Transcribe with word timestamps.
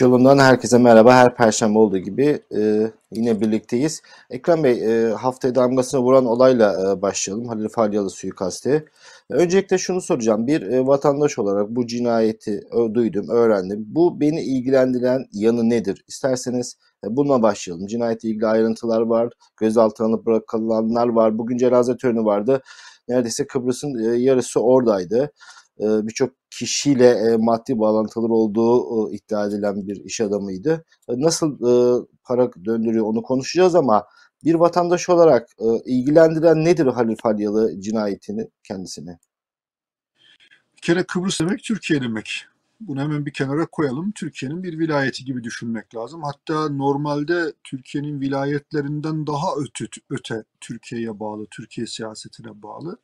Yolundan 0.00 0.38
herkese 0.38 0.78
merhaba. 0.78 1.14
Her 1.14 1.34
perşembe 1.34 1.78
olduğu 1.78 1.98
gibi 1.98 2.40
e, 2.56 2.90
yine 3.12 3.40
birlikteyiz. 3.40 4.02
Ekrem 4.30 4.64
Bey, 4.64 5.06
e, 5.06 5.12
haftaya 5.12 5.54
damgasını 5.54 6.00
vuran 6.00 6.26
olayla 6.26 6.92
e, 6.92 7.02
başlayalım. 7.02 7.48
Halil 7.48 7.68
Falyalı 7.68 8.10
suikasti. 8.10 8.84
Öncelikle 9.30 9.78
şunu 9.78 10.00
soracağım. 10.00 10.46
Bir 10.46 10.62
e, 10.62 10.86
vatandaş 10.86 11.38
olarak 11.38 11.70
bu 11.70 11.86
cinayeti 11.86 12.60
ö, 12.72 12.94
duydum, 12.94 13.28
öğrendim. 13.28 13.84
Bu 13.86 14.20
beni 14.20 14.42
ilgilendiren 14.42 15.24
yanı 15.32 15.70
nedir? 15.70 16.04
İsterseniz 16.08 16.76
e, 17.04 17.16
bununla 17.16 17.42
başlayalım. 17.42 17.86
Cinayetle 17.86 18.28
ilgili 18.28 18.46
ayrıntılar 18.46 19.00
var, 19.00 19.32
gözaltına 19.56 20.06
alınıp 20.06 20.26
bırakılanlar 20.26 21.08
var. 21.08 21.38
Bugün 21.38 21.56
cenaze 21.56 21.96
töreni 21.96 22.24
vardı. 22.24 22.62
Neredeyse 23.08 23.46
Kıbrıs'ın 23.46 24.12
e, 24.12 24.16
yarısı 24.16 24.60
oradaydı. 24.60 25.32
E, 25.80 25.84
birçok 25.84 26.30
kişiyle 26.58 27.08
e, 27.10 27.36
maddi 27.36 27.78
bağlantıları 27.78 28.32
olduğu 28.32 29.10
e, 29.10 29.16
iddia 29.16 29.46
edilen 29.46 29.86
bir 29.86 30.04
iş 30.04 30.20
adamıydı. 30.20 30.84
Nasıl 31.08 31.58
para 32.24 32.50
döndürüyor 32.64 33.04
onu 33.04 33.22
konuşacağız 33.22 33.74
ama 33.74 34.06
bir 34.44 34.54
vatandaş 34.54 35.08
olarak 35.08 35.48
ilgilendiren 35.84 36.64
nedir 36.64 36.86
Halil 36.86 37.16
Falyalı 37.22 37.80
cinayetini 37.80 38.48
kendisine? 38.62 39.18
Bir 40.76 40.82
kere 40.82 41.02
Kıbrıs 41.02 41.40
demek 41.40 41.62
Türkiye 41.62 42.00
demek. 42.00 42.44
Bunu 42.80 43.00
hemen 43.00 43.26
bir 43.26 43.32
kenara 43.32 43.66
koyalım. 43.66 44.12
Türkiye'nin 44.12 44.62
bir 44.62 44.78
vilayeti 44.78 45.24
gibi 45.24 45.44
düşünmek 45.44 45.94
lazım. 45.94 46.22
Hatta 46.22 46.68
normalde 46.68 47.52
Türkiye'nin 47.64 48.20
vilayetlerinden 48.20 49.26
daha 49.26 49.48
öte, 49.60 49.84
öte 50.10 50.44
Türkiye'ye 50.60 51.20
bağlı, 51.20 51.46
Türkiye 51.50 51.86
siyasetine 51.86 52.62
bağlı 52.62 52.98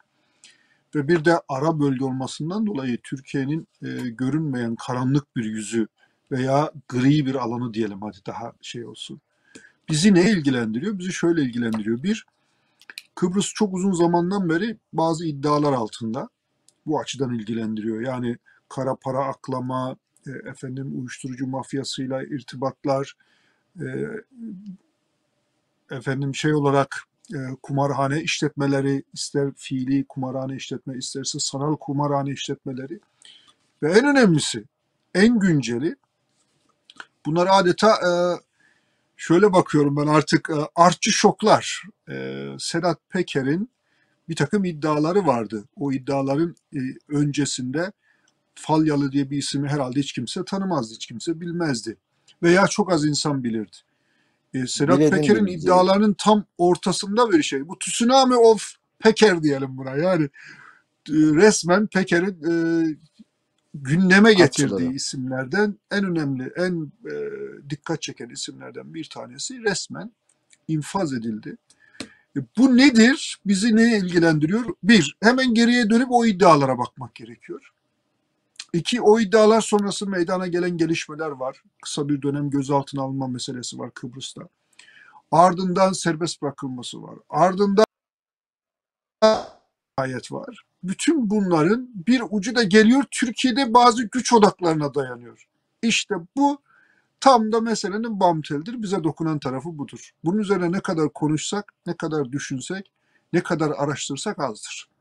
ve 0.95 1.09
bir 1.09 1.25
de 1.25 1.41
ara 1.49 1.81
bölge 1.81 2.05
olmasından 2.05 2.67
dolayı 2.67 2.99
Türkiye'nin 3.03 3.69
e, 3.83 4.09
görünmeyen 4.09 4.75
karanlık 4.75 5.37
bir 5.37 5.45
yüzü 5.45 5.89
veya 6.31 6.73
gri 6.89 7.27
bir 7.27 7.35
alanı 7.35 7.75
diyelim 7.75 8.03
hadi 8.03 8.19
daha 8.27 8.53
şey 8.61 8.87
olsun. 8.87 9.21
Bizi 9.89 10.15
ne 10.15 10.31
ilgilendiriyor? 10.31 10.99
Bizi 10.99 11.13
şöyle 11.13 11.43
ilgilendiriyor. 11.43 12.03
Bir, 12.03 12.27
Kıbrıs 13.15 13.53
çok 13.55 13.75
uzun 13.75 13.93
zamandan 13.93 14.49
beri 14.49 14.77
bazı 14.93 15.27
iddialar 15.27 15.73
altında. 15.73 16.29
Bu 16.87 17.01
açıdan 17.01 17.35
ilgilendiriyor. 17.35 18.01
Yani 18.01 18.37
kara 18.69 18.97
para 18.97 19.25
aklama, 19.25 19.97
e, 20.27 20.31
efendim 20.49 21.01
uyuşturucu 21.01 21.47
mafyasıyla 21.47 22.23
irtibatlar, 22.23 23.17
e, 23.81 23.87
efendim 25.91 26.35
şey 26.35 26.55
olarak 26.55 27.03
e, 27.33 27.39
kumarhane 27.63 28.23
işletmeleri, 28.23 29.03
ister 29.13 29.53
fiili 29.57 30.05
kumarhane 30.05 30.57
işletme, 30.57 30.97
isterse 30.97 31.39
sanal 31.39 31.77
kumarhane 31.77 32.31
işletmeleri 32.31 33.01
ve 33.83 33.93
en 33.93 34.05
önemlisi, 34.05 34.65
en 35.15 35.39
günceli 35.39 35.97
bunlar 37.27 37.49
adeta 37.51 37.91
e, 37.91 38.11
şöyle 39.17 39.53
bakıyorum 39.53 39.97
ben 39.97 40.07
artık 40.07 40.51
e, 40.51 40.55
artçı 40.77 41.11
şoklar. 41.11 41.83
E, 42.11 42.47
Sedat 42.59 42.99
Peker'in 43.09 43.71
bir 44.29 44.37
takım 44.37 44.65
iddiaları 44.65 45.27
vardı. 45.27 45.65
O 45.77 45.93
iddiaların 45.93 46.57
e, 46.75 46.79
öncesinde 47.09 47.93
Falyalı 48.55 49.13
diye 49.13 49.31
bir 49.31 49.39
ismi 49.39 49.69
herhalde 49.69 50.01
hiç 50.01 50.13
kimse 50.13 50.45
tanımazdı, 50.45 50.95
hiç 50.95 51.07
kimse 51.07 51.41
bilmezdi. 51.41 51.97
Veya 52.43 52.67
çok 52.67 52.93
az 52.93 53.05
insan 53.05 53.45
bilirdi 53.45 53.77
e, 54.55 54.67
Sedat 54.67 54.99
Peker'in 54.99 55.47
iddialarının 55.47 56.15
tam 56.19 56.45
ortasında 56.59 57.31
bir 57.33 57.43
şey. 57.43 57.69
Bu 57.69 57.79
tsunami 57.79 58.37
of 58.37 58.75
Peker 58.99 59.43
diyelim 59.43 59.77
buna. 59.77 59.97
Yani 59.97 60.25
e, 61.09 61.13
resmen 61.13 61.87
Peker'in 61.87 62.43
e, 62.51 62.53
gündeme 63.75 64.33
getirdiği 64.33 64.71
Hatırladım. 64.71 64.97
isimlerden 64.97 65.79
en 65.91 66.05
önemli, 66.05 66.53
en 66.57 66.93
e, 67.11 67.15
dikkat 67.71 68.03
çeken 68.03 68.29
isimlerden 68.29 68.95
bir 68.95 69.05
tanesi 69.05 69.63
resmen 69.63 70.13
infaz 70.69 71.13
edildi. 71.13 71.57
E, 72.37 72.41
bu 72.59 72.77
nedir? 72.77 73.39
Bizi 73.47 73.77
ne 73.77 73.99
ilgilendiriyor? 73.99 74.65
Bir, 74.83 75.17
hemen 75.23 75.55
geriye 75.55 75.91
dönüp 75.91 76.09
o 76.11 76.27
iddialara 76.27 76.79
bakmak 76.79 77.15
gerekiyor. 77.15 77.74
İki, 78.75 79.03
o 79.03 79.21
iddialar 79.21 79.61
sonrası 79.61 80.07
meydana 80.07 80.47
gelen 80.47 80.77
gelişmeler 80.77 81.31
var. 81.31 81.63
Kısa 81.83 82.09
bir 82.09 82.23
dönem 82.23 82.51
gözaltına 82.51 83.03
alınma 83.03 83.29
meselesi 83.29 83.79
var 83.79 83.91
Kıbrıs'ta. 83.95 84.49
Ardından 85.31 85.93
serbest 85.93 86.43
bırakılması 86.43 87.03
var. 87.03 87.19
Ardından 87.29 87.85
ayet 89.99 90.33
var. 90.33 90.63
Bütün 90.83 91.31
bunların 91.31 91.91
bir 92.07 92.23
ucu 92.31 92.55
da 92.55 92.63
geliyor 92.63 93.05
Türkiye'de 93.11 93.75
bazı 93.75 94.03
güç 94.03 94.33
odaklarına 94.33 94.95
dayanıyor. 94.95 95.49
İşte 95.83 96.15
bu 96.37 96.59
tam 97.21 97.53
da 97.53 97.61
meselenin 97.61 98.21
bam 98.21 98.43
telidir. 98.43 98.83
Bize 98.83 99.05
dokunan 99.05 99.39
tarafı 99.39 99.79
budur. 99.79 100.11
Bunun 100.25 100.39
üzerine 100.39 100.73
ne 100.73 100.81
kadar 100.81 101.13
konuşsak, 101.13 101.73
ne 101.87 101.97
kadar 101.97 102.33
düşünsek, 102.33 102.93
ne 103.33 103.43
kadar 103.43 103.71
araştırsak 103.71 104.39
azdır. 104.39 104.94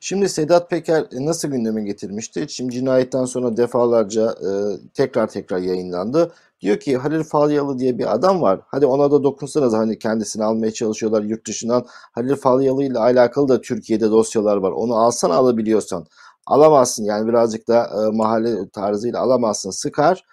Şimdi 0.00 0.28
Sedat 0.28 0.70
Peker 0.70 1.04
nasıl 1.12 1.48
gündeme 1.48 1.82
getirmişti? 1.82 2.46
Şimdi 2.48 2.72
cinayetten 2.72 3.24
sonra 3.24 3.56
defalarca 3.56 4.30
e, 4.30 4.50
tekrar 4.94 5.26
tekrar 5.26 5.58
yayınlandı. 5.58 6.32
Diyor 6.60 6.80
ki 6.80 6.96
Halil 6.96 7.22
Falyalı 7.22 7.78
diye 7.78 7.98
bir 7.98 8.14
adam 8.14 8.42
var. 8.42 8.60
Hadi 8.66 8.86
ona 8.86 9.10
da 9.10 9.22
dokunsanız 9.22 9.72
hani 9.72 9.98
kendisini 9.98 10.44
almaya 10.44 10.72
çalışıyorlar 10.72 11.22
yurt 11.22 11.46
dışından. 11.46 11.86
Halil 11.88 12.36
Falyalı 12.36 12.84
ile 12.84 12.98
alakalı 12.98 13.48
da 13.48 13.60
Türkiye'de 13.60 14.10
dosyalar 14.10 14.56
var. 14.56 14.70
Onu 14.70 14.94
alsan 14.96 15.30
alabiliyorsan. 15.30 16.06
Alamazsın 16.46 17.04
yani 17.04 17.28
birazcık 17.28 17.68
da 17.68 17.84
e, 17.84 18.16
mahalle 18.16 18.68
tarzıyla 18.68 19.20
alamazsın. 19.20 19.70
Sıkar 19.70 20.24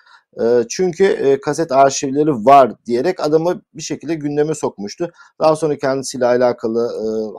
çünkü 0.69 1.39
kaset 1.41 1.71
arşivleri 1.71 2.31
var 2.31 2.71
diyerek 2.85 3.19
adamı 3.19 3.61
bir 3.73 3.81
şekilde 3.81 4.15
gündeme 4.15 4.55
sokmuştu. 4.55 5.11
Daha 5.39 5.55
sonra 5.55 5.77
kendisiyle 5.77 6.25
alakalı 6.25 6.89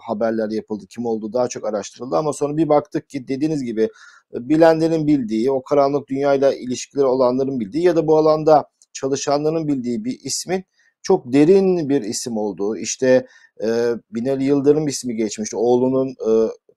haberler 0.03 0.50
yapıldı. 0.50 0.84
Kim 0.88 1.06
olduğu 1.06 1.32
daha 1.32 1.49
çok 1.49 1.66
araştırıldı 1.66 2.16
ama 2.16 2.32
sonra 2.32 2.56
bir 2.56 2.69
baktık 2.69 3.09
ki 3.09 3.28
dediğiniz 3.28 3.65
gibi 3.65 3.88
bilenlerin 4.32 5.06
bildiği, 5.06 5.50
o 5.50 5.62
karanlık 5.62 6.09
dünyayla 6.09 6.54
ilişkileri 6.54 7.06
olanların 7.06 7.60
bildiği 7.60 7.84
ya 7.84 7.97
da 7.97 8.06
bu 8.06 8.19
alanda 8.19 8.65
çalışanların 8.93 9.69
bildiği 9.69 10.05
bir 10.05 10.19
ismin 10.25 10.65
çok 11.03 11.32
derin 11.32 11.88
bir 11.88 12.03
isim 12.03 12.37
olduğu. 12.37 12.76
İşte 12.76 13.26
e, 13.62 13.93
Binali 14.10 14.44
Yıldırım 14.44 14.88
ismi 14.88 15.16
geçmişti. 15.16 15.56
Oğlunun 15.56 16.09
e, 16.09 16.31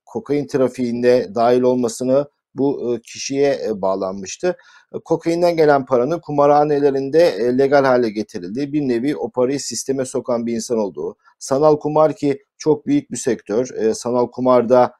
kokain 0.05 0.47
trafiğinde 0.47 1.31
dahil 1.35 1.61
olmasını 1.61 2.25
bu 2.55 2.99
kişiye 3.03 3.61
bağlanmıştı. 3.75 4.57
Kokainden 5.05 5.57
gelen 5.57 5.85
paranın 5.85 6.19
kumarhanelerinde 6.19 7.57
legal 7.57 7.85
hale 7.85 8.09
getirildiği 8.09 8.73
bir 8.73 8.81
nevi 8.81 9.15
o 9.15 9.31
parayı 9.31 9.59
sisteme 9.59 10.05
sokan 10.05 10.45
bir 10.45 10.53
insan 10.53 10.77
olduğu. 10.77 11.15
Sanal 11.39 11.79
kumar 11.79 12.15
ki 12.15 12.43
çok 12.57 12.85
büyük 12.85 13.11
bir 13.11 13.17
sektör. 13.17 13.93
Sanal 13.93 14.27
kumarda 14.27 14.93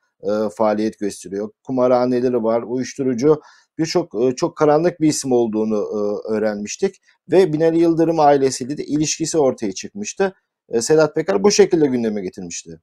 faaliyet 0.57 1.00
gösteriyor. 1.00 1.51
Kumarhaneleri 1.63 2.44
var, 2.44 2.61
uyuşturucu 2.61 3.41
birçok 3.78 4.38
çok 4.38 4.57
karanlık 4.57 5.01
bir 5.01 5.07
isim 5.07 5.31
olduğunu 5.31 5.85
öğrenmiştik 6.29 7.01
ve 7.31 7.53
Binali 7.53 7.79
Yıldırım 7.79 8.19
ailesiyle 8.19 8.78
de 8.78 8.85
ilişkisi 8.85 9.38
ortaya 9.38 9.72
çıkmıştı. 9.72 10.35
Sedat 10.79 11.16
Peker 11.16 11.44
bu 11.44 11.51
şekilde 11.51 11.88
gündeme 11.88 12.22
getirmişti. 12.22 12.81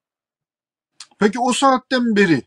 Peki 1.19 1.39
o 1.41 1.53
saatten 1.53 2.17
beri 2.17 2.43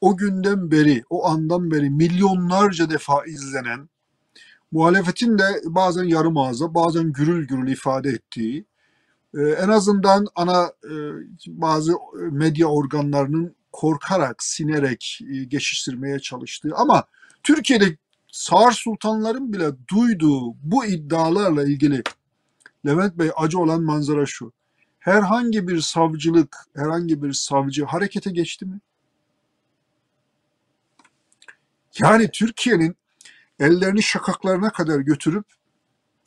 o 0.00 0.16
günden 0.16 0.70
beri, 0.70 1.02
o 1.10 1.26
andan 1.26 1.70
beri 1.70 1.90
milyonlarca 1.90 2.90
defa 2.90 3.24
izlenen, 3.24 3.88
muhalefetin 4.72 5.38
de 5.38 5.44
bazen 5.64 6.04
yarım 6.04 6.38
ağza, 6.38 6.74
bazen 6.74 7.12
gürül 7.12 7.46
gürül 7.46 7.72
ifade 7.72 8.08
ettiği, 8.08 8.66
e, 9.34 9.40
en 9.40 9.68
azından 9.68 10.26
ana 10.34 10.72
e, 10.84 10.92
bazı 11.46 11.92
medya 12.30 12.66
organlarının 12.66 13.54
korkarak, 13.72 14.42
sinerek 14.42 15.20
e, 15.30 15.44
geçiştirmeye 15.44 16.18
çalıştığı 16.18 16.74
ama 16.74 17.04
Türkiye'de 17.42 17.96
Sağır 18.32 18.72
Sultanların 18.72 19.52
bile 19.52 19.70
duyduğu 19.88 20.54
bu 20.62 20.84
iddialarla 20.84 21.64
ilgili 21.64 22.02
Levent 22.86 23.18
Bey 23.18 23.30
acı 23.36 23.58
olan 23.58 23.82
manzara 23.82 24.26
şu. 24.26 24.52
Herhangi 24.98 25.68
bir 25.68 25.80
savcılık, 25.80 26.56
herhangi 26.76 27.22
bir 27.22 27.32
savcı 27.32 27.84
harekete 27.84 28.30
geçti 28.30 28.66
mi? 28.66 28.80
Yani 32.00 32.30
Türkiye'nin 32.30 32.96
ellerini 33.60 34.02
şakaklarına 34.02 34.70
kadar 34.70 35.00
götürüp 35.00 35.44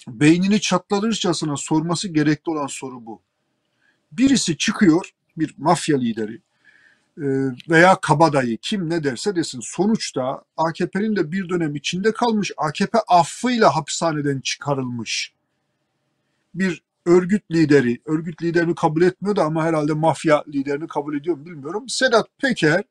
beynini 0.07 0.61
çatlatırcasına 0.61 1.57
sorması 1.57 2.07
gerekli 2.07 2.49
olan 2.49 2.67
soru 2.67 3.05
bu. 3.05 3.21
Birisi 4.11 4.57
çıkıyor, 4.57 5.09
bir 5.37 5.55
mafya 5.57 5.97
lideri 5.97 6.41
e, 7.17 7.25
veya 7.69 7.99
kabadayı 8.01 8.57
kim 8.61 8.89
ne 8.89 9.03
derse 9.03 9.35
desin 9.35 9.59
sonuçta 9.63 10.43
AKP'nin 10.57 11.15
de 11.15 11.31
bir 11.31 11.49
dönem 11.49 11.75
içinde 11.75 12.11
kalmış 12.11 12.51
AKP 12.57 12.99
affıyla 13.07 13.75
hapishaneden 13.75 14.39
çıkarılmış 14.39 15.33
bir 16.55 16.83
örgüt 17.05 17.51
lideri, 17.51 18.01
örgüt 18.05 18.43
liderini 18.43 18.75
kabul 18.75 19.01
etmiyordu 19.01 19.41
ama 19.41 19.63
herhalde 19.63 19.93
mafya 19.93 20.43
liderini 20.47 20.87
kabul 20.87 21.17
ediyor 21.17 21.37
mu 21.37 21.45
bilmiyorum. 21.45 21.89
Sedat 21.89 22.27
Peker 22.37 22.83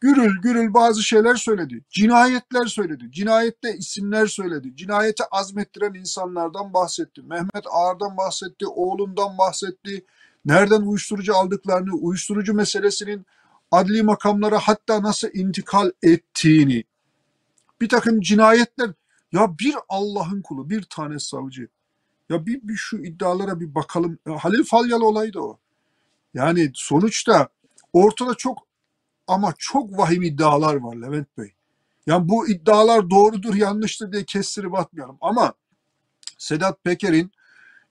Gürül 0.00 0.40
gürül 0.42 0.74
bazı 0.74 1.02
şeyler 1.02 1.34
söyledi. 1.34 1.84
Cinayetler 1.90 2.66
söyledi. 2.66 3.10
Cinayette 3.10 3.76
isimler 3.76 4.26
söyledi. 4.26 4.76
Cinayete 4.76 5.24
azmettiren 5.30 5.94
insanlardan 5.94 6.74
bahsetti. 6.74 7.22
Mehmet 7.22 7.66
Ağar'dan 7.70 8.16
bahsetti. 8.16 8.66
Oğlundan 8.66 9.38
bahsetti. 9.38 10.04
Nereden 10.44 10.82
uyuşturucu 10.82 11.36
aldıklarını, 11.36 11.94
uyuşturucu 11.94 12.54
meselesinin 12.54 13.26
adli 13.70 14.02
makamlara 14.02 14.58
hatta 14.58 15.02
nasıl 15.02 15.28
intikal 15.34 15.90
ettiğini. 16.02 16.84
Bir 17.80 17.88
takım 17.88 18.20
cinayetler. 18.20 18.90
Ya 19.32 19.58
bir 19.58 19.74
Allah'ın 19.88 20.42
kulu, 20.42 20.70
bir 20.70 20.82
tane 20.82 21.18
savcı. 21.18 21.68
Ya 22.28 22.46
bir, 22.46 22.60
bir 22.62 22.76
şu 22.76 22.98
iddialara 22.98 23.60
bir 23.60 23.74
bakalım. 23.74 24.18
Halil 24.38 24.64
Falyalı 24.64 25.06
olayı 25.06 25.32
da 25.34 25.40
o. 25.40 25.58
Yani 26.34 26.70
sonuçta 26.74 27.48
ortada 27.92 28.34
çok 28.34 28.65
ama 29.26 29.54
çok 29.58 29.98
vahim 29.98 30.22
iddialar 30.22 30.76
var 30.76 30.96
Levent 30.96 31.38
Bey. 31.38 31.52
Yani 32.06 32.28
bu 32.28 32.48
iddialar 32.48 33.10
doğrudur 33.10 33.54
yanlıştır 33.54 34.12
diye 34.12 34.24
kestirip 34.24 34.74
atmayalım. 34.74 35.18
Ama 35.20 35.54
Sedat 36.38 36.84
Peker'in 36.84 37.32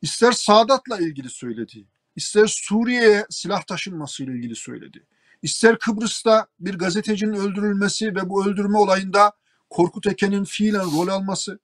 ister 0.01 0.31
Sadat'la 0.31 0.99
ilgili 0.99 1.29
söylediği, 1.29 1.87
ister 2.15 2.47
Suriye'ye 2.47 3.25
silah 3.29 3.63
taşınmasıyla 3.63 4.33
ilgili 4.33 4.55
söylediği, 4.55 5.03
ister 5.41 5.79
Kıbrıs'ta 5.79 6.47
bir 6.59 6.77
gazetecinin 6.77 7.33
öldürülmesi 7.33 8.15
ve 8.15 8.29
bu 8.29 8.45
öldürme 8.45 8.77
olayında 8.77 9.31
Korkut 9.69 10.07
Eken'in 10.07 10.43
fiilen 10.43 10.85
rol 10.85 11.07
alması, 11.07 11.59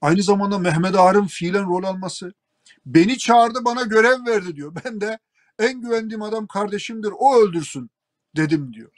aynı 0.00 0.22
zamanda 0.22 0.58
Mehmet 0.58 0.94
Ağar'ın 0.94 1.26
fiilen 1.26 1.68
rol 1.68 1.82
alması, 1.82 2.32
beni 2.86 3.18
çağırdı 3.18 3.64
bana 3.64 3.82
görev 3.82 4.26
verdi 4.26 4.56
diyor. 4.56 4.76
Ben 4.84 5.00
de 5.00 5.18
en 5.58 5.80
güvendiğim 5.80 6.22
adam 6.22 6.46
kardeşimdir 6.46 7.12
o 7.18 7.36
öldürsün 7.36 7.90
dedim 8.36 8.72
diyor. 8.72 8.90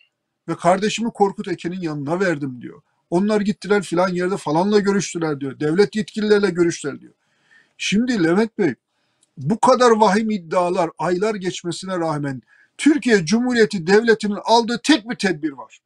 Ve 0.49 0.56
kardeşimi 0.56 1.11
Korkut 1.11 1.49
Eken'in 1.49 1.81
yanına 1.81 2.20
verdim 2.20 2.62
diyor. 2.62 2.82
Onlar 3.11 3.40
gittiler 3.40 3.82
filan 3.82 4.08
yerde 4.08 4.37
falanla 4.37 4.79
görüştüler 4.79 5.40
diyor. 5.40 5.61
Devlet 5.61 5.96
yetkililerle 5.96 6.50
görüştüler 6.50 7.00
diyor. 7.00 7.14
Şimdi 7.79 8.25
Levent 8.25 8.58
Bey 8.58 8.75
bu 9.37 9.61
kadar 9.61 9.90
vahim 9.90 10.31
iddialar 10.31 10.90
aylar 10.99 11.34
geçmesine 11.34 11.99
rağmen 11.99 12.43
Türkiye 12.79 13.26
Cumhuriyeti 13.26 13.87
Devleti'nin 13.87 14.38
aldığı 14.44 14.81
tek 14.84 15.11
bir 15.11 15.17
tedbir 15.17 15.52
var. 15.52 15.78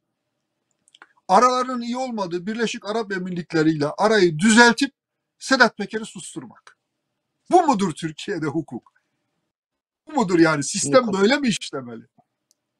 Aralarının 1.27 1.81
iyi 1.81 1.97
olmadığı 1.97 2.45
Birleşik 2.45 2.85
Arap 2.85 3.11
Emirlikleri 3.11 3.71
ile 3.71 3.87
arayı 3.97 4.39
düzeltip 4.39 4.91
Sedat 5.39 5.77
Peker'i 5.77 6.05
susturmak. 6.05 6.77
Bu 7.51 7.67
mudur 7.67 7.91
Türkiye'de 7.91 8.45
hukuk? 8.45 8.93
Bu 10.07 10.13
mudur 10.13 10.39
yani? 10.39 10.63
Sistem 10.63 11.13
böyle 11.13 11.37
mi 11.37 11.47
işlemeli? 11.47 12.03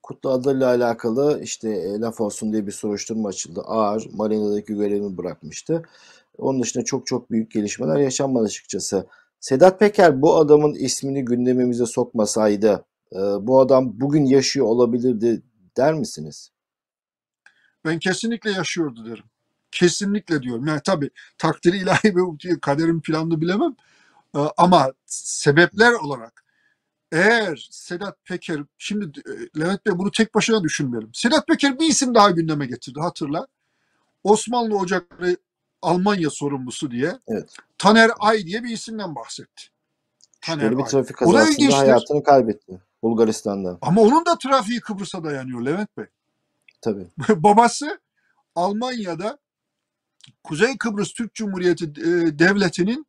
Kutlu 0.07 0.30
adıyla 0.30 0.68
alakalı 0.68 1.39
işte 1.44 1.69
e, 1.69 2.00
laf 2.00 2.21
olsun 2.21 2.54
diye 2.54 2.68
bir 2.68 2.71
soruşturma 2.71 3.30
açıldı. 3.30 3.62
Ağır 3.62 4.07
marinadaki 4.13 4.74
görevini 4.74 5.18
bırakmıştı. 5.18 5.83
Onun 6.38 6.62
dışında 6.62 6.83
çok 6.83 7.07
çok 7.07 7.31
büyük 7.31 7.51
gelişmeler 7.51 7.98
yaşanmadı 7.98 8.45
açıkçası. 8.45 9.07
Sedat 9.39 9.80
Peker 9.80 10.21
bu 10.21 10.36
adamın 10.36 10.74
ismini 10.74 11.25
gündemimize 11.25 11.86
sokmasaydı 11.86 12.86
e, 13.13 13.18
bu 13.18 13.59
adam 13.59 14.01
bugün 14.01 14.25
yaşıyor 14.25 14.65
olabilirdi 14.65 15.42
der 15.77 15.94
misiniz? 15.94 16.51
Ben 17.86 18.00
kesinlikle 18.00 18.51
yaşıyordu 18.51 19.06
derim. 19.06 19.25
Kesinlikle 19.71 20.44
diyorum. 20.44 20.68
Yani 20.68 20.81
tabii 20.86 21.09
takdiri 21.38 21.77
ilahi 21.77 22.15
ve 22.15 22.59
kaderin 22.62 23.01
planını 23.01 23.42
bilemem. 23.42 23.75
Ee, 24.36 24.39
Ama 24.57 24.94
sebepler 25.06 25.92
olarak 25.94 26.46
eğer 27.12 27.68
Sedat 27.71 28.25
Peker, 28.25 28.59
şimdi 28.77 29.19
e, 29.25 29.59
Levent 29.59 29.86
Bey 29.86 29.98
bunu 29.98 30.12
tek 30.12 30.36
başına 30.36 30.63
düşünmeyelim. 30.63 31.09
Sedat 31.13 31.48
Peker 31.48 31.80
bir 31.80 31.88
isim 31.88 32.15
daha 32.15 32.31
gündeme 32.31 32.65
getirdi 32.65 33.00
hatırla. 33.00 33.48
Osmanlı 34.24 34.77
Ocakları 34.77 35.38
Almanya 35.81 36.30
sorumlusu 36.30 36.92
diye 36.92 37.19
Evet. 37.27 37.50
Taner 37.77 38.12
Ay 38.19 38.45
diye 38.45 38.63
bir 38.63 38.69
isimden 38.69 39.15
bahsetti. 39.15 39.63
Taner 40.42 40.62
Şüpheli 40.62 40.77
bir 40.77 40.83
Ay. 40.83 40.89
trafik 40.89 41.18
kazasında 41.18 41.77
hayatını 41.77 42.24
kaybetti 42.24 42.81
Bulgaristan'da. 43.04 43.77
Ama 43.81 44.01
onun 44.01 44.25
da 44.25 44.38
trafiği 44.38 44.80
Kıbrıs'a 44.80 45.24
dayanıyor 45.24 45.62
Levent 45.62 45.98
Bey. 45.98 46.06
Tabii. 46.81 47.07
babası 47.30 48.00
Almanya'da 48.56 49.38
Kuzey 50.44 50.77
Kıbrıs 50.77 51.13
Türk 51.13 51.33
Cumhuriyeti 51.33 51.86
e, 51.86 52.39
Devleti'nin 52.39 53.07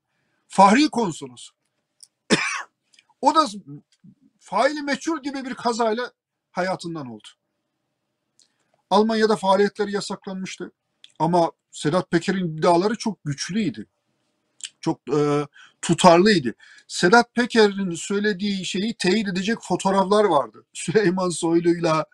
fahri 0.49 0.89
konsolosu. 0.89 1.55
O 3.21 3.35
da 3.35 3.47
faili 4.39 4.83
meçhul 4.83 5.23
gibi 5.23 5.45
bir 5.45 5.55
kazayla 5.55 6.13
hayatından 6.51 7.07
oldu. 7.07 7.29
Almanya'da 8.91 9.37
faaliyetleri 9.37 9.93
yasaklanmıştı. 9.93 10.73
Ama 11.19 11.53
Sedat 11.71 12.11
Peker'in 12.11 12.57
iddiaları 12.59 12.95
çok 12.95 13.25
güçlüydü. 13.25 13.87
Çok 14.81 15.01
e, 15.15 15.47
tutarlıydı. 15.83 16.55
Sedat 16.89 17.35
Peker'in 17.35 17.91
söylediği 17.95 18.65
şeyi 18.65 18.95
teyit 18.95 19.29
edecek 19.29 19.59
fotoğraflar 19.63 20.25
vardı. 20.25 20.65
Süleyman 20.73 21.29
Soylu'yla 21.29 22.07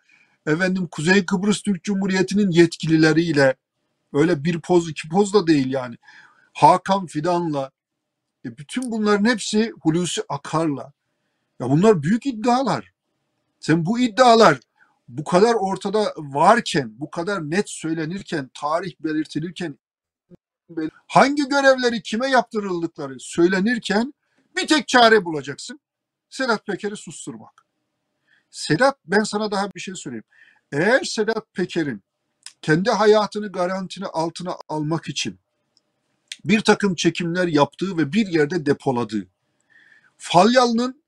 efendim 0.47 0.87
Kuzey 0.91 1.25
Kıbrıs 1.25 1.61
Türk 1.61 1.83
Cumhuriyeti'nin 1.83 2.51
yetkilileriyle 2.51 3.55
öyle 4.13 4.43
bir 4.43 4.61
poz 4.61 4.89
iki 4.89 5.09
poz 5.09 5.33
da 5.33 5.47
değil 5.47 5.71
yani. 5.71 5.95
Hakan 6.53 7.05
Fidan'la 7.05 7.71
e 8.45 8.57
bütün 8.57 8.91
bunların 8.91 9.25
hepsi 9.25 9.73
Hulusi 9.81 10.23
Akar'la. 10.29 10.93
Ya 11.59 11.69
bunlar 11.69 12.03
büyük 12.03 12.25
iddialar. 12.25 12.91
Sen 13.59 13.85
bu 13.85 13.99
iddialar 13.99 14.59
bu 15.07 15.23
kadar 15.23 15.53
ortada 15.53 16.13
varken, 16.17 16.99
bu 16.99 17.11
kadar 17.11 17.49
net 17.49 17.69
söylenirken, 17.69 18.49
tarih 18.53 18.95
belirtilirken 18.99 19.79
hangi 21.07 21.49
görevleri 21.49 22.01
kime 22.01 22.27
yaptırıldıkları 22.27 23.19
söylenirken 23.19 24.13
bir 24.55 24.67
tek 24.67 24.87
çare 24.87 25.25
bulacaksın. 25.25 25.79
Sedat 26.29 26.65
Peker'i 26.65 26.97
susturmak. 26.97 27.65
Sedat 28.51 28.97
ben 29.05 29.23
sana 29.23 29.51
daha 29.51 29.73
bir 29.75 29.79
şey 29.79 29.95
söyleyeyim. 29.95 30.23
Eğer 30.71 31.03
Sedat 31.03 31.53
Peker'in 31.53 32.03
kendi 32.61 32.91
hayatını 32.91 33.51
garantini 33.51 34.05
altına 34.05 34.57
almak 34.67 35.09
için 35.09 35.39
bir 36.45 36.61
takım 36.61 36.95
çekimler 36.95 37.47
yaptığı 37.47 37.97
ve 37.97 38.13
bir 38.13 38.27
yerde 38.27 38.65
depoladığı 38.65 39.27
Falyalı'nın 40.17 41.04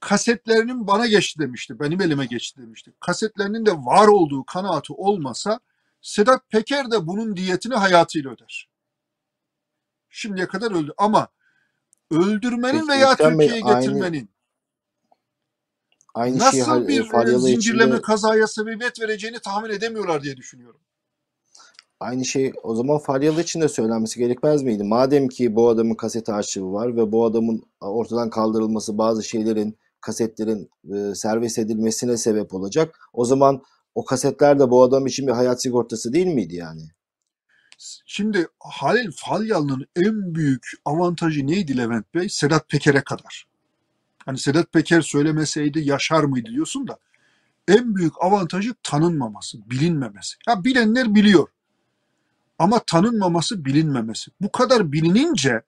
kasetlerinin 0.00 0.86
bana 0.86 1.06
geçti 1.06 1.38
demişti. 1.40 1.80
Benim 1.80 2.00
elime 2.00 2.26
geçti 2.26 2.62
demişti. 2.62 2.92
Kasetlerinin 3.00 3.66
de 3.66 3.72
var 3.72 4.08
olduğu 4.08 4.44
kanaati 4.44 4.92
olmasa 4.92 5.60
Sedat 6.02 6.48
Peker 6.50 6.90
de 6.90 7.06
bunun 7.06 7.36
diyetini 7.36 7.74
hayatıyla 7.74 8.30
öder. 8.30 8.68
Şimdiye 10.10 10.46
kadar 10.48 10.70
öldü 10.70 10.92
ama 10.98 11.28
öldürmenin 12.10 12.78
Peki, 12.78 12.88
veya 12.88 13.16
Türkiye'ye 13.16 13.64
aynı- 13.64 13.80
getirmenin 13.80 14.30
Aynı 16.14 16.38
şeyi 16.38 16.60
nasıl 16.60 16.70
Hal- 16.70 16.88
bir 16.88 17.26
zincirleme 17.38 17.84
içinde 17.90 18.02
kazaya 18.02 18.46
sebebiyet 18.46 19.00
vereceğini 19.00 19.38
tahmin 19.40 19.70
edemiyorlar 19.70 20.22
diye 20.22 20.36
düşünüyorum. 20.36 20.80
Aynı 22.00 22.24
şey 22.24 22.52
o 22.62 22.74
zaman 22.74 22.98
Faryalı 22.98 23.40
için 23.42 23.60
de 23.60 23.68
söylenmesi 23.68 24.18
gerekmez 24.18 24.62
miydi? 24.62 24.84
Madem 24.84 25.28
ki 25.28 25.54
bu 25.56 25.68
adamın 25.68 25.94
kaset 25.94 26.28
arşivi 26.28 26.64
var 26.72 26.96
ve 26.96 27.12
bu 27.12 27.24
adamın 27.24 27.62
ortadan 27.80 28.30
kaldırılması 28.30 28.98
bazı 28.98 29.22
şeylerin, 29.22 29.78
kasetlerin 30.00 30.70
e, 30.94 31.14
servis 31.14 31.58
edilmesine 31.58 32.16
sebep 32.16 32.54
olacak. 32.54 32.98
O 33.12 33.24
zaman 33.24 33.62
o 33.94 34.04
kasetler 34.04 34.58
de 34.58 34.70
bu 34.70 34.82
adam 34.82 35.06
için 35.06 35.26
bir 35.26 35.32
hayat 35.32 35.62
sigortası 35.62 36.12
değil 36.12 36.26
miydi 36.26 36.56
yani? 36.56 36.82
Şimdi 38.06 38.46
Halil 38.58 39.10
Falyalı'nın 39.16 39.86
en 39.96 40.34
büyük 40.34 40.70
avantajı 40.84 41.46
neydi 41.46 41.78
Levent 41.78 42.14
Bey? 42.14 42.28
Sedat 42.28 42.68
Peker'e 42.68 43.00
kadar. 43.00 43.46
Hani 44.26 44.38
Sedat 44.38 44.72
Peker 44.72 45.00
söylemeseydi 45.00 45.80
yaşar 45.80 46.24
mıydı 46.24 46.48
diyorsun 46.50 46.88
da 46.88 46.98
en 47.68 47.94
büyük 47.94 48.12
avantajı 48.22 48.74
tanınmaması, 48.82 49.70
bilinmemesi. 49.70 50.36
Ya 50.48 50.64
bilenler 50.64 51.14
biliyor. 51.14 51.48
Ama 52.58 52.78
tanınmaması, 52.78 53.64
bilinmemesi. 53.64 54.30
Bu 54.40 54.52
kadar 54.52 54.92
bilinince, 54.92 55.62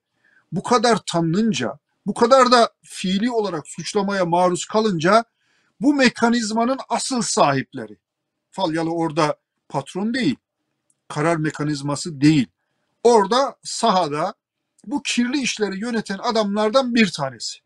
bu 0.53 0.63
kadar 0.63 0.99
tanınınca, 1.07 1.79
bu 2.07 2.15
kadar 2.15 2.53
da 2.53 2.71
fiili 2.83 3.31
olarak 3.31 3.69
suçlamaya 3.69 4.25
maruz 4.25 4.65
kalınca 4.65 5.25
bu 5.81 5.95
mekanizmanın 5.95 6.79
asıl 6.89 7.23
sahipleri. 7.23 7.99
Falyalı 8.51 8.91
orada 8.95 9.37
patron 9.69 10.15
değil 10.15 10.37
karar 11.09 11.37
mekanizması 11.37 12.21
değil. 12.21 12.47
Orada 13.05 13.57
sahada 13.63 14.35
bu 14.87 15.03
kirli 15.03 15.43
işleri 15.43 15.81
yöneten 15.81 16.19
adamlardan 16.23 16.95
bir 16.95 17.13
tanesi. 17.13 17.59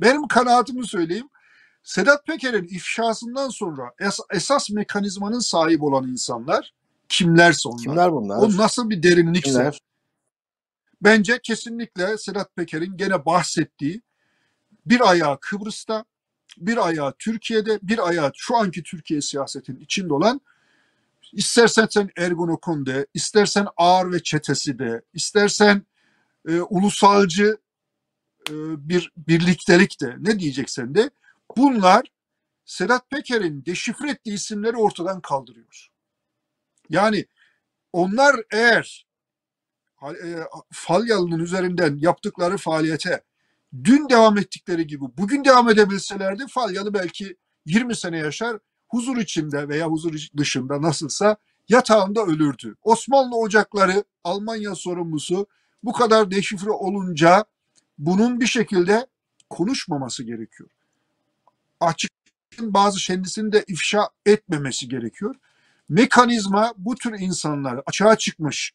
Benim 0.00 0.28
kanaatimi 0.28 0.86
söyleyeyim. 0.86 1.28
Sedat 1.82 2.26
Peker'in 2.26 2.64
ifşasından 2.64 3.48
sonra 3.48 3.82
es- 4.00 4.26
esas 4.36 4.70
mekanizmanın 4.70 5.38
sahibi 5.38 5.84
olan 5.84 6.08
insanlar 6.08 6.74
kimlerse 7.08 7.68
onlar. 7.68 7.82
Kimler 7.82 8.12
bunlar? 8.12 8.36
O 8.36 8.56
nasıl 8.56 8.90
bir 8.90 9.02
derinlikse. 9.02 9.50
Kimler? 9.52 9.80
Bence 11.04 11.40
kesinlikle 11.42 12.18
Sedat 12.18 12.56
Peker'in 12.56 12.96
gene 12.96 13.24
bahsettiği 13.24 14.02
bir 14.86 15.10
ayağı 15.10 15.40
Kıbrıs'ta, 15.40 16.04
bir 16.58 16.86
ayağı 16.86 17.14
Türkiye'de, 17.18 17.78
bir 17.82 18.08
ayağı 18.08 18.32
şu 18.36 18.56
anki 18.56 18.82
Türkiye 18.82 19.20
siyasetinin 19.20 19.80
içinde 19.80 20.14
olan 20.14 20.40
İstersen 21.32 21.86
sen 21.90 22.10
Ergonokon 22.16 22.86
de, 22.86 23.06
istersen 23.14 23.66
Ağır 23.76 24.12
ve 24.12 24.22
Çetesi 24.22 24.78
de, 24.78 25.02
istersen 25.14 25.82
e, 26.48 26.60
ulusalcı 26.60 27.58
e, 28.50 28.54
bir 28.88 29.12
birliktelik 29.16 30.00
de, 30.00 30.16
ne 30.18 30.38
diyeceksen 30.38 30.94
de 30.94 31.10
bunlar 31.56 32.06
Sedat 32.64 33.10
Peker'in 33.10 33.64
deşifre 33.66 34.10
ettiği 34.10 34.34
isimleri 34.34 34.76
ortadan 34.76 35.20
kaldırıyor. 35.20 35.90
Yani 36.90 37.26
onlar 37.92 38.36
eğer 38.50 39.06
Falyalı'nın 40.72 41.38
üzerinden 41.38 41.96
yaptıkları 41.96 42.56
faaliyete 42.56 43.22
dün 43.84 44.08
devam 44.08 44.38
ettikleri 44.38 44.86
gibi 44.86 45.04
bugün 45.18 45.44
devam 45.44 45.68
edebilselerdi 45.68 46.46
Falyalı 46.48 46.94
belki 46.94 47.36
20 47.66 47.96
sene 47.96 48.18
yaşar 48.18 48.58
huzur 48.88 49.16
içinde 49.16 49.68
veya 49.68 49.86
huzur 49.86 50.14
dışında 50.36 50.82
nasılsa 50.82 51.36
yatağında 51.68 52.22
ölürdü. 52.24 52.74
Osmanlı 52.82 53.36
ocakları 53.36 54.04
Almanya 54.24 54.74
sorumlusu 54.74 55.46
bu 55.82 55.92
kadar 55.92 56.30
deşifre 56.30 56.70
olunca 56.70 57.44
bunun 57.98 58.40
bir 58.40 58.46
şekilde 58.46 59.06
konuşmaması 59.50 60.24
gerekiyor. 60.24 60.70
Açık 61.80 62.10
bazı 62.60 62.98
kendisini 62.98 63.52
de 63.52 63.64
ifşa 63.68 64.08
etmemesi 64.26 64.88
gerekiyor. 64.88 65.34
Mekanizma 65.88 66.74
bu 66.76 66.94
tür 66.94 67.20
insanlar 67.20 67.80
açığa 67.86 68.16
çıkmış, 68.16 68.72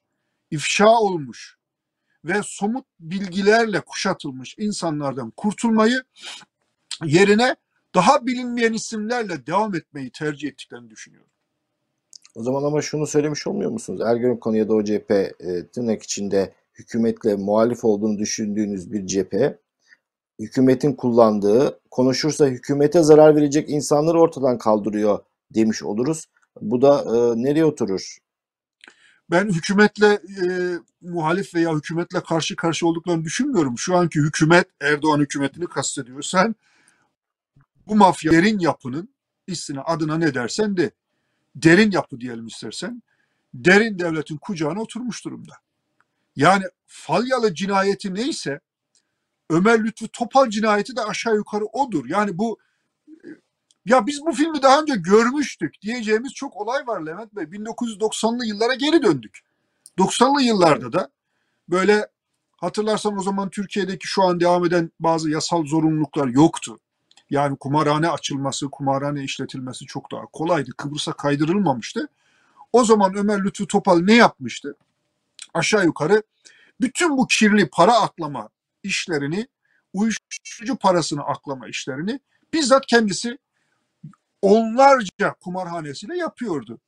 ifşa 0.51 0.89
olmuş 0.89 1.57
ve 2.25 2.41
somut 2.43 2.85
bilgilerle 2.99 3.79
kuşatılmış 3.81 4.55
insanlardan 4.57 5.31
kurtulmayı 5.31 6.03
yerine 7.05 7.55
daha 7.95 8.25
bilinmeyen 8.25 8.73
isimlerle 8.73 9.47
devam 9.47 9.75
etmeyi 9.75 10.11
tercih 10.11 10.47
ettiklerini 10.47 10.89
düşünüyorum. 10.89 11.31
O 12.35 12.43
zaman 12.43 12.63
ama 12.63 12.81
şunu 12.81 13.07
söylemiş 13.07 13.47
olmuyor 13.47 13.71
musunuz? 13.71 14.01
Ergenekon 14.01 14.53
ya 14.53 14.69
da 14.69 14.73
o 14.73 14.83
cephe 14.83 15.33
e, 15.39 15.67
tırnak 15.67 16.03
içinde 16.03 16.53
hükümetle 16.73 17.35
muhalif 17.35 17.85
olduğunu 17.85 18.17
düşündüğünüz 18.17 18.91
bir 18.91 19.07
cephe 19.07 19.59
hükümetin 20.39 20.93
kullandığı 20.93 21.79
konuşursa 21.91 22.47
hükümete 22.47 23.03
zarar 23.03 23.35
verecek 23.35 23.69
insanları 23.69 24.19
ortadan 24.21 24.57
kaldırıyor 24.57 25.19
demiş 25.55 25.83
oluruz. 25.83 26.25
Bu 26.61 26.81
da 26.81 27.01
e, 27.01 27.43
nereye 27.43 27.65
oturur? 27.65 28.17
Ben 29.31 29.45
hükümetle 29.49 30.07
e, 30.13 30.47
muhalif 31.01 31.55
veya 31.55 31.75
hükümetle 31.75 32.23
karşı 32.23 32.55
karşı 32.55 32.87
olduklarını 32.87 33.23
düşünmüyorum. 33.23 33.77
Şu 33.77 33.95
anki 33.97 34.19
hükümet 34.19 34.67
Erdoğan 34.81 35.19
hükümetini 35.19 35.67
kastediyorsan 35.67 36.55
bu 37.87 37.95
mafya 37.95 38.31
derin 38.31 38.59
yapının 38.59 39.09
ismine 39.47 39.81
adına 39.81 40.17
ne 40.17 40.33
dersen 40.33 40.77
de 40.77 40.91
derin 41.55 41.91
yapı 41.91 42.21
diyelim 42.21 42.47
istersen 42.47 43.03
derin 43.53 43.99
devletin 43.99 44.37
kucağına 44.37 44.81
oturmuş 44.81 45.25
durumda. 45.25 45.53
Yani 46.35 46.63
Falyalı 46.85 47.53
cinayeti 47.53 48.13
neyse 48.13 48.59
Ömer 49.49 49.83
Lütfü 49.83 50.07
Topal 50.07 50.49
cinayeti 50.49 50.95
de 50.95 51.01
aşağı 51.01 51.35
yukarı 51.35 51.65
odur. 51.65 52.05
Yani 52.09 52.37
bu 52.37 52.59
ya 53.87 54.07
biz 54.07 54.21
bu 54.25 54.31
filmi 54.31 54.61
daha 54.61 54.81
önce 54.81 54.95
görmüştük 54.95 55.81
diyeceğimiz 55.81 56.33
çok 56.33 56.55
olay 56.55 56.87
var 56.87 57.01
Levent 57.01 57.35
Bey. 57.35 57.43
1990'lı 57.43 58.45
yıllara 58.45 58.75
geri 58.75 59.03
döndük. 59.03 59.39
90'lı 59.97 60.41
yıllarda 60.41 60.93
da 60.93 61.09
böyle 61.69 62.07
hatırlarsan 62.57 63.17
o 63.17 63.21
zaman 63.21 63.49
Türkiye'deki 63.49 64.07
şu 64.07 64.23
an 64.23 64.39
devam 64.39 64.65
eden 64.65 64.91
bazı 64.99 65.29
yasal 65.29 65.65
zorunluluklar 65.65 66.27
yoktu. 66.27 66.79
Yani 67.29 67.57
kumarhane 67.57 68.09
açılması, 68.09 68.69
kumarhane 68.69 69.23
işletilmesi 69.23 69.85
çok 69.85 70.11
daha 70.11 70.25
kolaydı. 70.25 70.71
Kıbrıs'a 70.77 71.13
kaydırılmamıştı. 71.13 72.07
O 72.73 72.83
zaman 72.83 73.15
Ömer 73.15 73.43
Lütfü 73.43 73.67
Topal 73.67 73.99
ne 73.99 74.13
yapmıştı? 74.13 74.75
Aşağı 75.53 75.85
yukarı 75.85 76.23
bütün 76.81 77.17
bu 77.17 77.27
kirli 77.27 77.69
para 77.69 77.93
aklama 77.93 78.49
işlerini, 78.83 79.47
uyuşturucu 79.93 80.75
parasını 80.75 81.23
aklama 81.23 81.67
işlerini 81.67 82.19
bizzat 82.53 82.85
kendisi 82.85 83.37
onlarca 84.47 85.33
kumarhanesiyle 85.41 86.17
yapıyordu. 86.17 86.79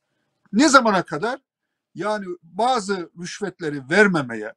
Ne 0.52 0.68
zamana 0.68 1.02
kadar? 1.02 1.40
Yani 1.94 2.26
bazı 2.42 3.10
rüşvetleri 3.20 3.90
vermemeye, 3.90 4.52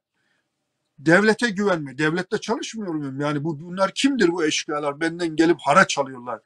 devlete 0.98 1.50
güvenme, 1.50 1.98
devlette 1.98 2.38
çalışmıyorum 2.38 3.20
yani 3.20 3.44
bu 3.44 3.60
bunlar 3.60 3.92
kimdir 3.94 4.28
bu 4.28 4.44
eşkıyalar 4.44 5.00
benden 5.00 5.36
gelip 5.36 5.56
haraç 5.60 5.98
alıyorlar 5.98 6.40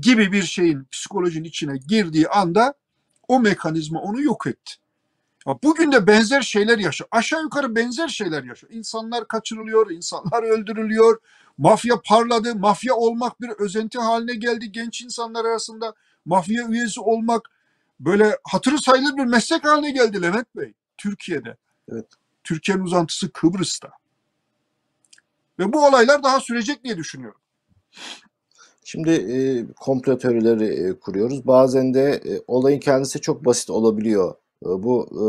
gibi 0.00 0.32
bir 0.32 0.42
şeyin 0.42 0.84
psikolojinin 0.92 1.48
içine 1.48 1.76
girdiği 1.88 2.28
anda 2.28 2.74
o 3.28 3.40
mekanizma 3.40 4.00
onu 4.00 4.22
yok 4.22 4.46
etti. 4.46 4.74
Bugün 5.46 5.92
de 5.92 6.06
benzer 6.06 6.42
şeyler 6.42 6.78
yaşıyor. 6.78 7.08
Aşağı 7.10 7.42
yukarı 7.42 7.76
benzer 7.76 8.08
şeyler 8.08 8.44
yaşıyor. 8.44 8.72
İnsanlar 8.72 9.28
kaçırılıyor, 9.28 9.90
insanlar 9.90 10.42
öldürülüyor. 10.42 11.20
Mafya 11.58 12.00
parladı. 12.04 12.54
Mafya 12.54 12.94
olmak 12.94 13.40
bir 13.40 13.48
özenti 13.48 13.98
haline 13.98 14.34
geldi 14.34 14.72
genç 14.72 15.02
insanlar 15.02 15.44
arasında. 15.44 15.94
Mafya 16.24 16.68
üyesi 16.68 17.00
olmak 17.00 17.50
böyle 18.00 18.38
hatırı 18.44 18.78
sayılır 18.78 19.16
bir 19.16 19.24
meslek 19.24 19.64
haline 19.64 19.90
geldi 19.90 20.22
Levent 20.22 20.56
Bey. 20.56 20.72
Türkiye'de. 20.96 21.56
Evet. 21.92 22.06
Türkiye'nin 22.44 22.82
uzantısı 22.82 23.32
Kıbrıs'ta. 23.32 23.90
Ve 25.58 25.72
bu 25.72 25.86
olaylar 25.86 26.22
daha 26.22 26.40
sürecek 26.40 26.84
diye 26.84 26.96
düşünüyorum. 26.96 27.40
Şimdi 28.84 29.10
e, 29.10 29.66
komplo 29.76 30.18
teorileri 30.18 30.64
e, 30.64 30.98
kuruyoruz. 30.98 31.46
Bazen 31.46 31.94
de 31.94 32.22
e, 32.24 32.42
olayın 32.46 32.80
kendisi 32.80 33.20
çok 33.20 33.44
basit 33.44 33.70
olabiliyor. 33.70 34.34
E, 34.66 34.82
bu 34.82 35.06
e, 35.12 35.26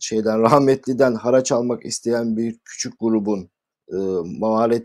şeyden 0.00 0.38
rahmetliden 0.42 1.14
haraç 1.14 1.52
almak 1.52 1.84
isteyen 1.86 2.36
bir 2.36 2.58
küçük 2.64 3.00
grubun 3.00 3.50
e, 3.88 3.96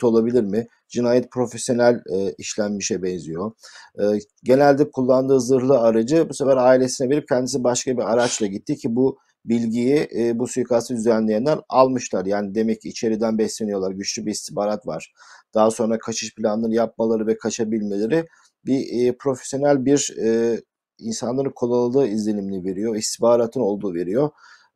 olabilir 0.03 0.43
mi? 0.43 0.67
Cinayet 0.87 1.31
profesyonel 1.31 1.95
e, 2.13 2.33
işlenmişe 2.37 3.03
benziyor. 3.03 3.51
E, 3.99 4.03
genelde 4.43 4.91
kullandığı 4.91 5.41
zırhlı 5.41 5.79
aracı 5.79 6.29
bu 6.29 6.33
sefer 6.33 6.57
ailesine 6.57 7.09
verip 7.09 7.27
kendisi 7.27 7.63
başka 7.63 7.97
bir 7.97 8.11
araçla 8.11 8.47
gitti 8.47 8.75
ki 8.75 8.95
bu 8.95 9.17
bilgiyi 9.45 10.07
e, 10.17 10.39
bu 10.39 10.47
suikastı 10.47 10.95
düzenleyenler 10.95 11.59
almışlar. 11.69 12.25
Yani 12.25 12.55
demek 12.55 12.81
ki 12.81 12.89
içeriden 12.89 13.37
besleniyorlar. 13.37 13.91
Güçlü 13.91 14.25
bir 14.25 14.31
istihbarat 14.31 14.87
var. 14.87 15.13
Daha 15.53 15.71
sonra 15.71 15.97
kaçış 15.97 16.35
planlarını 16.35 16.75
yapmaları 16.75 17.27
ve 17.27 17.37
kaçabilmeleri 17.37 18.25
bir 18.65 19.07
e, 19.07 19.17
profesyonel 19.17 19.85
bir 19.85 20.15
e, 20.23 20.61
insanların 20.99 21.49
kullanıldığı 21.49 22.07
izlenimini 22.07 22.65
veriyor. 22.65 22.95
istihbaratın 22.95 23.61
olduğu 23.61 23.93
veriyor. 23.93 24.29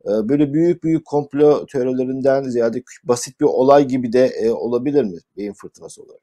Böyle 0.05 0.53
büyük 0.53 0.83
büyük 0.83 1.05
komplo 1.05 1.65
teorilerinden 1.65 2.43
ziyade 2.43 2.83
basit 3.03 3.39
bir 3.39 3.45
olay 3.45 3.87
gibi 3.87 4.13
de 4.13 4.51
olabilir 4.53 5.03
mi 5.03 5.17
beyin 5.37 5.53
fırtınası 5.53 6.03
olarak? 6.03 6.21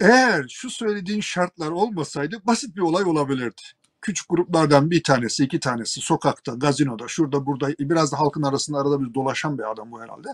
Eğer 0.00 0.46
şu 0.48 0.70
söylediğin 0.70 1.20
şartlar 1.20 1.70
olmasaydı 1.70 2.36
basit 2.46 2.76
bir 2.76 2.80
olay 2.80 3.04
olabilirdi 3.04 3.62
küçük 4.06 4.28
gruplardan 4.28 4.90
bir 4.90 5.02
tanesi, 5.02 5.44
iki 5.44 5.60
tanesi 5.60 6.00
sokakta, 6.00 6.52
gazinoda, 6.52 7.08
şurada, 7.08 7.46
burada 7.46 7.68
biraz 7.78 8.12
da 8.12 8.18
halkın 8.18 8.42
arasında 8.42 8.78
arada 8.78 9.00
bir 9.00 9.14
dolaşan 9.14 9.58
bir 9.58 9.70
adam 9.70 9.92
bu 9.92 10.00
herhalde. 10.00 10.28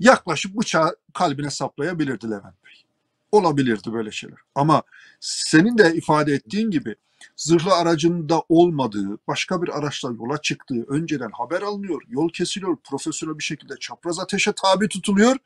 Yaklaşıp 0.00 0.56
bıçağı 0.56 0.96
kalbine 1.14 1.50
saplayabilirdi 1.50 2.26
Levent 2.26 2.64
Bey. 2.64 2.84
Olabilirdi 3.32 3.92
böyle 3.92 4.10
şeyler. 4.10 4.38
Ama 4.54 4.82
senin 5.20 5.78
de 5.78 5.94
ifade 5.94 6.32
ettiğin 6.32 6.70
gibi 6.70 6.94
zırhlı 7.36 7.74
aracında 7.74 8.42
olmadığı, 8.48 9.18
başka 9.28 9.62
bir 9.62 9.78
araçla 9.78 10.10
yola 10.10 10.38
çıktığı 10.42 10.84
önceden 10.88 11.30
haber 11.30 11.62
alınıyor, 11.62 12.02
yol 12.08 12.28
kesiliyor, 12.28 12.76
profesyonel 12.76 13.38
bir 13.38 13.44
şekilde 13.44 13.74
çapraz 13.80 14.18
ateşe 14.18 14.52
tabi 14.52 14.88
tutuluyor 14.88 15.36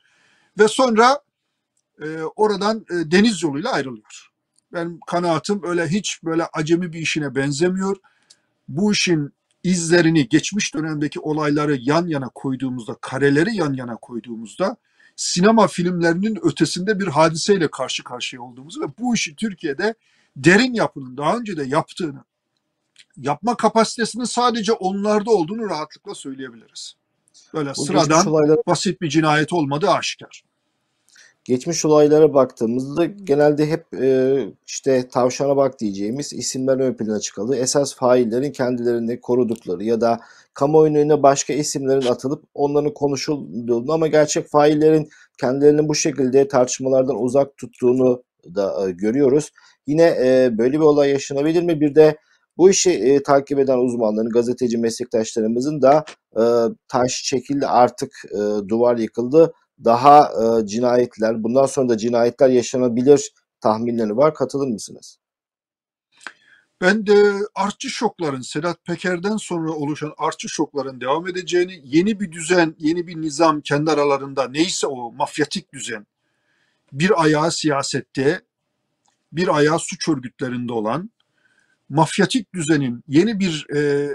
ve 0.59 0.67
sonra 0.67 1.19
e, 2.01 2.21
oradan 2.35 2.85
e, 2.91 3.11
deniz 3.11 3.43
yoluyla 3.43 3.71
ayrılıyor. 3.71 4.29
Ben 4.73 4.99
kanaatim 5.07 5.63
öyle 5.63 5.87
hiç 5.87 6.23
böyle 6.23 6.45
acemi 6.53 6.93
bir 6.93 6.99
işine 6.99 7.35
benzemiyor. 7.35 7.97
Bu 8.67 8.91
işin 8.91 9.33
izlerini 9.63 10.29
geçmiş 10.29 10.75
dönemdeki 10.75 11.19
olayları 11.19 11.77
yan 11.79 12.07
yana 12.07 12.29
koyduğumuzda, 12.29 12.95
kareleri 13.01 13.55
yan 13.55 13.73
yana 13.73 13.95
koyduğumuzda 13.95 14.77
sinema 15.15 15.67
filmlerinin 15.67 16.39
ötesinde 16.43 16.99
bir 16.99 17.07
hadiseyle 17.07 17.71
karşı 17.71 18.03
karşıya 18.03 18.41
olduğumuzu 18.41 18.81
ve 18.81 18.85
bu 18.99 19.15
işi 19.15 19.35
Türkiye'de 19.35 19.95
derin 20.35 20.73
yapının 20.73 21.17
daha 21.17 21.37
önce 21.37 21.57
de 21.57 21.63
yaptığını, 21.63 22.23
yapma 23.17 23.57
kapasitesinin 23.57 24.23
sadece 24.23 24.73
onlarda 24.73 25.31
olduğunu 25.31 25.69
rahatlıkla 25.69 26.15
söyleyebiliriz. 26.15 26.93
Böyle 27.53 27.69
bu 27.69 27.85
sıradan 27.85 28.27
olaylar... 28.27 28.57
basit 28.67 29.01
bir 29.01 29.09
cinayet 29.09 29.53
olmadığı 29.53 29.89
aşikar 29.89 30.43
geçmiş 31.49 31.85
olaylara 31.85 32.33
baktığımızda 32.33 33.05
genelde 33.05 33.65
hep 33.69 33.93
e, 33.93 34.39
işte 34.67 35.07
tavşana 35.09 35.57
bak 35.57 35.79
diyeceğimiz 35.79 36.33
isimler 36.33 36.79
ön 36.79 36.93
plana 36.93 37.19
çıkalı. 37.19 37.55
Esas 37.55 37.95
faillerin 37.95 38.51
kendilerini 38.51 39.21
korudukları 39.21 39.83
ya 39.83 40.01
da 40.01 40.19
kamuoyunun 40.53 40.99
önüne 40.99 41.23
başka 41.23 41.53
isimlerin 41.53 42.07
atılıp 42.07 42.43
onların 42.53 42.93
konuşulduğunu 42.93 43.93
ama 43.93 44.07
gerçek 44.07 44.49
faillerin 44.49 45.09
kendilerini 45.37 45.87
bu 45.87 45.95
şekilde 45.95 46.47
tartışmalardan 46.47 47.21
uzak 47.21 47.57
tuttuğunu 47.57 48.23
da 48.55 48.87
e, 48.87 48.91
görüyoruz. 48.91 49.51
Yine 49.87 50.03
e, 50.03 50.57
böyle 50.57 50.73
bir 50.73 50.83
olay 50.83 51.09
yaşanabilir 51.09 51.63
mi? 51.63 51.81
Bir 51.81 51.95
de 51.95 52.17
Bu 52.59 52.69
işi 52.69 52.91
e, 52.91 53.23
takip 53.23 53.59
eden 53.59 53.77
uzmanların, 53.77 54.29
gazeteci 54.29 54.77
meslektaşlarımızın 54.77 55.81
da 55.81 56.05
e, 56.37 56.43
taş 56.87 57.23
çekildi 57.23 57.67
artık 57.67 58.11
e, 58.31 58.67
duvar 58.67 58.97
yıkıldı. 58.97 59.53
Daha 59.83 60.23
e, 60.23 60.65
cinayetler, 60.65 61.43
bundan 61.43 61.65
sonra 61.65 61.89
da 61.89 61.97
cinayetler 61.97 62.49
yaşanabilir 62.49 63.31
tahminleri 63.61 64.17
var. 64.17 64.33
Katılır 64.33 64.67
mısınız? 64.67 65.19
Ben 66.81 67.07
de 67.07 67.33
artçı 67.55 67.89
şokların, 67.89 68.41
Sedat 68.41 68.85
Peker'den 68.85 69.37
sonra 69.37 69.71
oluşan 69.71 70.13
artçı 70.17 70.49
şokların 70.49 71.01
devam 71.01 71.27
edeceğini, 71.27 71.81
yeni 71.83 72.19
bir 72.19 72.31
düzen, 72.31 72.75
yeni 72.79 73.07
bir 73.07 73.21
nizam 73.21 73.61
kendi 73.61 73.91
aralarında 73.91 74.47
neyse 74.47 74.87
o 74.87 75.11
mafyatik 75.11 75.73
düzen, 75.73 76.07
bir 76.93 77.23
ayağı 77.23 77.51
siyasette, 77.51 78.41
bir 79.31 79.57
ayağı 79.57 79.79
suç 79.79 80.09
örgütlerinde 80.09 80.73
olan 80.73 81.09
mafyatik 81.89 82.53
düzenin 82.53 83.03
yeni 83.07 83.39
bir 83.39 83.67
e, 83.75 84.09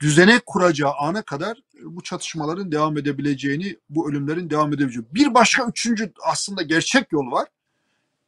düzene 0.00 0.40
kuracağı 0.46 0.92
ana 0.98 1.22
kadar 1.22 1.58
bu 1.82 2.02
çatışmaların 2.02 2.72
devam 2.72 2.98
edebileceğini, 2.98 3.76
bu 3.90 4.10
ölümlerin 4.10 4.50
devam 4.50 4.72
edebileceğini. 4.72 5.14
Bir 5.14 5.34
başka 5.34 5.66
üçüncü 5.66 6.12
aslında 6.24 6.62
gerçek 6.62 7.12
yol 7.12 7.30
var. 7.32 7.48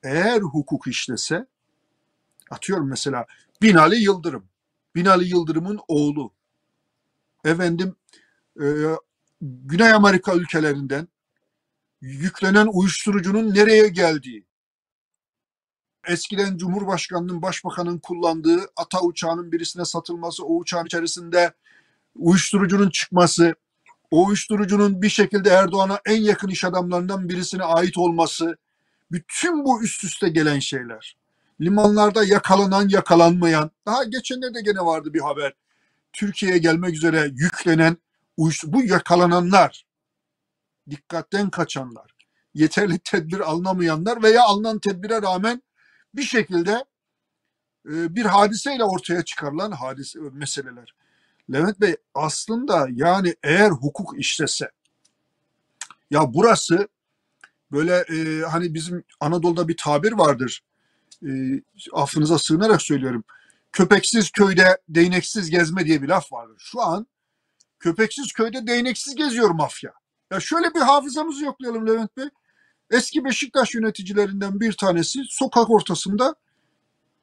Eğer 0.03 0.41
hukuk 0.41 0.87
işlese, 0.87 1.47
atıyorum 2.51 2.89
mesela 2.89 3.27
Binali 3.63 3.97
Yıldırım, 3.97 4.45
Binali 4.95 5.29
Yıldırım'ın 5.29 5.81
oğlu, 5.89 6.33
efendim 7.45 7.97
e, 8.61 8.67
Güney 9.41 9.93
Amerika 9.93 10.35
ülkelerinden 10.35 11.09
yüklenen 12.01 12.69
uyuşturucunun 12.73 13.55
nereye 13.55 13.89
geldiği, 13.89 14.45
eskiden 16.09 16.57
Cumhurbaşkanı'nın, 16.57 17.43
Başbakan'ın 17.43 17.99
kullandığı 17.99 18.61
ata 18.77 19.01
uçağının 19.01 19.53
birisine 19.53 19.85
satılması, 19.85 20.45
o 20.45 20.57
uçağın 20.57 20.87
içerisinde 20.87 21.53
uyuşturucunun 22.17 22.91
çıkması, 22.91 23.55
o 24.11 24.27
uyuşturucunun 24.27 25.03
bir 25.03 25.09
şekilde 25.09 25.51
Erdoğan'a 25.51 26.01
en 26.07 26.23
yakın 26.23 26.49
iş 26.49 26.65
adamlarından 26.65 27.29
birisine 27.29 27.65
ait 27.65 27.99
olması, 27.99 28.57
bütün 29.13 29.65
bu 29.65 29.83
üst 29.83 30.05
üste 30.05 30.29
gelen 30.29 30.59
şeyler. 30.59 31.17
Limanlarda 31.61 32.25
yakalanan, 32.25 32.89
yakalanmayan, 32.89 33.71
daha 33.87 34.05
geçenlerde 34.05 34.61
gene 34.61 34.81
vardı 34.81 35.15
bir 35.15 35.21
haber. 35.21 35.53
Türkiye'ye 36.13 36.59
gelmek 36.59 36.95
üzere 36.95 37.31
yüklenen, 37.35 37.97
bu 38.65 38.83
yakalananlar, 38.83 39.87
dikkatten 40.91 41.51
kaçanlar, 41.51 42.15
yeterli 42.55 42.99
tedbir 42.99 43.41
alınamayanlar 43.41 44.23
veya 44.23 44.45
alınan 44.45 44.79
tedbire 44.79 45.23
rağmen 45.23 45.63
bir 46.15 46.23
şekilde 46.23 46.85
e, 47.87 48.17
bir 48.17 48.25
hadiseyle 48.25 48.85
ortaya 48.85 49.25
çıkarılan 49.25 49.71
hadise 49.71 50.19
meseleler. 50.33 50.95
Levent 51.53 51.81
Bey 51.81 51.97
aslında 52.15 52.89
yani 52.91 53.35
eğer 53.43 53.71
hukuk 53.71 54.19
işlese 54.19 54.71
ya 56.11 56.35
burası 56.35 56.89
böyle 57.73 57.97
e, 57.97 58.43
hani 58.43 58.75
bizim 58.75 59.05
Anadolu'da 59.21 59.69
bir 59.69 59.77
tabir 59.77 60.13
vardır. 60.13 60.63
E, 61.27 61.31
affınıza 61.93 62.39
sığınarak 62.39 62.83
söylüyorum. 62.83 63.25
Köpeksiz 63.73 64.31
köyde 64.31 64.79
değneksiz 64.89 65.51
gezme 65.51 65.85
diye 65.85 66.03
bir 66.03 66.09
laf 66.09 66.33
vardır. 66.33 66.57
Şu 66.59 66.81
an 66.81 67.07
köpeksiz 67.81 68.33
köyde 68.33 68.67
değneksiz 68.67 69.15
geziyor 69.15 69.51
mafya. 69.51 69.93
Ya 70.33 70.41
şöyle 70.41 70.75
bir 70.75 70.81
hafızamızı 70.81 71.45
yoklayalım 71.45 71.87
Levent 71.87 72.17
Bey. 72.17 72.29
Eski 72.93 73.25
Beşiktaş 73.25 73.75
yöneticilerinden 73.75 74.61
bir 74.61 74.73
tanesi 74.73 75.21
sokak 75.29 75.71
ortasında 75.71 76.35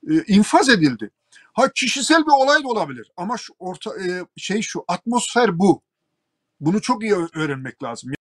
e, 0.09 0.23
infaz 0.27 0.69
edildi. 0.69 1.11
Ha 1.53 1.71
kişisel 1.75 2.21
bir 2.25 2.31
olay 2.31 2.63
da 2.63 2.67
olabilir 2.67 3.11
ama 3.17 3.37
şu 3.37 3.53
orta 3.59 4.03
e, 4.03 4.25
şey 4.37 4.61
şu 4.61 4.85
atmosfer 4.87 5.59
bu. 5.59 5.81
Bunu 6.59 6.81
çok 6.81 7.03
iyi 7.03 7.13
öğrenmek 7.13 7.83
lazım. 7.83 8.11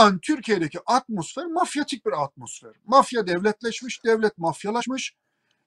Yani 0.00 0.18
Türkiye'deki 0.22 0.78
atmosfer 0.86 1.46
mafyatik 1.46 2.06
bir 2.06 2.22
atmosfer. 2.24 2.72
Mafya 2.86 3.26
devletleşmiş, 3.26 4.04
devlet 4.04 4.38
mafyalaşmış. 4.38 5.14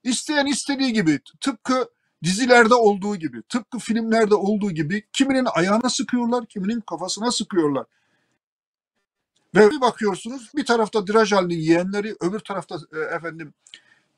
İsteyen 0.03 0.45
istediği 0.45 0.93
gibi 0.93 1.19
tıpkı 1.41 1.89
dizilerde 2.23 2.73
olduğu 2.73 3.15
gibi, 3.15 3.41
tıpkı 3.41 3.79
filmlerde 3.79 4.35
olduğu 4.35 4.71
gibi 4.71 5.07
kiminin 5.13 5.47
ayağına 5.53 5.89
sıkıyorlar, 5.89 6.45
kiminin 6.45 6.81
kafasına 6.81 7.31
sıkıyorlar. 7.31 7.85
Ve 9.55 9.71
bir 9.71 9.81
bakıyorsunuz 9.81 10.51
bir 10.55 10.65
tarafta 10.65 11.07
Drajal'in 11.07 11.49
yeğenleri, 11.49 12.15
öbür 12.19 12.39
tarafta 12.39 12.77
e, 12.93 12.99
efendim 12.99 13.53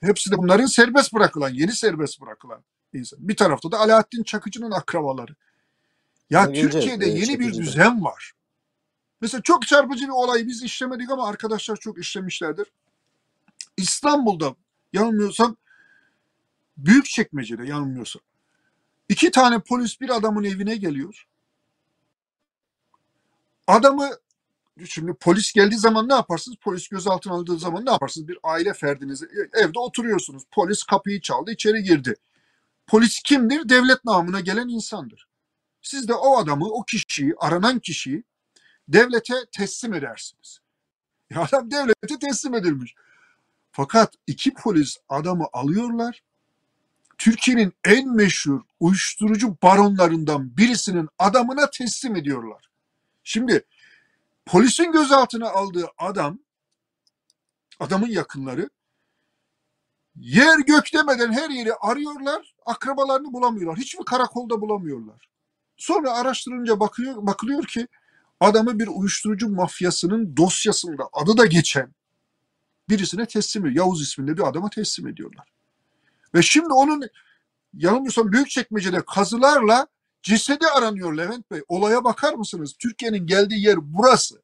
hepsi 0.02 0.32
de 0.32 0.38
bunların 0.38 0.65
serbest 0.65 1.13
bırakılan, 1.13 1.50
yeni 1.50 1.71
serbest 1.71 2.21
bırakılan 2.21 2.63
insan. 2.93 3.19
Bir 3.21 3.36
tarafta 3.36 3.71
da 3.71 3.80
Alaaddin 3.80 4.24
Çakıcı'nın 4.24 4.71
akrabaları. 4.71 5.36
Ya 6.30 6.39
yani 6.39 6.62
Türkiye'de 6.62 7.06
yeni 7.06 7.39
bir 7.39 7.54
düzen 7.54 8.04
var. 8.04 8.34
Mesela 9.21 9.41
çok 9.41 9.67
çarpıcı 9.67 10.06
bir 10.06 10.12
olay 10.12 10.48
biz 10.48 10.63
işlemedik 10.63 11.12
ama 11.12 11.28
arkadaşlar 11.28 11.76
çok 11.76 11.98
işlemişlerdir. 11.98 12.71
İstanbul'da 13.78 14.56
yanılmıyorsam 14.93 15.58
büyük 16.78 17.06
çekmecede 17.06 17.67
yanılmıyorsam 17.67 18.21
iki 19.10 19.32
tane 19.32 19.60
polis 19.60 20.02
bir 20.02 20.10
adamın 20.10 20.43
evine 20.43 20.76
geliyor. 20.76 21.28
Adamı 23.67 24.10
şimdi 24.85 25.13
polis 25.13 25.53
geldiği 25.53 25.77
zaman 25.77 26.09
ne 26.09 26.13
yaparsınız? 26.13 26.57
Polis 26.57 26.88
gözaltına 26.88 27.33
aldığı 27.33 27.59
zaman 27.59 27.85
ne 27.85 27.91
yaparsınız? 27.91 28.27
Bir 28.27 28.38
aile 28.43 28.73
ferdiniz 28.73 29.23
evde 29.53 29.79
oturuyorsunuz. 29.79 30.43
Polis 30.51 30.83
kapıyı 30.83 31.21
çaldı, 31.21 31.51
içeri 31.51 31.83
girdi. 31.83 32.15
Polis 32.88 33.19
kimdir? 33.19 33.69
Devlet 33.69 34.05
namına 34.05 34.39
gelen 34.39 34.67
insandır. 34.67 35.27
Siz 35.81 36.07
de 36.07 36.13
o 36.13 36.38
adamı, 36.38 36.65
o 36.65 36.83
kişiyi, 36.83 37.33
aranan 37.38 37.79
kişiyi 37.79 38.23
devlete 38.88 39.33
teslim 39.51 39.93
edersiniz. 39.93 40.59
Ya 41.29 41.41
adam 41.41 41.71
devlete 41.71 42.19
teslim 42.19 42.53
edilmiş. 42.53 42.95
Fakat 43.71 44.13
iki 44.27 44.53
polis 44.53 44.97
adamı 45.09 45.45
alıyorlar. 45.53 46.23
Türkiye'nin 47.17 47.73
en 47.85 48.15
meşhur 48.15 48.61
uyuşturucu 48.79 49.57
baronlarından 49.63 50.57
birisinin 50.57 51.09
adamına 51.19 51.69
teslim 51.69 52.15
ediyorlar. 52.15 52.69
Şimdi 53.23 53.65
Polisin 54.45 54.91
gözaltına 54.91 55.49
aldığı 55.49 55.88
adam, 55.97 56.39
adamın 57.79 58.08
yakınları 58.08 58.69
yer 60.15 60.60
gök 60.60 60.93
demeden 60.93 61.31
her 61.34 61.49
yeri 61.49 61.73
arıyorlar, 61.73 62.55
akrabalarını 62.65 63.34
bulamıyorlar. 63.34 63.79
Hiçbir 63.79 64.05
karakolda 64.05 64.62
bulamıyorlar. 64.62 65.29
Sonra 65.77 66.12
araştırınca 66.12 66.79
bakıyor, 66.79 67.27
bakılıyor 67.27 67.63
ki 67.63 67.88
adamı 68.39 68.79
bir 68.79 68.88
uyuşturucu 68.88 69.49
mafyasının 69.49 70.38
dosyasında 70.38 71.10
adı 71.13 71.38
da 71.38 71.45
geçen 71.45 71.93
birisine 72.89 73.25
teslim 73.25 73.65
ediyor. 73.65 73.86
Yavuz 73.86 74.01
isminde 74.01 74.38
bir 74.38 74.47
adama 74.47 74.69
teslim 74.69 75.08
ediyorlar. 75.08 75.47
Ve 76.36 76.41
şimdi 76.41 76.73
onun 76.73 77.03
yanılmıyorsam 77.73 78.31
büyük 78.31 78.49
çekmecede 78.49 79.05
kazılarla 79.05 79.88
Cesedi 80.25 80.67
aranıyor 80.67 81.17
Levent 81.17 81.51
Bey. 81.51 81.61
Olaya 81.67 82.03
bakar 82.03 82.33
mısınız? 82.33 82.73
Türkiye'nin 82.79 83.27
geldiği 83.27 83.65
yer 83.65 83.77
burası. 83.81 84.41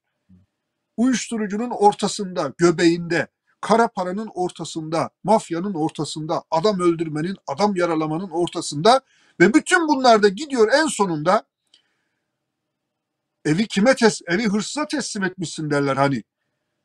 Uyuşturucunun 0.98 1.70
ortasında, 1.70 2.54
göbeğinde, 2.58 3.28
kara 3.62 3.88
paranın 3.88 4.30
ortasında, 4.34 5.10
mafyanın 5.24 5.74
ortasında, 5.74 6.44
adam 6.52 6.80
öldürmenin, 6.80 7.38
adam 7.48 7.76
yaralamanın 7.76 8.30
ortasında 8.30 9.02
ve 9.40 9.54
bütün 9.54 9.88
bunlar 9.88 10.24
da 10.24 10.30
gidiyor 10.30 10.72
en 10.74 10.88
sonunda 10.88 11.44
evi 13.46 13.68
kime 13.68 13.96
tes 13.96 14.22
evi 14.28 14.48
hırsıza 14.48 14.88
teslim 14.88 15.24
etmişsin 15.24 15.70
derler 15.70 15.98
hani. 15.98 16.24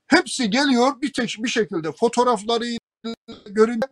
Hepsi 0.07 0.51
geliyor 0.51 1.01
bir 1.01 1.13
tek 1.13 1.37
bir 1.39 1.49
şekilde 1.49 1.93
fotoğrafları 1.93 2.65
görünce 3.47 3.89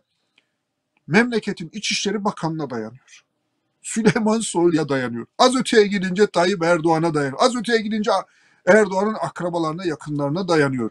memleketin 1.07 1.69
İçişleri 1.73 2.23
Bakanı'na 2.23 2.69
dayanıyor. 2.69 3.24
Süleyman 3.85 4.39
Soylu'ya 4.39 4.89
dayanıyor. 4.89 5.25
Az 5.37 5.55
öteye 5.55 5.87
gidince 5.87 6.27
Tayyip 6.27 6.63
Erdoğan'a 6.63 7.13
dayanıyor. 7.13 7.37
Az 7.41 7.55
öteye 7.55 7.81
gidince 7.81 8.11
Erdoğan'ın 8.65 9.13
akrabalarına, 9.21 9.85
yakınlarına 9.85 10.47
dayanıyor. 10.47 10.89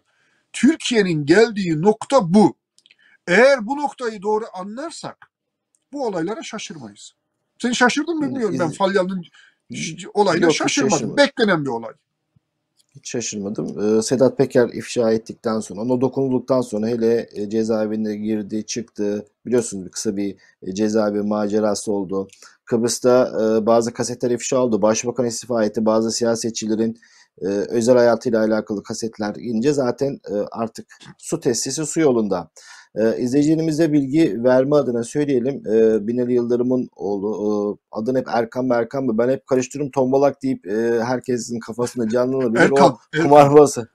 Türkiye'nin 0.52 1.26
geldiği 1.26 1.82
nokta 1.82 2.34
bu. 2.34 2.56
Eğer 3.26 3.66
bu 3.66 3.76
noktayı 3.76 4.22
doğru 4.22 4.44
anlarsak 4.52 5.30
bu 5.92 6.06
olaylara 6.06 6.42
şaşırmayız. 6.42 7.14
Sen 7.58 7.72
şaşırdın 7.72 8.16
mı 8.18 8.26
bilmiyorum 8.26 8.56
ben 8.60 8.70
Falyan'ın 8.70 9.24
olayına 10.14 10.44
Yok, 10.44 10.54
şaşırmadım. 10.54 11.16
Beklenen 11.16 11.64
bir 11.64 11.70
olay. 11.70 11.92
Hiç 12.96 13.10
şaşırmadım. 13.10 13.98
Ee, 13.98 14.02
Sedat 14.02 14.38
Peker 14.38 14.68
ifşa 14.68 15.12
ettikten 15.12 15.60
sonra, 15.60 15.80
ona 15.80 16.00
dokunulduktan 16.00 16.60
sonra 16.60 16.86
hele 16.86 17.28
e, 17.34 17.50
cezaevine 17.50 18.16
girdi, 18.16 18.66
çıktı. 18.66 19.26
Biliyorsunuz 19.46 19.90
kısa 19.90 20.16
bir 20.16 20.36
e, 20.62 20.74
cezaevi 20.74 21.22
macerası 21.22 21.92
oldu. 21.92 22.28
Kıbrıs'ta 22.64 23.32
e, 23.42 23.66
bazı 23.66 23.92
kasetler 23.92 24.30
ifşa 24.30 24.58
oldu. 24.58 24.82
Başbakan 24.82 25.26
istifa 25.26 25.64
etti. 25.64 25.86
Bazı 25.86 26.10
siyasetçilerin 26.10 26.98
e, 27.42 27.46
özel 27.46 27.96
hayatıyla 27.96 28.40
alakalı 28.44 28.82
kasetler 28.82 29.34
inince 29.34 29.72
zaten 29.72 30.20
e, 30.30 30.34
artık 30.52 30.86
su 31.18 31.40
testisi 31.40 31.86
su 31.86 32.00
yolunda. 32.00 32.50
E, 32.96 33.18
izleyicilerimize 33.18 33.92
bilgi 33.92 34.44
verme 34.44 34.76
adına 34.76 35.04
söyleyelim. 35.04 35.62
E, 35.66 36.06
Binali 36.06 36.32
Yıldırım'ın 36.32 36.88
oğlu 36.96 37.28
e, 37.32 37.48
adını 37.92 38.18
hep 38.18 38.28
Erkan 38.28 38.64
mı 38.64 38.74
Erkan 38.74 39.04
mı 39.04 39.18
ben 39.18 39.28
hep 39.28 39.46
karıştırıyorum 39.46 39.90
tombalak 39.90 40.42
deyip 40.42 40.66
e, 40.66 41.00
herkesin 41.04 41.60
kafasında 41.60 42.08
canlanabilir. 42.08 42.60
Erkan, 42.60 42.96
o 43.30 43.38
Erkan. 43.38 43.88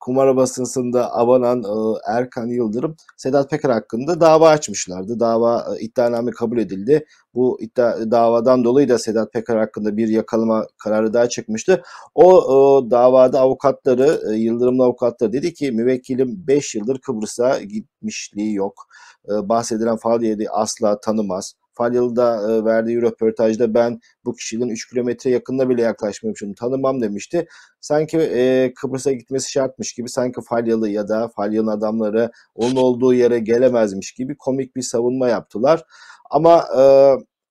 Kumarbaz 0.00 0.28
kumar 0.28 0.36
basısında 0.36 1.12
avanan 1.12 1.62
e, 1.62 2.12
Erkan 2.12 2.46
Yıldırım 2.46 2.96
Sedat 3.16 3.50
Peker 3.50 3.70
hakkında 3.70 4.20
dava 4.20 4.48
açmışlardı. 4.48 5.20
Dava 5.20 5.66
e, 5.76 5.80
iddianame 5.80 6.30
kabul 6.30 6.58
edildi. 6.58 7.06
Bu 7.34 7.58
iddia, 7.60 8.10
davadan 8.10 8.64
dolayı 8.64 8.88
da 8.88 8.98
Sedat 8.98 9.32
Peker 9.32 9.56
hakkında 9.56 9.96
bir 9.96 10.08
yakalama 10.08 10.66
kararı 10.78 11.12
daha 11.12 11.28
çıkmıştı. 11.28 11.82
O 12.14 12.38
e, 12.38 12.90
davada 12.90 13.40
avukatları, 13.40 14.34
Yıldırım'ın 14.36 14.84
avukatları 14.84 15.32
dedi 15.32 15.54
ki 15.54 15.72
müvekkilim 15.72 16.46
5 16.46 16.74
yıldır 16.74 16.98
Kıbrıs'a 16.98 17.60
gitmişliği 17.60 18.54
yok. 18.54 18.88
Bahsedilen 19.28 19.96
faaliyeti 19.96 20.50
asla 20.50 21.00
tanımaz. 21.00 21.54
Falyalı'da 21.78 22.52
e, 22.52 22.64
verdiği 22.64 23.02
röportajda 23.02 23.74
ben 23.74 24.00
bu 24.24 24.34
kişinin 24.34 24.68
3 24.68 24.90
kilometre 24.90 25.30
yakında 25.30 25.68
bile 25.68 25.82
yaklaşmamışım 25.82 26.54
tanımam 26.54 27.00
demişti. 27.00 27.46
Sanki 27.80 28.18
e, 28.18 28.72
Kıbrıs'a 28.76 29.12
gitmesi 29.12 29.50
şartmış 29.50 29.92
gibi 29.92 30.08
sanki 30.08 30.40
Falyalı 30.48 30.88
ya 30.88 31.08
da 31.08 31.28
Falyalı'nın 31.36 31.72
adamları 31.72 32.30
onun 32.54 32.76
olduğu 32.76 33.14
yere 33.14 33.38
gelemezmiş 33.38 34.12
gibi 34.12 34.36
komik 34.36 34.76
bir 34.76 34.82
savunma 34.82 35.28
yaptılar. 35.28 35.84
Ama 36.30 36.64
e, 36.78 36.82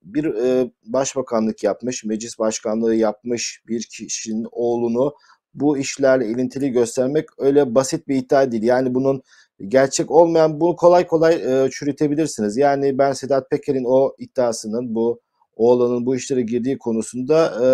bir 0.04 0.26
e, 0.26 0.72
başbakanlık 0.86 1.64
yapmış, 1.64 2.04
meclis 2.04 2.40
başkanlığı 2.40 2.96
yapmış 2.96 3.62
bir 3.68 3.88
kişinin 3.92 4.48
oğlunu 4.52 5.14
bu 5.54 5.78
işlerle 5.78 6.28
ilintili 6.28 6.72
göstermek 6.72 7.26
öyle 7.38 7.76
basit 7.76 8.08
bir 8.08 8.16
iddia 8.16 8.52
değil. 8.52 8.64
Yani 8.64 8.94
bunun 8.94 9.22
gerçek 9.68 10.12
olmayan 10.12 10.60
bunu 10.62 10.76
kolay 10.76 11.08
kolay 11.08 11.34
e, 11.66 11.70
çürütebilirsiniz. 11.70 12.58
Yani 12.58 12.98
ben 12.98 13.12
Sedat 13.12 13.50
Peker'in 13.50 13.86
o 13.88 14.16
iddiasının 14.18 14.96
bu 14.96 15.22
oğlanın 15.56 16.06
bu 16.06 16.16
işlere 16.16 16.42
girdiği 16.42 16.78
konusunda 16.78 17.54
e, 17.64 17.68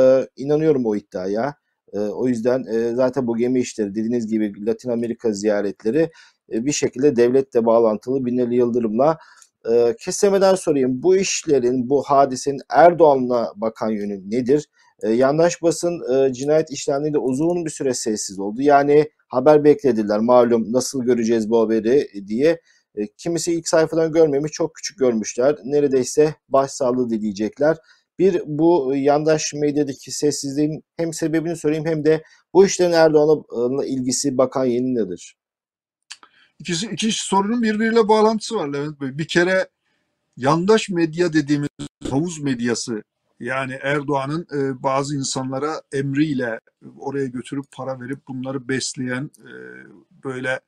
inanıyorum 0.44 0.86
o 0.86 0.96
iddiaya. 0.96 1.56
E, 1.94 2.00
o 2.00 2.28
yüzden 2.28 2.64
e, 2.74 2.96
zaten 2.96 3.28
bu 3.28 3.38
gemi 3.38 3.60
işleri 3.60 3.96
dediğiniz 3.96 4.28
gibi 4.28 4.66
Latin 4.66 4.90
Amerika 4.90 5.34
ziyaretleri 5.34 6.12
e, 6.52 6.66
bir 6.66 6.72
şekilde 6.72 7.16
devletle 7.16 7.66
bağlantılı 7.66 8.26
Binali 8.26 8.56
Yıldırım'la 8.56 9.18
e, 9.72 9.96
kesemeden 10.00 10.56
sorayım. 10.56 11.04
Bu 11.04 11.16
işlerin, 11.16 11.90
bu 11.90 12.04
hadisenin 12.04 12.62
Erdoğan'la 12.70 13.54
bakan 13.56 13.90
yönü 13.90 14.32
nedir? 14.32 14.70
E, 15.04 15.10
yandaş 15.10 15.62
basın 15.62 16.14
e, 16.14 16.34
cinayet 16.34 16.72
işlemlerinde 16.72 17.18
uzun 17.18 17.66
bir 17.66 17.70
süre 17.70 17.94
sessiz 17.94 18.40
oldu. 18.40 18.62
Yani 18.62 19.10
haber 19.34 19.64
beklediler 19.64 20.20
malum 20.20 20.74
nasıl 20.74 21.04
göreceğiz 21.04 21.50
bu 21.50 21.62
haberi 21.62 22.28
diye. 22.28 22.62
E, 22.96 23.08
kimisi 23.18 23.54
ilk 23.54 23.68
sayfadan 23.68 24.12
görmemiş 24.12 24.52
çok 24.52 24.76
küçük 24.76 25.00
görmüşler. 25.00 25.56
Neredeyse 25.64 26.36
başsağlığı 26.50 27.10
dileyecekler. 27.10 27.78
Bir 28.20 28.42
bu 28.46 28.94
yandaş 28.96 29.54
medyadaki 29.54 30.12
sessizliğin 30.12 30.84
hem 30.98 31.14
sebebini 31.14 31.56
söyleyeyim 31.56 31.86
hem 31.86 32.06
de 32.06 32.24
bu 32.54 32.66
işlerin 32.66 32.92
Erdoğan'la 32.92 33.86
ilgisi 33.86 34.38
bakan 34.38 34.66
yeni 34.66 34.96
nedir? 34.96 35.38
İkisi, 36.60 36.88
iki 36.88 37.12
sorunun 37.12 37.64
birbiriyle 37.64 38.08
bağlantısı 38.08 38.56
var 38.56 38.68
Levent 38.68 39.02
Bey. 39.02 39.18
Bir 39.18 39.28
kere 39.28 39.68
yandaş 40.38 40.90
medya 40.90 41.34
dediğimiz 41.34 41.70
havuz 42.10 42.42
medyası 42.42 43.04
yani 43.44 43.80
Erdoğan'ın 43.82 44.48
e, 44.56 44.84
bazı 44.84 45.16
insanlara 45.16 45.82
emriyle 45.94 46.60
oraya 46.98 47.26
götürüp 47.26 47.66
para 47.72 48.00
verip 48.02 48.28
bunları 48.28 48.68
besleyen 48.68 49.32
e, 49.40 49.52
böyle 50.24 50.60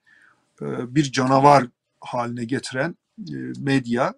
e, 0.62 0.96
bir 0.96 1.12
canavar 1.12 1.68
haline 2.02 2.46
getiren 2.46 2.96
e, 3.20 3.36
medya 3.60 4.14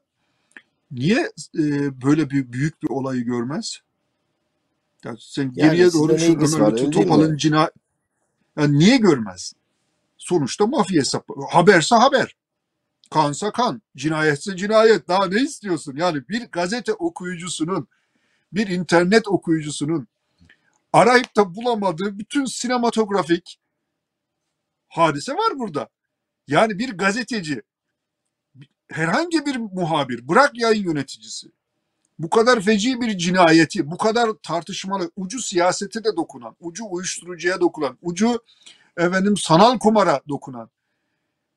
niye 0.91 1.31
e, 1.59 2.01
böyle 2.01 2.29
bir 2.29 2.51
büyük 2.53 2.83
bir 2.83 2.89
olayı 2.89 3.21
görmez? 3.21 3.79
Yani 5.05 5.17
sen 5.21 5.43
Yani 5.43 5.55
geriye 5.55 5.93
doğru 5.93 6.19
şu 6.19 6.57
Ömer? 6.57 6.91
Topal'ın 6.91 7.37
cina 7.37 7.71
yani 8.57 8.79
niye 8.79 8.97
görmez? 8.97 9.53
Sonuçta 10.17 10.67
mafya 10.67 11.01
hesapı. 11.01 11.33
Haberse 11.49 11.95
haber. 11.95 12.35
Kansa 13.11 13.51
kan. 13.51 13.81
Cinayetse 13.97 14.57
cinayet. 14.57 15.07
Daha 15.07 15.25
ne 15.27 15.41
istiyorsun? 15.41 15.95
Yani 15.97 16.29
bir 16.29 16.45
gazete 16.51 16.93
okuyucusunun, 16.93 17.87
bir 18.51 18.67
internet 18.67 19.27
okuyucusunun 19.27 20.07
arayıp 20.93 21.35
da 21.35 21.55
bulamadığı 21.55 22.19
bütün 22.19 22.45
sinematografik 22.45 23.59
hadise 24.87 25.33
var 25.33 25.59
burada. 25.59 25.89
Yani 26.47 26.79
bir 26.79 26.97
gazeteci, 26.97 27.61
herhangi 28.87 29.45
bir 29.45 29.55
muhabir, 29.57 30.27
bırak 30.27 30.51
yayın 30.57 30.83
yöneticisi, 30.83 31.47
bu 32.19 32.29
kadar 32.29 32.61
feci 32.61 33.01
bir 33.01 33.17
cinayeti, 33.17 33.91
bu 33.91 33.97
kadar 33.97 34.29
tartışmalı, 34.43 35.11
ucu 35.15 35.39
siyasete 35.39 36.03
de 36.03 36.15
dokunan, 36.15 36.55
ucu 36.59 36.83
uyuşturucuya 36.89 37.61
dokunan, 37.61 37.97
ucu 38.01 38.43
efendim 38.97 39.37
sanal 39.37 39.79
kumara 39.79 40.21
dokunan 40.29 40.69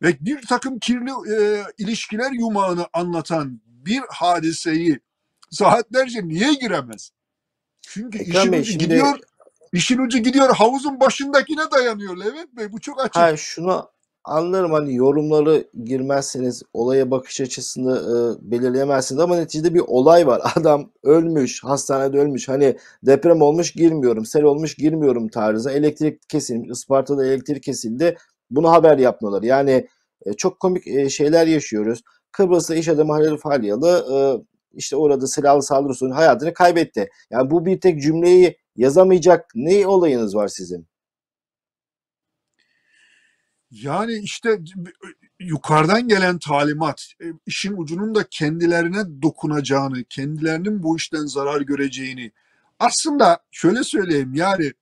ve 0.02 0.16
bir 0.20 0.42
takım 0.46 0.78
kirli 0.78 1.34
e, 1.34 1.64
ilişkiler 1.78 2.32
yumağını 2.32 2.86
anlatan 2.92 3.60
bir 3.66 4.02
hadiseyi 4.08 5.00
saatlerce 5.50 6.28
niye 6.28 6.54
giremez? 6.54 7.10
Çünkü 7.82 8.18
Ekrem 8.18 8.40
işin 8.40 8.52
Bey 8.52 8.60
ucu 8.60 8.70
şimdi 8.70 8.84
gidiyor, 8.84 9.18
işin 9.72 9.98
ucu 9.98 10.18
gidiyor 10.18 10.56
havuzun 10.56 11.00
başındakine 11.00 11.70
dayanıyor 11.72 12.16
Levent 12.16 12.56
Bey. 12.56 12.72
Bu 12.72 12.80
çok 12.80 13.00
açık. 13.00 13.16
ha 13.16 13.36
şunu 13.36 13.90
anlarım 14.24 14.72
hani 14.72 14.94
yorumları 14.94 15.64
girmezseniz 15.84 16.62
olaya 16.72 17.10
bakış 17.10 17.40
açısını 17.40 17.96
e, 17.96 18.50
belirleyemezsiniz 18.50 19.20
ama 19.20 19.36
neticede 19.36 19.74
bir 19.74 19.82
olay 19.86 20.26
var. 20.26 20.42
Adam 20.56 20.92
ölmüş, 21.02 21.64
hastanede 21.64 22.18
ölmüş. 22.18 22.48
Hani 22.48 22.76
deprem 23.02 23.42
olmuş 23.42 23.72
girmiyorum, 23.72 24.24
sel 24.24 24.42
olmuş 24.42 24.74
girmiyorum 24.74 25.28
tarzı. 25.28 25.70
Elektrik 25.70 26.28
kesilmiş, 26.28 26.70
Isparta'da 26.70 27.26
elektrik 27.26 27.62
kesildi. 27.62 28.16
Bunu 28.50 28.70
haber 28.70 28.98
yapmıyorlar. 28.98 29.42
Yani 29.42 29.88
e, 30.26 30.32
çok 30.32 30.60
komik 30.60 30.86
e, 30.86 31.08
şeyler 31.10 31.46
yaşıyoruz. 31.46 32.02
Kıbrıs'ta 32.32 32.74
iş 32.74 32.88
adamı 32.88 33.12
Halil 33.12 33.36
Falyalı 33.36 34.06
e, 34.12 34.18
işte 34.72 34.96
orada 34.96 35.26
silahlı 35.26 35.62
saldırı 35.62 35.94
sonucu 35.94 36.16
hayatını 36.16 36.54
kaybetti. 36.54 37.10
Yani 37.30 37.50
bu 37.50 37.66
bir 37.66 37.80
tek 37.80 38.02
cümleyi 38.02 38.58
yazamayacak 38.76 39.50
ne 39.54 39.86
olayınız 39.86 40.34
var 40.34 40.48
sizin? 40.48 40.86
Yani 43.70 44.12
işte 44.12 44.58
yukarıdan 45.40 46.08
gelen 46.08 46.38
talimat, 46.38 47.12
e, 47.22 47.26
işin 47.46 47.76
ucunun 47.76 48.14
da 48.14 48.28
kendilerine 48.30 49.22
dokunacağını, 49.22 50.04
kendilerinin 50.04 50.82
bu 50.82 50.96
işten 50.96 51.26
zarar 51.26 51.60
göreceğini. 51.60 52.32
Aslında 52.78 53.40
şöyle 53.50 53.84
söyleyeyim 53.84 54.34
yani 54.34 54.72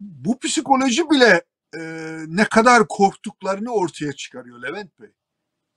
bu 0.00 0.38
psikoloji 0.38 1.10
bile 1.10 1.44
e, 1.74 1.80
ne 2.26 2.44
kadar 2.44 2.88
korktuklarını 2.88 3.72
ortaya 3.72 4.12
çıkarıyor 4.12 4.62
Levent 4.62 5.00
Bey. 5.00 5.10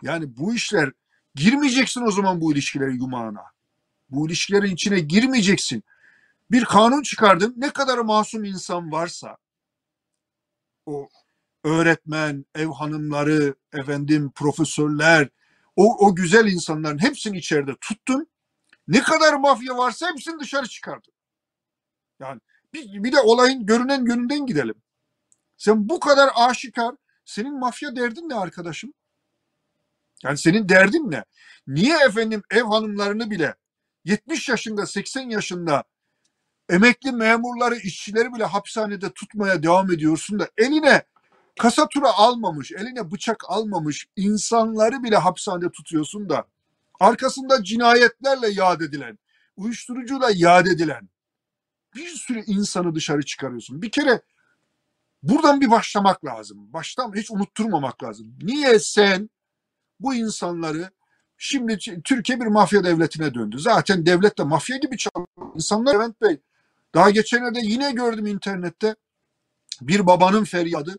Yani 0.03 0.37
bu 0.37 0.53
işler 0.53 0.91
girmeyeceksin 1.35 2.01
o 2.01 2.11
zaman 2.11 2.41
bu 2.41 2.53
ilişkilerin 2.53 2.99
yumağına. 2.99 3.43
Bu 4.09 4.27
ilişkilerin 4.27 4.73
içine 4.73 4.99
girmeyeceksin. 4.99 5.83
Bir 6.51 6.65
kanun 6.65 7.01
çıkardın 7.01 7.53
ne 7.57 7.69
kadar 7.69 7.97
masum 7.97 8.43
insan 8.43 8.91
varsa 8.91 9.37
o 10.85 11.09
öğretmen, 11.63 12.45
ev 12.55 12.67
hanımları, 12.67 13.55
efendim 13.73 14.31
profesörler, 14.35 15.29
o, 15.75 16.07
o 16.07 16.15
güzel 16.15 16.45
insanların 16.45 16.97
hepsini 16.97 17.37
içeride 17.37 17.75
tuttun. 17.81 18.27
Ne 18.87 19.01
kadar 19.01 19.33
mafya 19.33 19.77
varsa 19.77 20.09
hepsini 20.11 20.39
dışarı 20.39 20.67
çıkardın. 20.67 21.13
Yani 22.19 22.41
bir, 22.73 23.03
bir 23.03 23.11
de 23.11 23.19
olayın 23.19 23.65
görünen 23.65 24.05
yönünden 24.05 24.45
gidelim. 24.45 24.75
Sen 25.57 25.89
bu 25.89 25.99
kadar 25.99 26.29
aşikar, 26.35 26.95
senin 27.25 27.59
mafya 27.59 27.95
derdin 27.95 28.29
ne 28.29 28.35
arkadaşım? 28.35 28.93
Yani 30.23 30.37
senin 30.37 30.69
derdin 30.69 31.11
ne? 31.11 31.23
Niye 31.67 31.97
efendim 32.05 32.43
ev 32.51 32.63
hanımlarını 32.63 33.31
bile 33.31 33.55
70 34.05 34.49
yaşında, 34.49 34.85
80 34.85 35.29
yaşında 35.29 35.83
emekli 36.69 37.11
memurları, 37.11 37.75
işçileri 37.75 38.33
bile 38.33 38.43
hapishanede 38.43 39.09
tutmaya 39.09 39.63
devam 39.63 39.91
ediyorsun 39.91 40.39
da 40.39 40.49
eline 40.57 41.03
kasatura 41.59 42.13
almamış, 42.13 42.71
eline 42.71 43.11
bıçak 43.11 43.43
almamış 43.47 44.07
insanları 44.15 45.03
bile 45.03 45.17
hapishanede 45.17 45.71
tutuyorsun 45.71 46.29
da 46.29 46.47
arkasında 46.99 47.63
cinayetlerle 47.63 48.49
yad 48.49 48.81
edilen, 48.81 49.19
uyuşturucuyla 49.57 50.29
yad 50.33 50.65
edilen 50.65 51.09
bir 51.95 52.07
sürü 52.07 52.43
insanı 52.45 52.95
dışarı 52.95 53.25
çıkarıyorsun. 53.25 53.81
Bir 53.81 53.91
kere 53.91 54.21
buradan 55.23 55.61
bir 55.61 55.71
başlamak 55.71 56.25
lazım. 56.25 56.73
Baştan 56.73 57.15
hiç 57.15 57.31
unutturmamak 57.31 58.03
lazım. 58.03 58.35
Niye 58.41 58.79
sen 58.79 59.29
bu 60.03 60.15
insanları 60.15 60.91
şimdi 61.37 61.77
Türkiye 62.03 62.39
bir 62.39 62.45
mafya 62.45 62.83
devletine 62.83 63.33
döndü. 63.33 63.59
Zaten 63.59 64.05
devlet 64.05 64.37
de 64.37 64.43
mafya 64.43 64.77
gibi 64.77 64.97
çalışıyor. 64.97 65.55
İnsanlar 65.55 65.93
Levent 65.93 66.21
Bey 66.21 66.39
daha 66.95 67.09
geçenlerde 67.09 67.59
yine 67.63 67.91
gördüm 67.91 68.25
internette 68.25 68.95
bir 69.81 70.07
babanın 70.07 70.43
feryadı. 70.43 70.95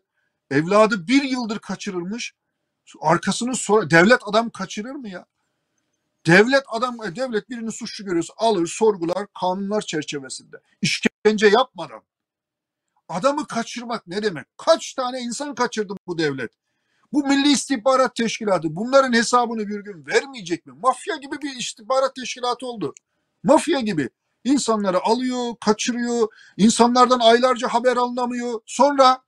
Evladı 0.51 1.07
bir 1.07 1.23
yıldır 1.23 1.59
kaçırılmış. 1.59 2.33
Arkasını 3.01 3.55
sonra 3.55 3.89
devlet 3.89 4.19
adam 4.25 4.49
kaçırır 4.49 4.91
mı 4.91 5.09
ya? 5.09 5.25
Devlet 6.25 6.63
adam 6.67 6.97
e, 7.03 7.15
devlet 7.15 7.49
birini 7.49 7.71
suçlu 7.71 8.05
görüyorsa 8.05 8.33
alır 8.37 8.67
sorgular 8.67 9.27
kanunlar 9.41 9.81
çerçevesinde. 9.81 10.57
İşkence 10.81 11.47
yapmadan. 11.47 12.01
Adamı 13.09 13.47
kaçırmak 13.47 14.07
ne 14.07 14.23
demek? 14.23 14.45
Kaç 14.57 14.93
tane 14.93 15.19
insan 15.19 15.55
kaçırdı 15.55 15.93
bu 16.07 16.17
devlet? 16.17 16.51
Bu 17.15 17.27
Milli 17.27 17.51
İstihbarat 17.51 18.15
Teşkilatı 18.15 18.75
bunların 18.75 19.13
hesabını 19.13 19.67
bir 19.67 19.79
gün 19.79 20.05
vermeyecek 20.05 20.65
mi? 20.65 20.73
Mafya 20.83 21.15
gibi 21.15 21.35
bir 21.41 21.55
istihbarat 21.55 22.15
teşkilatı 22.15 22.67
oldu. 22.67 22.93
Mafya 23.43 23.79
gibi. 23.79 24.09
İnsanları 24.43 24.99
alıyor, 25.03 25.55
kaçırıyor. 25.65 26.27
insanlardan 26.57 27.19
aylarca 27.19 27.67
haber 27.67 27.97
alınamıyor. 27.97 28.59
Sonra 28.65 29.21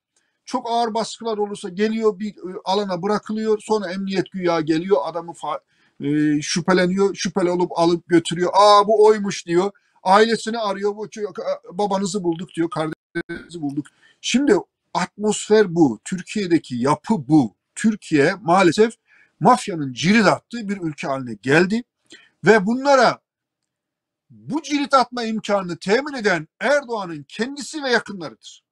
çok 0.46 0.72
ağır 0.72 0.94
baskılar 0.94 1.38
olursa 1.38 1.70
geliyor 1.70 2.20
bir 2.20 2.30
e, 2.30 2.58
alana 2.66 3.02
bırakılıyor. 3.02 3.60
Sonra 3.62 3.92
emniyet 3.92 4.32
güya 4.32 4.62
geliyor 4.62 4.98
adamı 5.04 5.34
e, 6.02 6.42
şüpheleniyor. 6.42 7.16
Şüpheli 7.16 7.52
olup 7.52 7.80
alıp 7.80 8.08
götürüyor. 8.08 8.52
Aa 8.54 8.88
bu 8.88 9.06
oymuş 9.06 9.46
diyor. 9.46 9.72
Ailesini 10.04 10.60
arıyor. 10.60 10.96
Bu 10.96 11.08
babanızı 11.72 12.24
bulduk 12.24 12.50
diyor. 12.56 12.70
Kardeşinizi 12.70 13.62
bulduk. 13.62 13.86
Şimdi 14.22 14.56
atmosfer 14.94 15.76
bu. 15.76 16.00
Türkiye'deki 16.06 16.76
yapı 16.76 17.28
bu. 17.28 17.57
Türkiye 17.78 18.36
maalesef 18.42 18.94
mafyanın 19.40 19.94
cirit 19.94 20.26
attığı 20.26 20.70
bir 20.70 20.78
ülke 20.82 21.08
haline 21.08 21.34
geldi. 21.34 21.84
Ve 22.46 22.66
bunlara 22.66 23.20
bu 24.30 24.62
cirit 24.62 24.94
atma 24.94 25.24
imkanını 25.24 25.78
temin 25.78 26.14
eden 26.14 26.48
Erdoğan'ın 26.60 27.26
kendisi 27.28 27.84
ve 27.84 27.90
yakınlarıdır. 27.90 28.64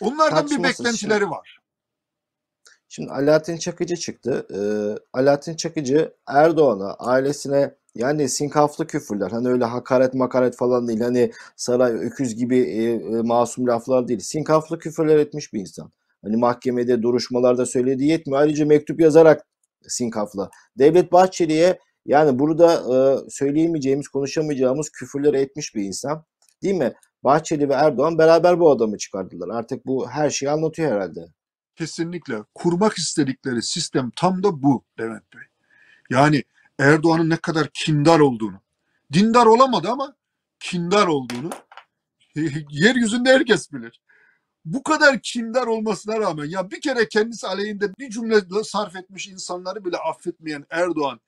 Onlardan 0.00 0.44
bir 0.44 0.50
Tartışmasız 0.50 0.84
beklentileri 0.84 1.30
var. 1.30 1.60
Şimdi 2.88 3.10
Alaaddin 3.10 3.56
Çakıcı 3.56 3.96
çıktı. 3.96 4.46
Ee, 4.50 4.58
Alaaddin 5.12 5.56
Çakıcı 5.56 6.14
Erdoğan'a, 6.26 6.94
ailesine 6.94 7.74
yani 7.94 8.28
sinkaflı 8.28 8.86
küfürler. 8.86 9.30
Hani 9.30 9.48
öyle 9.48 9.64
hakaret 9.64 10.14
makaret 10.14 10.56
falan 10.56 10.88
değil. 10.88 11.00
Hani 11.00 11.32
saray 11.56 11.92
öküz 11.92 12.34
gibi 12.34 12.58
e, 12.58 12.92
e, 12.92 13.22
masum 13.22 13.66
laflar 13.66 14.08
değil. 14.08 14.20
Sinkaflı 14.20 14.78
küfürler 14.78 15.18
etmiş 15.18 15.52
bir 15.52 15.60
insan. 15.60 15.90
Hani 16.24 16.36
mahkemede 16.36 17.02
duruşmalarda 17.02 17.66
söylediği 17.66 18.10
yetmiyor. 18.10 18.40
Ayrıca 18.40 18.66
mektup 18.66 19.00
yazarak 19.00 19.46
sinkafla. 19.88 20.50
Devlet 20.78 21.12
Bahçeli'ye 21.12 21.78
yani 22.06 22.38
burada 22.38 22.74
e, 22.74 23.30
söyleyemeyeceğimiz, 23.30 24.08
konuşamayacağımız 24.08 24.90
küfürleri 24.90 25.36
etmiş 25.36 25.74
bir 25.74 25.82
insan. 25.82 26.24
Değil 26.62 26.74
mi? 26.74 26.92
Bahçeli 27.24 27.68
ve 27.68 27.72
Erdoğan 27.72 28.18
beraber 28.18 28.60
bu 28.60 28.70
adamı 28.70 28.98
çıkardılar. 28.98 29.48
Artık 29.48 29.86
bu 29.86 30.10
her 30.10 30.30
şeyi 30.30 30.50
anlatıyor 30.50 30.92
herhalde. 30.92 31.26
Kesinlikle. 31.76 32.34
Kurmak 32.54 32.98
istedikleri 32.98 33.62
sistem 33.62 34.10
tam 34.16 34.42
da 34.42 34.62
bu 34.62 34.84
Levent 35.00 35.34
Bey. 35.34 35.42
Yani 36.10 36.42
Erdoğan'ın 36.78 37.30
ne 37.30 37.36
kadar 37.36 37.68
kindar 37.74 38.20
olduğunu, 38.20 38.60
dindar 39.12 39.46
olamadı 39.46 39.88
ama 39.88 40.16
kindar 40.60 41.06
olduğunu 41.06 41.50
yeryüzünde 42.70 43.30
herkes 43.30 43.72
bilir. 43.72 44.00
Bu 44.64 44.82
kadar 44.82 45.20
kindar 45.22 45.66
olmasına 45.66 46.20
rağmen 46.20 46.44
ya 46.44 46.70
bir 46.70 46.80
kere 46.80 47.08
kendisi 47.08 47.46
aleyhinde 47.46 47.94
bir 47.98 48.10
cümle 48.10 48.40
sarf 48.64 48.96
etmiş 48.96 49.28
insanları 49.28 49.84
bile 49.84 49.96
affetmeyen 49.96 50.64
Erdoğan 50.70 51.20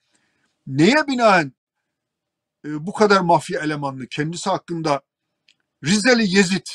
neye 0.66 1.06
binaen 1.08 1.52
e, 2.64 2.86
bu 2.86 2.92
kadar 2.92 3.20
mafya 3.20 3.60
elemanlı 3.60 4.06
kendisi 4.06 4.50
hakkında 4.50 5.02
Rizeli 5.84 6.36
Yezid 6.36 6.66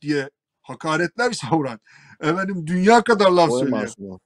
diye 0.00 0.30
hakaretler 0.62 1.32
savuran 1.32 1.80
efendim 2.20 2.66
dünya 2.66 3.02
kadar 3.02 3.30
laf 3.30 3.50
söylüyor. 3.50 4.18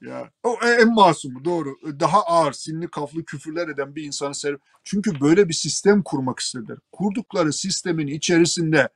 Ya 0.00 0.30
o 0.42 0.58
en 0.64 0.94
masumu 0.94 1.44
doğru. 1.44 1.76
Daha 2.00 2.22
ağır, 2.22 2.52
sinli 2.52 2.88
kaflı 2.88 3.24
küfürler 3.24 3.68
eden 3.68 3.94
bir 3.94 4.02
insanı 4.02 4.34
sev. 4.34 4.56
Çünkü 4.84 5.20
böyle 5.20 5.48
bir 5.48 5.54
sistem 5.54 6.02
kurmak 6.02 6.38
istediler. 6.38 6.78
Kurdukları 6.92 7.52
sistemin 7.52 8.06
içerisinde 8.06 8.88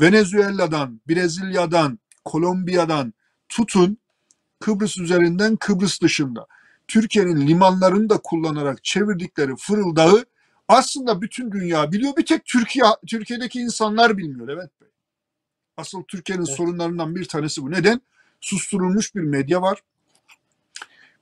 Venezuela'dan, 0.00 1.00
Brezilya'dan, 1.08 1.98
Kolombiya'dan 2.24 3.14
tutun 3.48 3.98
Kıbrıs 4.60 4.98
üzerinden 4.98 5.56
Kıbrıs 5.56 6.00
dışında 6.00 6.46
Türkiye'nin 6.88 7.46
limanlarını 7.46 8.08
da 8.08 8.18
kullanarak 8.18 8.84
çevirdikleri 8.84 9.56
fırıldağı 9.56 10.24
aslında 10.68 11.22
bütün 11.22 11.52
dünya 11.52 11.92
biliyor. 11.92 12.16
Bir 12.16 12.26
tek 12.26 12.44
Türkiye 12.44 12.84
Türkiye'deki 13.06 13.60
insanlar 13.60 14.18
bilmiyor 14.18 14.48
Levent 14.48 14.80
Bey. 14.80 14.88
Asıl 15.76 16.02
Türkiye'nin 16.02 16.44
Evet. 16.46 16.56
sorunlarından 16.56 17.14
bir 17.14 17.28
tanesi 17.28 17.62
bu. 17.62 17.70
Neden? 17.70 18.00
Susturulmuş 18.40 19.14
bir 19.14 19.20
medya 19.20 19.62
var. 19.62 19.82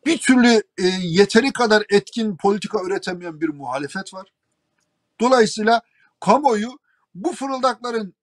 Bir 0.06 0.18
türlü 0.18 0.62
e, 0.78 0.86
yeteri 1.02 1.52
kadar 1.52 1.84
etkin 1.88 2.36
politika 2.36 2.82
üretemeyen 2.82 3.40
bir 3.40 3.48
muhalefet 3.48 4.14
var. 4.14 4.32
Dolayısıyla 5.20 5.82
kamuoyu 6.20 6.78
bu 7.14 7.32
fırıldakların 7.32 8.14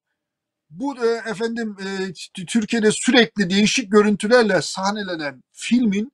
bu 0.70 1.06
e, 1.06 1.08
efendim 1.30 1.76
e, 1.82 2.14
Türkiye'de 2.46 2.92
sürekli 2.92 3.50
değişik 3.50 3.92
görüntülerle 3.92 4.62
sahnelenen 4.62 5.44
filmin 5.52 6.12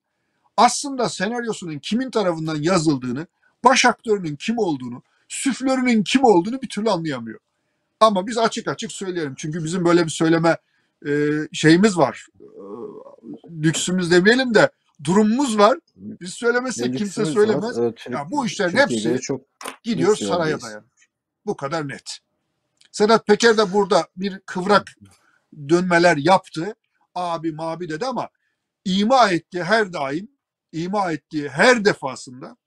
aslında 0.58 1.10
senaryosunun 1.10 1.80
kimin 1.80 2.12
tarafından 2.12 2.56
yazıldığını, 2.56 3.28
baş 3.64 3.86
aktörünün 3.86 4.36
kim 4.36 4.58
olduğunu, 4.58 5.04
süflörünün 5.28 6.04
kim 6.04 6.24
olduğunu 6.24 6.62
bir 6.62 6.70
türlü 6.70 6.90
anlayamıyor. 6.90 7.40
Ama 8.00 8.28
biz 8.28 8.38
açık 8.38 8.68
açık 8.68 8.92
söyleyelim. 8.92 9.34
Çünkü 9.38 9.64
bizim 9.64 9.86
böyle 9.86 10.06
bir 10.06 10.10
söyleme 10.10 10.58
e, 11.08 11.12
şeyimiz 11.54 11.98
var. 11.98 12.28
E, 12.40 12.44
lüksümüz 13.64 14.12
demeyelim 14.12 14.54
de 14.54 14.70
durumumuz 15.04 15.58
var. 15.58 15.78
Biz 15.96 16.34
söylemezsek 16.34 16.90
Ne 16.92 16.98
kimse 16.98 17.26
söylemez. 17.26 17.80
var. 17.80 17.92
Türk- 17.96 18.14
Ya 18.14 18.32
bu 18.32 18.46
işlerin 18.46 18.78
hepsi 18.78 19.20
çok 19.22 19.42
gidiyor 19.84 20.16
saraya 20.16 20.62
dayanıyor. 20.62 20.84
Bu 21.46 21.56
kadar 21.58 21.88
net. 21.88 22.20
Sedat 22.96 23.28
Peker 23.28 23.58
de 23.58 23.74
burada 23.74 24.08
bir 24.18 24.40
kıvrak 24.40 24.84
dönmeler 25.70 26.18
yaptı. 26.18 26.76
Abi 27.16 27.52
mabi 27.52 27.90
dedi 27.90 28.06
ama 28.06 28.30
ima 28.86 29.30
ettiği 29.30 29.64
her 29.64 29.94
daim, 29.94 30.28
ima 30.72 31.12
ettiği 31.12 31.50
her 31.50 31.86
defasında 31.86 32.58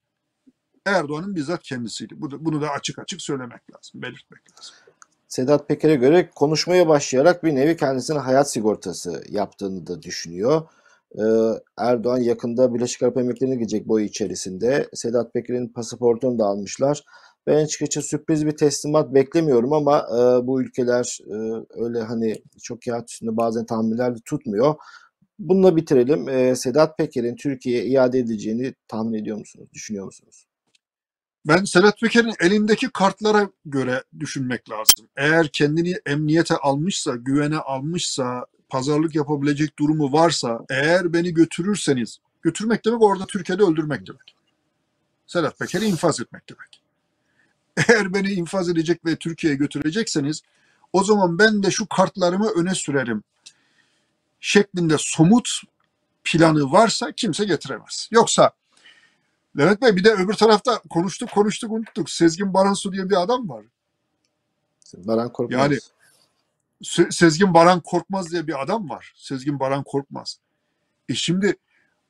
Erdoğan'ın 0.86 1.34
bizzat 1.34 1.62
kendisiydi. 1.62 2.14
Bunu 2.16 2.60
da 2.60 2.70
açık 2.70 2.98
açık 2.98 3.22
söylemek 3.22 3.60
lazım, 3.74 4.02
belirtmek 4.02 4.40
lazım. 4.52 4.74
Sedat 5.28 5.68
Peker'e 5.68 5.94
göre 5.94 6.30
konuşmaya 6.34 6.88
başlayarak 6.88 7.44
bir 7.44 7.54
nevi 7.54 7.76
kendisine 7.76 8.18
hayat 8.18 8.50
sigortası 8.50 9.22
yaptığını 9.28 9.86
da 9.86 10.02
düşünüyor. 10.02 10.68
Ee, 11.14 11.22
Erdoğan 11.78 12.18
yakında 12.18 12.74
Birleşik 12.74 13.02
Arap 13.02 13.16
Emirlikleri'ne 13.16 13.56
gidecek 13.56 13.88
boyu 13.88 14.04
içerisinde. 14.04 14.88
Sedat 14.94 15.34
Peker'in 15.34 15.68
pasaportunu 15.68 16.38
da 16.38 16.44
almışlar. 16.44 17.04
Ben 17.48 17.64
açıkçası 17.64 18.08
sürpriz 18.08 18.46
bir 18.46 18.56
teslimat 18.56 19.14
beklemiyorum 19.14 19.72
ama 19.72 19.98
e, 19.98 20.46
bu 20.46 20.62
ülkeler 20.62 21.18
e, 21.26 21.64
öyle 21.84 22.00
hani 22.00 22.42
çok 22.62 22.82
kağıt 22.82 23.10
üstünde 23.10 23.36
bazen 23.36 23.66
tahminler 23.66 24.16
de 24.16 24.20
tutmuyor. 24.24 24.74
Bununla 25.38 25.76
bitirelim. 25.76 26.28
Ee, 26.28 26.56
Sedat 26.56 26.98
Peker'in 26.98 27.36
Türkiye'ye 27.36 27.84
iade 27.84 28.18
edileceğini 28.18 28.74
tahmin 28.88 29.14
ediyor 29.18 29.38
musunuz? 29.38 29.68
Düşünüyor 29.72 30.04
musunuz? 30.04 30.46
Ben 31.46 31.64
Sedat 31.64 32.00
Peker'in 32.00 32.34
elindeki 32.40 32.90
kartlara 32.90 33.50
göre 33.64 34.02
düşünmek 34.20 34.70
lazım. 34.70 35.08
Eğer 35.16 35.48
kendini 35.48 35.94
emniyete 36.06 36.56
almışsa, 36.56 37.16
güvene 37.16 37.56
almışsa, 37.56 38.46
pazarlık 38.68 39.14
yapabilecek 39.14 39.78
durumu 39.78 40.12
varsa, 40.12 40.64
eğer 40.70 41.12
beni 41.12 41.34
götürürseniz, 41.34 42.18
götürmek 42.42 42.84
demek 42.84 43.02
orada 43.02 43.26
Türkiye'de 43.26 43.62
öldürmek 43.62 44.06
demek. 44.06 44.36
Sedat 45.26 45.58
Peker'i 45.58 45.84
infaz 45.84 46.20
etmek 46.20 46.42
demek. 46.50 46.77
Eğer 47.88 48.14
beni 48.14 48.30
infaz 48.32 48.68
edecek 48.68 49.04
ve 49.04 49.16
Türkiye'ye 49.16 49.56
götürecekseniz, 49.56 50.42
o 50.92 51.04
zaman 51.04 51.38
ben 51.38 51.62
de 51.62 51.70
şu 51.70 51.86
kartlarımı 51.88 52.50
öne 52.50 52.74
sürerim. 52.74 53.22
Şeklinde 54.40 54.96
somut 54.98 55.48
planı 56.24 56.72
varsa 56.72 57.12
kimse 57.12 57.44
getiremez. 57.44 58.08
Yoksa 58.10 58.52
Levent 59.58 59.82
Bey 59.82 59.96
bir 59.96 60.04
de 60.04 60.12
öbür 60.12 60.34
tarafta 60.34 60.82
konuştuk 60.90 61.30
konuştuk 61.30 61.72
unuttuk. 61.72 62.10
Sezgin 62.10 62.54
Baransu 62.54 62.92
diye 62.92 63.10
bir 63.10 63.22
adam 63.22 63.48
var. 63.48 63.64
Baran 64.94 65.32
Korkmaz. 65.32 65.60
Yani- 65.60 65.78
Se- 66.82 67.12
Sezgin 67.12 67.54
Baran 67.54 67.80
Korkmaz 67.80 68.30
diye 68.30 68.46
bir 68.46 68.62
adam 68.62 68.90
var. 68.90 69.12
Sezgin 69.16 69.60
Baran 69.60 69.82
Korkmaz. 69.84 70.38
E 71.08 71.14
şimdi 71.14 71.56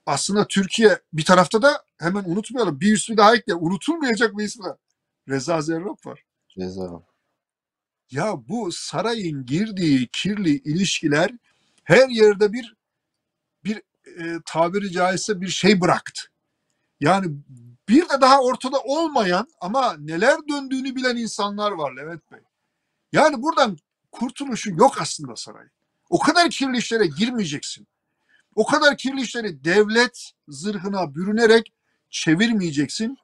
aslında 0.07 0.46
Türkiye 0.48 1.00
bir 1.12 1.24
tarafta 1.24 1.62
da 1.62 1.83
hemen 1.98 2.24
unutmayalım. 2.24 2.81
Bir 2.81 2.92
ismi 2.92 3.16
daha 3.16 3.35
ekle. 3.35 3.54
Unutulmayacak 3.54 4.38
bir 4.38 4.44
ismi 4.44 4.64
var. 4.64 4.76
Reza 5.28 5.62
Zerrab 5.62 6.06
var. 6.06 6.24
Ceza. 6.48 7.02
Ya 8.10 8.34
bu 8.48 8.72
sarayın 8.72 9.46
girdiği 9.46 10.08
kirli 10.12 10.50
ilişkiler 10.50 11.30
her 11.84 12.08
yerde 12.08 12.52
bir 12.52 12.76
bir 13.64 13.82
e, 14.06 14.40
tabiri 14.46 14.90
caizse 14.90 15.40
bir 15.40 15.48
şey 15.48 15.80
bıraktı. 15.80 16.22
Yani 17.00 17.26
bir 17.88 18.08
de 18.08 18.20
daha 18.20 18.42
ortada 18.42 18.80
olmayan 18.80 19.48
ama 19.60 19.96
neler 19.98 20.36
döndüğünü 20.48 20.96
bilen 20.96 21.16
insanlar 21.16 21.72
var 21.72 21.96
Levent 21.96 22.32
Bey. 22.32 22.40
Yani 23.12 23.42
buradan 23.42 23.76
kurtuluşu 24.12 24.70
yok 24.70 25.00
aslında 25.00 25.36
sarayın. 25.36 25.70
O 26.10 26.18
kadar 26.18 26.50
kirli 26.50 26.76
işlere 26.78 27.06
girmeyeceksin. 27.06 27.86
O 28.54 28.66
kadar 28.66 28.96
kirli 28.96 29.20
işleri 29.20 29.64
devlet 29.64 30.32
zırhına 30.48 31.14
bürünerek 31.14 31.72
çevirmeyeceksin. 32.10 33.18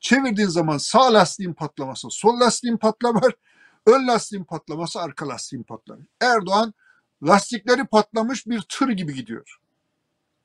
Çevirdiğin 0.00 0.48
zaman 0.48 0.78
sağ 0.78 1.12
lastiğin 1.12 1.52
patlaması, 1.52 2.08
sol 2.10 2.40
lastiğin 2.40 2.76
patlamar, 2.76 3.32
ön 3.86 4.08
lastiğin 4.08 4.44
patlaması, 4.44 5.00
arka 5.00 5.28
lastiğin 5.28 5.62
patlar. 5.62 5.98
Erdoğan 6.20 6.74
lastikleri 7.22 7.84
patlamış 7.84 8.46
bir 8.46 8.60
tır 8.60 8.88
gibi 8.88 9.14
gidiyor. 9.14 9.56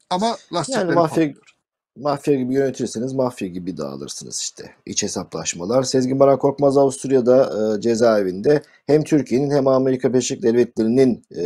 Ama 0.10 0.38
lastikleri 0.54 0.86
Yani 0.86 0.96
mafya 0.96 1.28
patlıyor. 1.28 1.56
Mafya 1.96 2.36
gibi 2.36 2.54
yönetirseniz 2.54 3.14
mafya 3.14 3.48
gibi 3.48 3.78
dağılırsınız 3.78 4.40
işte. 4.40 4.72
İç 4.86 5.04
hesaplaşmalar. 5.04 5.84
Sezgin 5.84 6.20
Baran 6.20 6.40
Korkmaz 6.40 6.78
Avusturya'da 6.78 7.52
e, 7.78 7.82
cezaevinde 7.82 8.62
hem 8.88 9.04
Türkiye'nin 9.04 9.52
hem 9.52 9.68
Amerika 9.68 10.10
Birleşik 10.14 10.44
Devletleri'nin 10.44 11.26
e, 11.38 11.42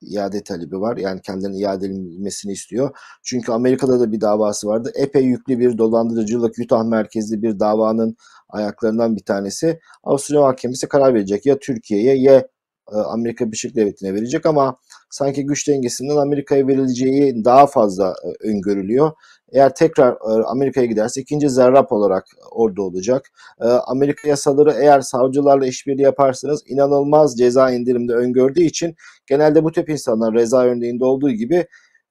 iade 0.00 0.42
talebi 0.42 0.80
var. 0.80 0.96
Yani 0.96 1.20
kendilerine 1.20 1.56
iade 1.56 1.86
edilmesini 1.86 2.52
istiyor. 2.52 2.90
Çünkü 3.22 3.52
Amerika'da 3.52 4.00
da 4.00 4.12
bir 4.12 4.20
davası 4.20 4.66
vardı. 4.66 4.92
Epey 4.94 5.24
yüklü 5.24 5.58
bir 5.58 5.78
dolandırıcılık 5.78 6.58
Utah 6.58 6.84
merkezli 6.84 7.42
bir 7.42 7.60
davanın 7.60 8.16
ayaklarından 8.48 9.16
bir 9.16 9.24
tanesi. 9.24 9.80
Avusturya 10.04 10.40
Mahkemesi 10.40 10.88
karar 10.88 11.14
verecek. 11.14 11.46
Ya 11.46 11.58
Türkiye'ye 11.58 12.16
ya 12.16 12.48
e, 12.92 12.96
Amerika 12.96 13.46
Birleşik 13.46 13.76
Devletleri'ne 13.76 14.14
verecek 14.14 14.46
ama 14.46 14.76
sanki 15.12 15.46
güç 15.46 15.68
dengesinden 15.68 16.16
Amerika'ya 16.16 16.66
verileceği 16.66 17.44
daha 17.44 17.66
fazla 17.66 18.14
e, 18.24 18.48
öngörülüyor. 18.48 19.12
Eğer 19.52 19.74
tekrar 19.74 20.12
e, 20.12 20.44
Amerika'ya 20.44 20.86
giderse 20.86 21.20
ikinci 21.20 21.50
zerrap 21.50 21.92
olarak 21.92 22.24
orada 22.50 22.82
olacak. 22.82 23.30
E, 23.60 23.64
Amerika 23.64 24.28
yasaları 24.28 24.72
eğer 24.80 25.00
savcılarla 25.00 25.66
işbirliği 25.66 26.02
yaparsanız 26.02 26.62
inanılmaz 26.66 27.38
ceza 27.38 27.70
indirimde 27.70 28.12
öngördüğü 28.12 28.62
için 28.62 28.94
genelde 29.26 29.64
bu 29.64 29.72
tip 29.72 29.88
insanlar 29.88 30.34
reza 30.34 30.64
örneğinde 30.64 31.04
olduğu 31.04 31.30
gibi 31.30 31.66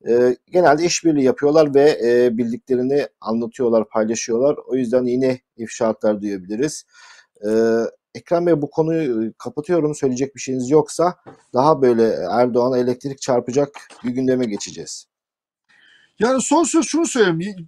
e, 0.09 0.35
genelde 0.51 0.85
işbirliği 0.85 1.23
yapıyorlar 1.23 1.75
ve 1.75 1.99
e, 2.03 2.37
bildiklerini 2.37 3.07
anlatıyorlar, 3.21 3.89
paylaşıyorlar. 3.89 4.55
O 4.67 4.75
yüzden 4.75 5.03
yine 5.03 5.39
ifşaatlar 5.57 6.21
duyabiliriz. 6.21 6.83
E, 7.45 7.49
Ekrem 8.15 8.45
Bey 8.45 8.61
bu 8.61 8.69
konuyu 8.69 9.33
kapatıyorum. 9.37 9.95
Söyleyecek 9.95 10.35
bir 10.35 10.41
şeyiniz 10.41 10.69
yoksa 10.69 11.15
daha 11.53 11.81
böyle 11.81 12.13
Erdoğan'a 12.31 12.77
elektrik 12.77 13.21
çarpacak 13.21 13.87
bir 14.03 14.09
gündeme 14.09 14.45
geçeceğiz. 14.45 15.07
Yani 16.19 16.41
son 16.41 16.63
söz 16.63 16.85
şunu 16.85 17.05
söyleyeyim. 17.05 17.67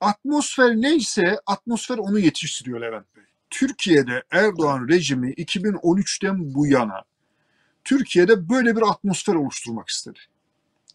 Atmosfer 0.00 0.76
neyse 0.76 1.38
atmosfer 1.46 1.98
onu 1.98 2.18
yetiştiriyor 2.18 2.80
Levent 2.80 3.16
Bey. 3.16 3.24
Türkiye'de 3.50 4.22
Erdoğan 4.30 4.88
rejimi 4.88 5.32
2013'ten 5.32 6.54
bu 6.54 6.66
yana 6.66 7.02
Türkiye'de 7.84 8.48
böyle 8.48 8.76
bir 8.76 8.82
atmosfer 8.82 9.34
oluşturmak 9.34 9.88
istedi. 9.88 10.18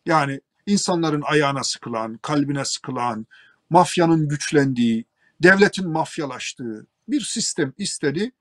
Yani 0.06 0.42
insanların 0.68 1.22
ayağına 1.22 1.64
sıkılan, 1.64 2.18
kalbine 2.18 2.66
sıkılan, 2.66 3.26
mafyanın 3.70 4.28
güçlendiği, 4.28 5.06
devletin 5.44 5.90
mafyalaştığı 5.90 6.88
bir 7.08 7.22
sistem 7.22 7.74
istedi, 7.78 8.32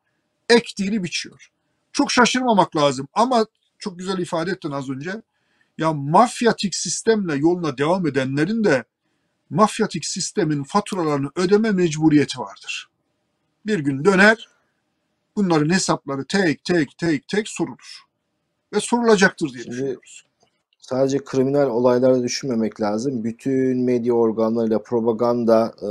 ektiğini 0.51 1.03
biçiyor. 1.05 1.51
Çok 1.93 2.13
şaşırmamak 2.13 2.77
lazım 2.77 3.09
ama 3.13 3.47
çok 3.79 3.99
güzel 3.99 4.19
ifade 4.19 4.51
ettin 4.51 4.71
az 4.71 4.91
önce. 4.91 5.23
Ya 5.79 5.93
mafyatik 5.93 6.75
sistemle 6.75 7.35
yoluna 7.35 7.79
devam 7.79 8.07
edenlerin 8.07 8.65
de 8.65 8.85
mafyatik 9.51 10.05
sistemin 10.07 10.65
faturalarını 10.65 11.31
ödeme 11.37 11.71
mecburiyeti 11.71 12.39
vardır. 12.39 12.91
Bir 13.67 13.79
gün 13.79 14.05
döner, 14.05 14.49
bunların 15.37 15.75
hesapları 15.75 16.25
tek 16.25 16.65
tek 16.65 16.99
tek 16.99 17.29
tek 17.29 17.49
sorulur. 17.49 18.01
Ve 18.73 18.81
sorulacaktır 18.81 19.49
diye 19.53 19.63
Şimdi 19.63 19.77
düşünüyoruz. 19.77 20.30
Sadece 20.91 21.19
kriminal 21.25 21.67
olaylarda 21.71 22.23
düşünmemek 22.23 22.81
lazım. 22.81 23.25
Bütün 23.25 23.85
medya 23.85 24.15
organlarıyla, 24.15 24.83
propaganda 24.83 25.75
e, 25.83 25.87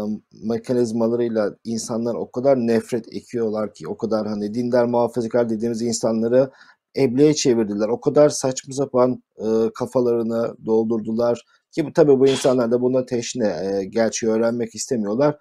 mekanizmalarıyla 0.48 1.56
insanlar 1.64 2.16
o 2.16 2.32
kadar 2.32 2.58
nefret 2.58 3.14
ekiyorlar 3.14 3.74
ki, 3.74 3.88
o 3.88 3.98
kadar 3.98 4.28
hani 4.28 4.54
dindar 4.54 4.86
muhafazakar 4.86 5.50
dediğimiz 5.50 5.82
insanları 5.82 6.52
ebleye 6.98 7.34
çevirdiler. 7.34 7.88
O 7.90 8.02
kadar 8.02 8.30
saçma 8.30 8.74
sapan 8.74 9.24
e, 9.38 9.46
kafalarını 9.76 10.56
doldurdular 10.66 11.46
ki 11.72 11.86
bu 11.86 11.94
tabii 11.94 12.20
bu 12.20 12.28
insanlar 12.28 12.72
da 12.72 12.82
buna 12.82 13.06
teşne, 13.06 13.48
e, 13.48 13.86
gerçeği 13.86 14.32
öğrenmek 14.32 14.76
istemiyorlar. 14.76 15.38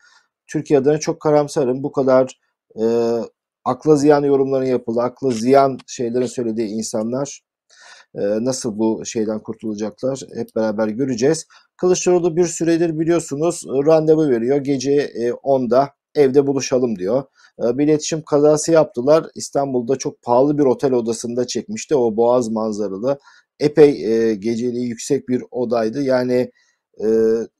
Türkiye 0.47 0.79
adına 0.81 0.99
çok 0.99 1.21
karamsarım. 1.21 1.83
Bu 1.83 1.93
kadar 1.93 2.41
e, 2.81 2.85
akla 3.65 3.97
ziyan 3.97 4.25
yorumların 4.25 4.67
yapıldı, 4.67 5.01
akla 5.01 5.31
ziyan 5.31 5.79
şeylerin 5.87 6.27
söylediği 6.27 6.69
insanlar 6.69 7.48
nasıl 8.15 8.79
bu 8.79 9.03
şeyden 9.05 9.39
kurtulacaklar 9.39 10.21
hep 10.35 10.49
beraber 10.57 10.89
göreceğiz. 10.89 11.47
Kılıçdaroğlu 11.77 12.37
bir 12.37 12.45
süredir 12.45 12.99
biliyorsunuz 12.99 13.65
randevu 13.87 14.29
veriyor. 14.29 14.57
Gece 14.57 14.93
e, 14.93 15.31
10'da 15.31 15.91
evde 16.15 16.47
buluşalım 16.47 16.99
diyor. 16.99 17.23
E, 17.63 17.79
bir 17.79 17.85
iletişim 17.85 18.23
kazası 18.23 18.73
yaptılar. 18.73 19.27
İstanbul'da 19.35 19.97
çok 19.97 20.23
pahalı 20.23 20.59
bir 20.59 20.65
otel 20.65 20.93
odasında 20.93 21.47
çekmişti. 21.47 21.95
O 21.97 22.17
boğaz 22.17 22.49
manzaralı. 22.49 23.19
Epey 23.61 23.91
e, 24.05 24.35
geceliği 24.35 24.89
yüksek 24.89 25.29
bir 25.29 25.43
odaydı. 25.51 26.03
Yani 26.03 26.51
e, 27.05 27.07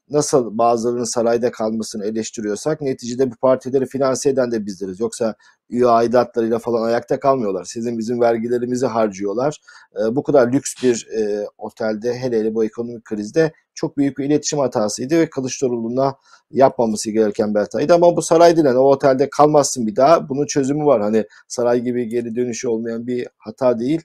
nasıl 0.09 0.57
bazılarının 0.57 1.03
sarayda 1.03 1.51
kalmasını 1.51 2.05
eleştiriyorsak 2.05 2.81
neticede 2.81 3.31
bu 3.31 3.35
partileri 3.35 3.85
finanse 3.85 4.29
eden 4.29 4.51
de 4.51 4.65
bizleriz. 4.65 4.99
Yoksa 4.99 5.35
üye 5.69 5.87
aidatlarıyla 5.87 6.59
falan 6.59 6.83
ayakta 6.83 7.19
kalmıyorlar. 7.19 7.63
Sizin 7.63 7.97
bizim 7.97 8.21
vergilerimizi 8.21 8.85
harcıyorlar. 8.85 9.61
E, 9.95 10.15
bu 10.15 10.23
kadar 10.23 10.53
lüks 10.53 10.83
bir 10.83 11.07
e, 11.17 11.47
otelde 11.57 12.13
hele 12.13 12.39
hele 12.39 12.55
bu 12.55 12.65
ekonomik 12.65 13.05
krizde 13.05 13.51
çok 13.73 13.97
büyük 13.97 14.17
bir 14.17 14.25
iletişim 14.25 14.59
hatasıydı 14.59 15.19
ve 15.19 15.29
Kılıçdaroğlu'na 15.29 16.15
yapmaması 16.51 17.11
gereken 17.11 17.55
bir. 17.55 17.89
Ama 17.89 18.15
bu 18.15 18.21
saray. 18.21 18.55
Yani 18.57 18.77
o 18.77 18.91
otelde 18.91 19.29
kalmazsın 19.29 19.87
bir 19.87 19.95
daha. 19.95 20.29
Bunun 20.29 20.45
çözümü 20.45 20.85
var. 20.85 21.01
Hani 21.01 21.25
saray 21.47 21.81
gibi 21.81 22.07
geri 22.07 22.35
dönüşü 22.35 22.67
olmayan 22.67 23.07
bir 23.07 23.27
hata 23.37 23.79
değil. 23.79 24.01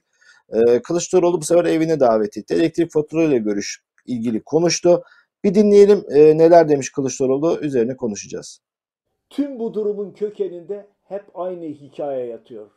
E, 0.49 0.81
Kılıçdaroğlu 0.81 1.41
bu 1.41 1.45
sefer 1.45 1.65
evine 1.65 1.99
davet 1.99 2.37
etti. 2.37 2.53
Elektrik 2.53 2.91
faturayla 2.91 3.37
görüş 3.37 3.81
ilgili 4.05 4.43
konuştu. 4.43 5.03
Bir 5.45 5.55
dinleyelim 5.55 6.05
e, 6.09 6.37
neler 6.37 6.69
demiş 6.69 6.91
Kılıçdaroğlu 6.91 7.59
üzerine 7.61 7.97
konuşacağız. 7.97 8.61
Tüm 9.29 9.59
bu 9.59 9.73
durumun 9.73 10.11
kökeninde 10.11 10.87
hep 11.03 11.23
aynı 11.33 11.65
hikaye 11.65 12.25
yatıyor. 12.25 12.67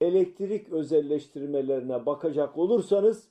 Elektrik 0.00 0.72
özelleştirmelerine 0.72 2.06
bakacak 2.06 2.58
olursanız 2.58 3.24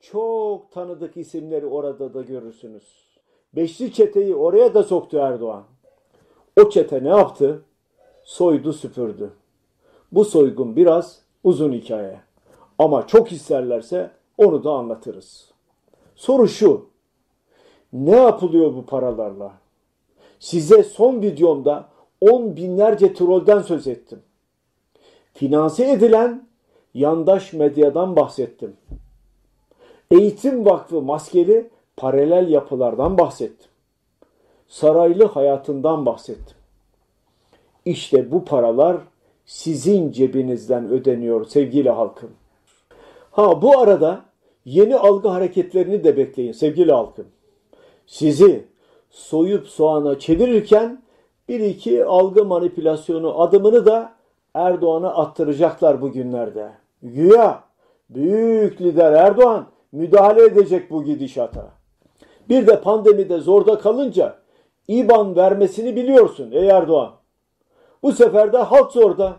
çok 0.00 0.72
tanıdık 0.72 1.16
isimleri 1.16 1.66
orada 1.66 2.14
da 2.14 2.22
görürsünüz. 2.22 3.08
Beşli 3.54 3.92
çeteyi 3.92 4.34
oraya 4.34 4.74
da 4.74 4.82
soktu 4.82 5.16
Erdoğan. 5.16 5.64
O 6.60 6.70
çete 6.70 7.04
ne 7.04 7.08
yaptı? 7.08 7.62
Soydu 8.24 8.72
süpürdü. 8.72 9.30
Bu 10.12 10.24
soygun 10.24 10.76
biraz 10.76 11.22
uzun 11.44 11.72
hikaye. 11.72 12.20
Ama 12.78 13.06
çok 13.06 13.32
isterlerse 13.32 14.10
onu 14.38 14.64
da 14.64 14.70
anlatırız. 14.70 15.50
Soru 16.16 16.48
şu. 16.48 16.95
Ne 18.04 18.16
yapılıyor 18.16 18.74
bu 18.74 18.86
paralarla? 18.86 19.52
Size 20.40 20.82
son 20.82 21.22
videomda 21.22 21.88
on 22.20 22.56
binlerce 22.56 23.14
trolden 23.14 23.62
söz 23.62 23.86
ettim. 23.86 24.22
Finanse 25.34 25.90
edilen 25.90 26.48
yandaş 26.94 27.52
medyadan 27.52 28.16
bahsettim. 28.16 28.76
Eğitim 30.10 30.66
Vakfı 30.66 31.02
maskeli 31.02 31.70
paralel 31.96 32.48
yapılardan 32.48 33.18
bahsettim. 33.18 33.70
Saraylı 34.68 35.24
hayatından 35.24 36.06
bahsettim. 36.06 36.56
İşte 37.84 38.32
bu 38.32 38.44
paralar 38.44 38.96
sizin 39.46 40.12
cebinizden 40.12 40.88
ödeniyor 40.88 41.46
sevgili 41.46 41.90
halkım. 41.90 42.30
Ha 43.30 43.62
bu 43.62 43.78
arada 43.78 44.24
yeni 44.64 44.96
algı 44.96 45.28
hareketlerini 45.28 46.04
de 46.04 46.16
bekleyin 46.16 46.52
sevgili 46.52 46.92
halkım. 46.92 47.26
Sizi 48.06 48.64
soyup 49.10 49.68
soğana 49.68 50.18
çevirirken 50.18 51.02
bir 51.48 51.60
iki 51.60 52.04
algı 52.04 52.44
manipülasyonu 52.44 53.42
adımını 53.42 53.86
da 53.86 54.12
Erdoğan'a 54.54 55.14
attıracaklar 55.14 56.00
bugünlerde. 56.00 56.70
Güya 57.02 57.62
büyük 58.10 58.80
lider 58.80 59.12
Erdoğan 59.12 59.66
müdahale 59.92 60.44
edecek 60.44 60.90
bu 60.90 61.04
gidişata. 61.04 61.70
Bir 62.48 62.66
de 62.66 62.80
pandemide 62.80 63.38
zorda 63.38 63.78
kalınca 63.78 64.36
İban 64.88 65.36
vermesini 65.36 65.96
biliyorsun 65.96 66.50
ey 66.52 66.68
Erdoğan. 66.68 67.12
Bu 68.02 68.12
sefer 68.12 68.52
de 68.52 68.58
halk 68.58 68.92
zorda. 68.92 69.36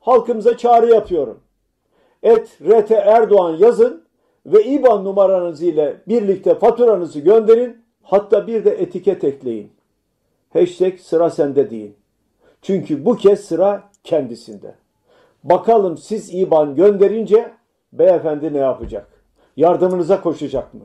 Halkımıza 0.00 0.56
çağrı 0.56 0.90
yapıyorum. 0.90 1.40
Et 2.22 2.58
RT 2.62 2.90
Erdoğan 2.90 3.56
yazın 3.56 4.04
ve 4.46 4.64
İban 4.64 5.04
numaranız 5.04 5.62
ile 5.62 5.96
birlikte 6.08 6.54
faturanızı 6.54 7.20
gönderin. 7.20 7.87
Hatta 8.08 8.46
bir 8.46 8.64
de 8.64 8.70
etiket 8.70 9.24
ekleyin. 9.24 9.72
Hashtag 10.52 10.98
sıra 10.98 11.30
sende 11.30 11.70
deyin. 11.70 11.96
Çünkü 12.62 13.04
bu 13.04 13.16
kez 13.16 13.40
sıra 13.40 13.90
kendisinde. 14.04 14.74
Bakalım 15.44 15.98
siz 15.98 16.34
İban 16.34 16.74
gönderince 16.74 17.52
beyefendi 17.92 18.52
ne 18.52 18.58
yapacak? 18.58 19.08
Yardımınıza 19.56 20.20
koşacak 20.20 20.74
mı? 20.74 20.80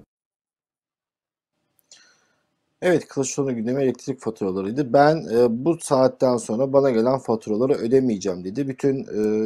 Evet, 2.85 3.07
Kılıçdaroğlu 3.07 3.55
gündemi 3.55 3.83
elektrik 3.83 4.21
faturalarıydı. 4.21 4.93
Ben 4.93 5.15
e, 5.15 5.65
bu 5.65 5.77
saatten 5.81 6.37
sonra 6.37 6.73
bana 6.73 6.89
gelen 6.89 7.19
faturaları 7.19 7.73
ödemeyeceğim 7.73 8.43
dedi. 8.43 8.67
Bütün 8.67 8.99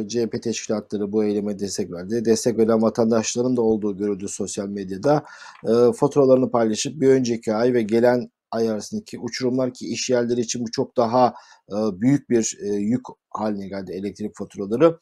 e, 0.04 0.08
CHP 0.08 0.42
teşkilatları 0.42 1.12
bu 1.12 1.24
eyleme 1.24 1.58
destek 1.58 1.92
verdi. 1.92 2.24
Destek 2.24 2.58
veren 2.58 2.82
vatandaşların 2.82 3.56
da 3.56 3.62
olduğu 3.62 3.96
görüldü 3.96 4.28
sosyal 4.28 4.68
medyada. 4.68 5.24
E, 5.64 5.72
faturalarını 5.96 6.50
paylaşıp 6.50 7.00
bir 7.00 7.08
önceki 7.08 7.54
ay 7.54 7.74
ve 7.74 7.82
gelen 7.82 8.30
ay 8.50 8.70
arasındaki 8.70 9.18
uçurumlar 9.18 9.74
ki 9.74 9.86
iş 9.86 10.10
yerleri 10.10 10.40
için 10.40 10.62
bu 10.66 10.70
çok 10.70 10.96
daha 10.96 11.34
e, 11.72 11.76
büyük 12.00 12.30
bir 12.30 12.58
e, 12.62 12.66
yük 12.68 13.02
haline 13.30 13.68
geldi 13.68 13.92
elektrik 13.92 14.36
faturaları. 14.36 14.98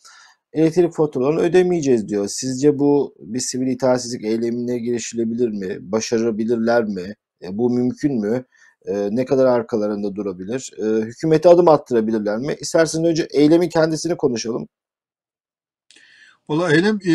Elektrik 0.52 0.94
faturalarını 0.94 1.40
ödemeyeceğiz 1.40 2.08
diyor. 2.08 2.28
Sizce 2.28 2.78
bu 2.78 3.14
bir 3.18 3.40
sivil 3.40 3.66
itaatsizlik 3.66 4.24
eylemine 4.24 4.78
girişilebilir 4.78 5.48
mi? 5.48 5.78
Başarabilirler 5.80 6.84
mi? 6.84 7.14
E, 7.42 7.58
bu 7.58 7.70
mümkün 7.70 8.20
mü? 8.20 8.44
E, 8.86 9.08
ne 9.10 9.24
kadar 9.24 9.46
arkalarında 9.46 10.16
durabilir? 10.16 10.72
E, 10.78 11.06
hükümete 11.06 11.48
adım 11.48 11.68
attırabilirler 11.68 12.38
mi? 12.38 12.56
İsterseniz 12.60 13.10
önce 13.10 13.28
eylemin 13.30 13.68
kendisini 13.68 14.16
konuşalım. 14.16 14.68
Valla 16.48 16.72
eylem 16.72 16.98
e, 17.06 17.12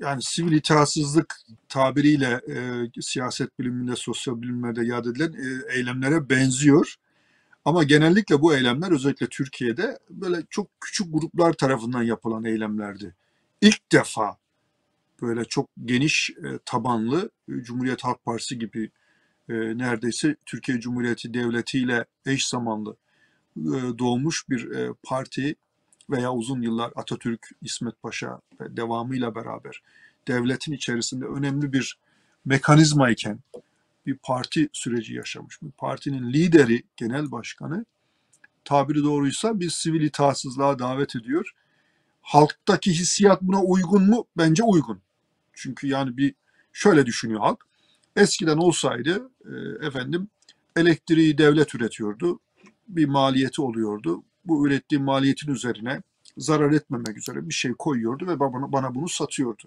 yani 0.00 0.22
sivil 0.22 0.52
itaatsızlık 0.52 1.36
tabiriyle 1.68 2.40
e, 2.48 2.56
siyaset 3.00 3.58
biliminde, 3.58 3.96
sosyal 3.96 4.42
bilimlerde 4.42 4.84
yad 4.84 5.04
edilen 5.04 5.32
e, 5.32 5.76
eylemlere 5.76 6.30
benziyor. 6.30 6.94
Ama 7.64 7.82
genellikle 7.84 8.42
bu 8.42 8.54
eylemler 8.54 8.92
özellikle 8.92 9.26
Türkiye'de 9.26 9.98
böyle 10.10 10.42
çok 10.50 10.80
küçük 10.80 11.12
gruplar 11.12 11.52
tarafından 11.52 12.02
yapılan 12.02 12.44
eylemlerdi. 12.44 13.14
İlk 13.60 13.92
defa 13.92 14.36
böyle 15.22 15.44
çok 15.44 15.70
geniş 15.84 16.30
e, 16.30 16.58
tabanlı 16.64 17.30
e, 17.48 17.52
Cumhuriyet 17.62 18.04
Halk 18.04 18.24
Partisi 18.24 18.58
gibi 18.58 18.90
e, 19.48 19.54
neredeyse 19.54 20.36
Türkiye 20.46 20.80
Cumhuriyeti 20.80 21.34
Devleti 21.34 21.78
ile 21.78 22.04
eş 22.26 22.46
zamanlı 22.48 22.96
e, 23.56 23.98
doğmuş 23.98 24.48
bir 24.48 24.70
e, 24.70 24.94
parti 25.02 25.56
veya 26.10 26.32
uzun 26.32 26.62
yıllar 26.62 26.92
Atatürk, 26.96 27.48
İsmet 27.62 28.02
Paşa 28.02 28.40
ve 28.60 28.76
devamıyla 28.76 29.34
beraber 29.34 29.82
devletin 30.28 30.72
içerisinde 30.72 31.24
önemli 31.24 31.72
bir 31.72 31.98
mekanizma 32.44 33.10
iken 33.10 33.38
bir 34.06 34.16
parti 34.22 34.68
süreci 34.72 35.14
yaşamış. 35.14 35.62
Bir 35.62 35.70
partinin 35.70 36.32
lideri, 36.32 36.82
genel 36.96 37.30
başkanı 37.30 37.84
tabiri 38.64 39.02
doğruysa 39.02 39.60
bir 39.60 39.70
sivil 39.70 40.00
itaatsızlığa 40.00 40.78
davet 40.78 41.16
ediyor. 41.16 41.54
Halktaki 42.22 42.92
hissiyat 42.92 43.42
buna 43.42 43.62
uygun 43.62 44.10
mu? 44.10 44.26
Bence 44.36 44.62
uygun. 44.62 45.00
Çünkü 45.52 45.86
yani 45.86 46.16
bir 46.16 46.34
şöyle 46.72 47.06
düşünüyor 47.06 47.40
halk. 47.40 47.66
Eskiden 48.16 48.56
olsaydı 48.56 49.30
e, 49.44 49.86
efendim 49.86 50.28
elektriği 50.76 51.38
devlet 51.38 51.74
üretiyordu. 51.74 52.40
Bir 52.88 53.08
maliyeti 53.08 53.62
oluyordu. 53.62 54.22
Bu 54.44 54.66
ürettiği 54.66 55.00
maliyetin 55.00 55.52
üzerine 55.52 56.02
zarar 56.38 56.72
etmemek 56.72 57.18
üzere 57.18 57.48
bir 57.48 57.54
şey 57.54 57.72
koyuyordu 57.72 58.26
ve 58.26 58.40
bana, 58.40 58.72
bana 58.72 58.94
bunu 58.94 59.08
satıyordu. 59.08 59.62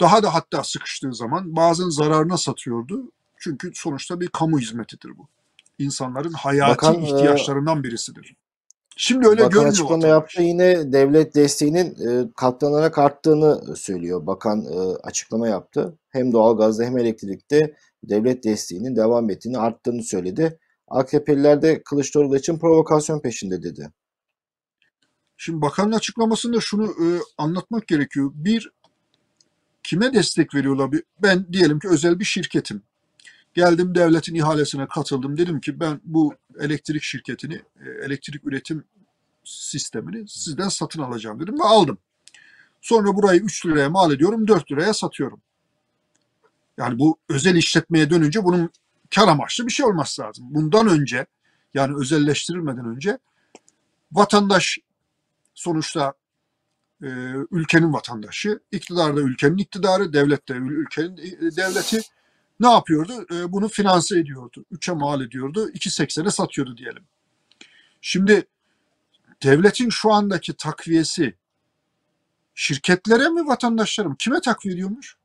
Daha 0.00 0.22
da 0.22 0.34
hatta 0.34 0.64
sıkıştığı 0.64 1.14
zaman 1.14 1.56
bazen 1.56 1.88
zararına 1.88 2.36
satıyordu. 2.36 3.12
Çünkü 3.38 3.70
sonuçta 3.74 4.20
bir 4.20 4.28
kamu 4.28 4.58
hizmetidir 4.58 5.18
bu. 5.18 5.28
İnsanların 5.78 6.32
hayati 6.32 6.70
Bakan, 6.70 6.94
e, 6.94 7.04
ihtiyaçlarından 7.04 7.84
birisidir. 7.84 8.34
Şimdi 8.96 9.28
öyle 9.28 9.40
Bakan 9.40 9.50
görmüyor 9.50 9.72
açıklama 9.72 9.96
vatandaş. 9.96 10.10
yaptı 10.10 10.42
yine 10.42 10.92
devlet 10.92 11.34
desteğinin 11.34 12.08
e, 12.08 12.30
katlanarak 12.36 12.98
arttığını 12.98 13.76
söylüyor. 13.76 14.26
Bakan 14.26 14.64
e, 14.64 14.78
açıklama 15.02 15.48
yaptı. 15.48 15.98
Hem 16.08 16.32
doğalgazda 16.32 16.84
hem 16.84 16.98
elektrikte 16.98 17.74
devlet 18.04 18.44
desteğinin 18.44 18.96
devam 18.96 19.30
ettiğini, 19.30 19.58
arttığını 19.58 20.02
söyledi. 20.02 20.58
AKP'liler 20.88 21.62
de 21.62 21.82
Kılıçdaroğlu 21.82 22.36
için 22.36 22.58
provokasyon 22.58 23.20
peşinde 23.20 23.62
dedi. 23.62 23.90
Şimdi 25.36 25.60
bakanın 25.60 25.92
açıklamasında 25.92 26.60
şunu 26.60 26.84
e, 26.84 27.06
anlatmak 27.38 27.88
gerekiyor. 27.88 28.30
Bir, 28.34 28.72
kime 29.82 30.14
destek 30.14 30.54
veriyorlar? 30.54 30.90
Ben 31.22 31.52
diyelim 31.52 31.78
ki 31.78 31.88
özel 31.88 32.18
bir 32.18 32.24
şirketim. 32.24 32.82
Geldim 33.54 33.94
devletin 33.94 34.34
ihalesine 34.34 34.86
katıldım. 34.86 35.38
Dedim 35.38 35.60
ki 35.60 35.80
ben 35.80 36.00
bu 36.04 36.34
elektrik 36.60 37.02
şirketini, 37.02 37.54
e, 37.54 37.90
elektrik 38.04 38.44
üretim 38.46 38.84
sistemini 39.44 40.28
sizden 40.28 40.68
satın 40.68 41.02
alacağım 41.02 41.40
dedim 41.40 41.58
ve 41.60 41.64
aldım. 41.64 41.98
Sonra 42.80 43.16
burayı 43.16 43.40
3 43.40 43.66
liraya 43.66 43.90
mal 43.90 44.12
ediyorum, 44.12 44.48
4 44.48 44.72
liraya 44.72 44.94
satıyorum. 44.94 45.40
Yani 46.78 46.98
bu 46.98 47.18
özel 47.28 47.56
işletmeye 47.56 48.10
dönünce 48.10 48.44
bunun 48.44 48.70
kar 49.14 49.28
amaçlı 49.28 49.66
bir 49.66 49.72
şey 49.72 49.86
olması 49.86 50.22
lazım. 50.22 50.46
Bundan 50.50 50.88
önce 50.88 51.26
yani 51.74 51.96
özelleştirilmeden 51.96 52.86
önce 52.86 53.18
vatandaş 54.12 54.78
sonuçta 55.54 56.14
e, 57.02 57.08
ülkenin 57.50 57.92
vatandaşı, 57.92 58.60
iktidar 58.72 59.16
da 59.16 59.20
ülkenin 59.20 59.58
iktidarı, 59.58 60.12
devlet 60.12 60.48
de 60.48 60.52
ül- 60.52 60.82
ülkenin 60.82 61.16
e, 61.16 61.56
devleti 61.56 62.00
ne 62.60 62.70
yapıyordu? 62.70 63.26
E, 63.34 63.52
bunu 63.52 63.68
finanse 63.68 64.18
ediyordu. 64.18 64.64
3'e 64.72 64.94
mal 64.94 65.20
ediyordu, 65.22 65.70
2.80'e 65.70 66.30
satıyordu 66.30 66.76
diyelim. 66.76 67.02
Şimdi 68.00 68.46
devletin 69.42 69.88
şu 69.88 70.12
andaki 70.12 70.56
takviyesi 70.56 71.34
şirketlere 72.54 73.28
mi 73.28 73.46
vatandaşlara 73.46 74.08
mı? 74.08 74.16
Kime 74.18 74.40
takviye 74.40 74.74
ediyormuş? 74.74 75.16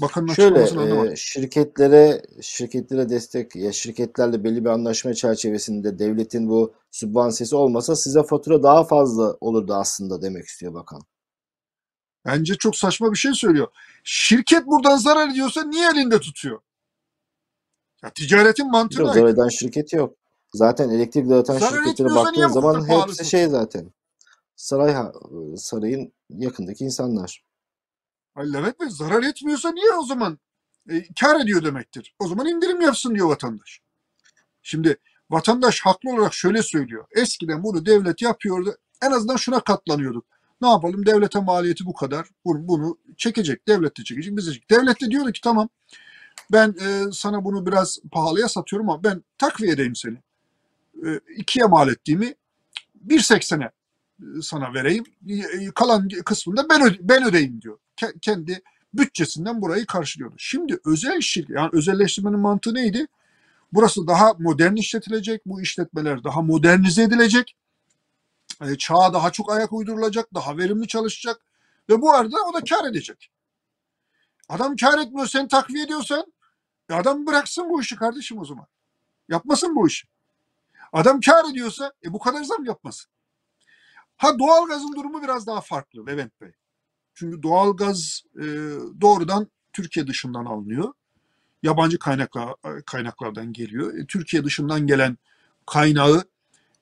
Bakanın 0.00 0.26
Şöyle 0.32 1.12
e, 1.12 1.16
şirketlere 1.16 2.22
şirketlere 2.42 3.08
destek 3.08 3.56
ya 3.56 3.72
şirketlerle 3.72 4.44
belli 4.44 4.64
bir 4.64 4.70
anlaşma 4.70 5.14
çerçevesinde 5.14 5.98
devletin 5.98 6.48
bu 6.48 6.74
sübvansiyesi 6.90 7.56
olmasa 7.56 7.96
size 7.96 8.22
fatura 8.22 8.62
daha 8.62 8.84
fazla 8.84 9.36
olurdu 9.40 9.74
aslında 9.74 10.22
demek 10.22 10.44
istiyor 10.44 10.74
bakan. 10.74 11.02
Bence 12.24 12.54
çok 12.54 12.76
saçma 12.76 13.12
bir 13.12 13.18
şey 13.18 13.32
söylüyor. 13.32 13.68
Şirket 14.04 14.66
buradan 14.66 14.96
zarar 14.96 15.28
ediyorsa 15.28 15.64
niye 15.64 15.90
elinde 15.90 16.20
tutuyor? 16.20 16.60
Ya 18.02 18.10
ticaretin 18.10 18.70
mantığına 18.70 19.06
Yok, 19.06 19.14
zarar 19.14 19.28
eden 19.28 19.48
şirket 19.48 19.92
yok. 19.92 20.16
Zaten 20.52 20.88
elektrik 20.88 21.30
dağıtan 21.30 21.58
Zarar 21.58 21.84
şirketlere 21.84 22.14
baktığın 22.14 22.48
zaman 22.48 22.88
hepsi 22.88 23.24
şey 23.24 23.48
zaten. 23.48 23.92
Saray 24.56 24.94
sarayın 25.56 26.12
yakındaki 26.30 26.84
insanlar. 26.84 27.44
Ay 28.34 28.52
Levent 28.52 28.80
Bey 28.80 28.88
zarar 28.90 29.22
etmiyorsa 29.22 29.72
niye 29.72 29.92
o 29.92 30.04
zaman 30.04 30.38
e, 30.90 31.04
kar 31.20 31.40
ediyor 31.40 31.64
demektir. 31.64 32.14
O 32.18 32.28
zaman 32.28 32.46
indirim 32.46 32.80
yapsın 32.80 33.14
diyor 33.14 33.28
vatandaş. 33.28 33.80
Şimdi 34.62 34.96
vatandaş 35.30 35.80
haklı 35.80 36.10
olarak 36.10 36.34
şöyle 36.34 36.62
söylüyor. 36.62 37.04
Eskiden 37.10 37.62
bunu 37.62 37.86
devlet 37.86 38.22
yapıyordu. 38.22 38.76
En 39.02 39.10
azından 39.10 39.36
şuna 39.36 39.60
katlanıyorduk. 39.60 40.24
Ne 40.62 40.68
yapalım? 40.68 41.06
Devlete 41.06 41.40
maliyeti 41.40 41.86
bu 41.86 41.94
kadar. 41.94 42.28
Bunu, 42.44 42.98
çekecek. 43.16 43.68
Devlet 43.68 43.98
de 43.98 44.04
çekecek. 44.04 44.36
Biz 44.36 44.46
de 44.46 44.52
çekecek. 44.52 44.70
Devlet 44.70 45.00
de 45.02 45.10
diyordu 45.10 45.32
ki 45.32 45.40
tamam 45.40 45.68
ben 46.52 46.74
e, 46.82 47.12
sana 47.12 47.44
bunu 47.44 47.66
biraz 47.66 47.98
pahalıya 48.12 48.48
satıyorum 48.48 48.90
ama 48.90 49.04
ben 49.04 49.24
takviye 49.38 49.72
edeyim 49.72 49.96
seni. 49.96 50.18
E, 51.06 51.20
ikiye 51.36 51.66
mal 51.66 51.88
ettiğimi 51.90 52.34
1.80'e 53.08 53.72
e, 54.38 54.42
sana 54.42 54.74
vereyim. 54.74 55.04
E, 55.30 55.70
Kalan 55.74 56.08
kısmını 56.26 56.56
da 56.58 56.68
ben, 56.70 56.80
öde- 56.82 56.98
ben 57.08 57.24
ödeyeyim 57.24 57.62
diyor. 57.62 57.78
Ke- 57.96 58.20
Kendi 58.20 58.62
bütçesinden 58.94 59.62
burayı 59.62 59.86
karşılıyordu. 59.86 60.34
Şimdi 60.38 60.78
özel 60.86 61.20
şirket, 61.20 61.56
yani 61.56 61.70
özelleştirmenin 61.72 62.38
mantığı 62.40 62.74
neydi? 62.74 63.06
Burası 63.72 64.06
daha 64.06 64.32
modern 64.38 64.76
işletilecek. 64.76 65.46
Bu 65.46 65.62
işletmeler 65.62 66.24
daha 66.24 66.42
modernize 66.42 67.02
edilecek. 67.02 67.56
E, 68.62 68.78
çağa 68.78 69.12
daha 69.12 69.32
çok 69.32 69.52
ayak 69.52 69.72
uydurulacak. 69.72 70.34
Daha 70.34 70.56
verimli 70.56 70.88
çalışacak. 70.88 71.40
Ve 71.90 72.02
bu 72.02 72.12
arada 72.12 72.36
o 72.50 72.54
da 72.54 72.64
kar 72.64 72.90
edecek. 72.90 73.30
Adam 74.48 74.76
kar 74.76 74.98
etmiyor. 74.98 75.26
Sen 75.26 75.48
takviye 75.48 75.84
ediyorsan 75.84 76.32
e, 76.88 76.94
adam 76.94 77.26
bıraksın 77.26 77.70
bu 77.70 77.80
işi 77.80 77.96
kardeşim 77.96 78.38
o 78.38 78.44
zaman. 78.44 78.66
Yapmasın 79.28 79.76
bu 79.76 79.86
işi. 79.86 80.08
Adam 80.92 81.20
kar 81.20 81.50
ediyorsa 81.50 81.92
e, 82.04 82.12
bu 82.12 82.18
kadar 82.18 82.44
zam 82.44 82.64
yapmasın. 82.64 83.10
Ha 84.16 84.38
doğalgazın 84.38 84.96
durumu 84.96 85.22
biraz 85.22 85.46
daha 85.46 85.60
farklı 85.60 86.06
Levent 86.06 86.40
Bey. 86.40 86.52
Çünkü 87.14 87.42
doğalgaz 87.42 88.22
e, 88.36 88.44
doğrudan 89.00 89.48
Türkiye 89.72 90.06
dışından 90.06 90.44
alınıyor. 90.44 90.92
Yabancı 91.62 91.98
kaynaklar, 91.98 92.54
kaynaklardan 92.86 93.52
geliyor. 93.52 93.98
E, 93.98 94.06
Türkiye 94.06 94.44
dışından 94.44 94.86
gelen 94.86 95.18
kaynağı 95.66 96.24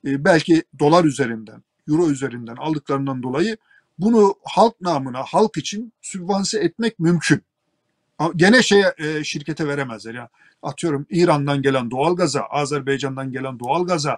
e, 0.05 0.25
belki 0.25 0.63
dolar 0.79 1.05
üzerinden, 1.05 1.63
euro 1.89 2.09
üzerinden 2.09 2.55
aldıklarından 2.55 3.23
dolayı 3.23 3.57
bunu 3.99 4.35
halk 4.43 4.81
namına, 4.81 5.23
halk 5.23 5.57
için 5.57 5.93
sübvanse 6.01 6.59
etmek 6.59 6.99
mümkün. 6.99 7.41
Gene 8.35 8.63
şeye 8.63 8.93
e, 8.97 9.23
şirkete 9.23 9.67
veremezler 9.67 10.13
ya. 10.13 10.29
Atıyorum 10.63 11.05
İran'dan 11.09 11.61
gelen 11.61 11.91
doğalgaza, 11.91 12.41
Azerbaycan'dan 12.41 13.31
gelen 13.31 13.59
doğalgaza 13.59 14.17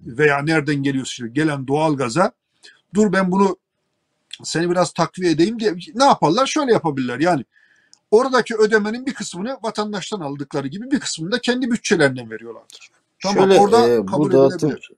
veya 0.00 0.42
nereden 0.42 0.76
geliyorsa 0.76 1.10
işte 1.10 1.28
gelen 1.28 1.66
doğalgaza 1.66 2.32
dur 2.94 3.12
ben 3.12 3.32
bunu 3.32 3.56
seni 4.42 4.70
biraz 4.70 4.92
takviye 4.92 5.30
edeyim 5.30 5.60
diye 5.60 5.74
ne 5.94 6.04
yaparlar? 6.04 6.46
Şöyle 6.46 6.72
yapabilirler 6.72 7.20
yani 7.20 7.44
oradaki 8.10 8.56
ödemenin 8.56 9.06
bir 9.06 9.14
kısmını 9.14 9.58
vatandaştan 9.62 10.20
aldıkları 10.20 10.68
gibi 10.68 10.90
bir 10.90 11.00
kısmını 11.00 11.32
da 11.32 11.38
kendi 11.38 11.70
bütçelerinden 11.70 12.30
veriyorlardır. 12.30 12.90
Tamam 13.22 13.48
Şöyle 13.48 13.60
orada 13.60 13.88
e, 13.88 14.06
kabul 14.06 14.30
bu 14.30 14.32
dağıtım 14.32 14.70
edilebilir. 14.70 14.90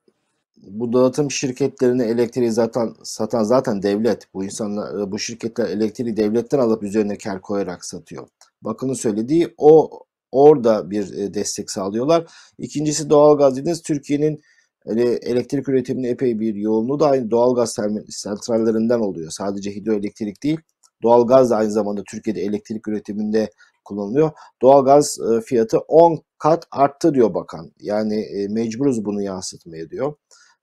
Bu 0.67 0.93
dağıtım 0.93 1.31
şirketlerine 1.31 2.05
elektriği 2.05 2.51
zaten 2.51 2.95
satan 3.03 3.43
zaten 3.43 3.83
devlet. 3.83 4.35
Bu 4.35 4.45
insanlar 4.45 5.01
e, 5.01 5.13
bu 5.13 5.19
şirketler 5.19 5.69
elektriği 5.69 6.17
devletten 6.17 6.59
alıp 6.59 6.83
üzerine 6.83 7.19
kar 7.19 7.41
koyarak 7.41 7.85
satıyor. 7.85 8.29
Bakanın 8.63 8.95
söylediği 8.95 9.55
o 9.59 9.91
orada 10.33 10.91
bir 10.91 11.15
e, 11.15 11.35
destek 11.35 11.71
sağlıyorlar. 11.71 12.25
İkincisi 12.59 13.11
doğalgaz 13.11 13.57
dediniz. 13.57 13.83
Türkiye'nin 13.83 14.41
hani 14.87 15.03
elektrik 15.03 15.69
üretiminin 15.69 16.09
epey 16.09 16.41
bir 16.41 16.55
yoğunluğu 16.55 17.01
da 17.01 17.07
aynı 17.07 17.31
doğalgaz 17.31 17.77
santrallerinden 18.09 19.01
oluyor. 19.01 19.31
Sadece 19.31 19.71
hidroelektrik 19.71 20.43
değil. 20.43 20.59
Doğalgaz 21.03 21.51
da 21.51 21.57
aynı 21.57 21.71
zamanda 21.71 22.03
Türkiye'de 22.11 22.41
elektrik 22.41 22.89
üretiminde 22.89 23.51
kullanılıyor. 23.85 24.31
Doğalgaz 24.63 25.19
e, 25.21 25.41
fiyatı 25.41 25.79
10 25.79 26.23
kat 26.39 26.65
arttı 26.71 27.15
diyor 27.15 27.35
bakan. 27.35 27.73
Yani 27.81 28.27
mecburuz 28.51 29.05
bunu 29.05 29.23
yansıtmaya 29.23 29.91
diyor. 29.91 30.15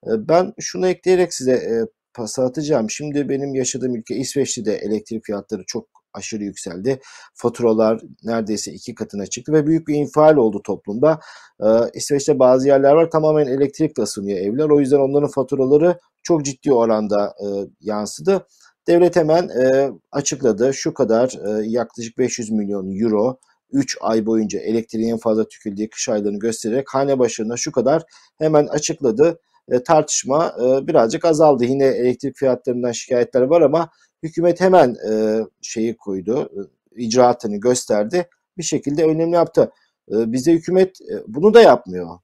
E, 0.08 0.28
Ben 0.30 0.54
şunu 0.60 0.88
ekleyerek 0.88 1.34
size 1.34 1.52
e, 1.52 1.74
pas 2.14 2.40
atacağım. 2.40 2.90
Şimdi 2.90 3.30
benim 3.30 3.56
yaşadığım 3.56 3.96
ülke 3.96 4.16
İsveç'te 4.16 4.72
elektrik 4.72 5.26
fiyatları 5.26 5.64
çok 5.68 5.88
aşırı 6.14 6.44
yükseldi. 6.44 7.00
Faturalar 7.36 8.02
neredeyse 8.24 8.72
iki 8.72 8.96
katına 8.96 9.26
çıktı 9.26 9.54
ve 9.54 9.68
büyük 9.68 9.88
bir 9.88 9.96
infial 9.96 10.36
oldu 10.36 10.62
toplumda. 10.64 11.20
E, 11.62 11.68
İsveç'te 11.94 12.40
bazı 12.40 12.68
yerler 12.68 12.94
var 12.94 13.12
tamamen 13.12 13.48
elektrikle 13.48 14.04
ısınıyor 14.04 14.40
evler. 14.40 14.70
O 14.70 14.80
yüzden 14.80 15.00
onların 15.00 15.30
faturaları 15.30 16.00
çok 16.24 16.46
ciddi 16.46 16.74
oranda 16.74 17.28
e, 17.28 17.48
yansıdı. 17.82 18.48
Devlet 18.88 19.16
hemen 19.16 19.50
e, 19.50 19.92
açıkladı. 20.12 20.74
Şu 20.74 20.94
kadar 20.94 21.30
e, 21.48 21.68
yaklaşık 21.68 22.18
500 22.18 22.52
milyon 22.52 23.00
euro 23.00 23.40
3 23.72 23.98
ay 24.02 24.26
boyunca 24.26 24.60
elektriğin 24.60 25.18
fazla 25.18 25.48
tüküldüğü 25.48 25.90
kış 25.90 26.10
aylarını 26.10 26.40
göstererek 26.40 26.94
hane 26.94 27.20
başına 27.20 27.58
şu 27.58 27.72
kadar 27.72 28.04
hemen 28.38 28.68
açıkladı. 28.68 29.40
E, 29.70 29.84
tartışma 29.84 30.56
e, 30.60 30.88
birazcık 30.88 31.26
azaldı. 31.26 31.66
Yine 31.66 31.86
elektrik 31.86 32.36
fiyatlarından 32.38 32.92
şikayetler 32.92 33.42
var 33.42 33.62
ama 33.62 33.90
hükümet 34.24 34.62
hemen 34.62 34.96
e, 35.12 35.40
şeyi 35.62 35.98
koydu, 35.98 36.50
icraatını 36.96 37.58
gösterdi. 37.58 38.30
Bir 38.58 38.64
şekilde 38.64 39.06
önlemli 39.06 39.36
yaptı. 39.36 39.72
E, 40.12 40.32
bize 40.32 40.54
hükümet 40.54 41.00
bunu 41.28 41.54
da 41.54 41.62
yapmıyor. 41.62 42.20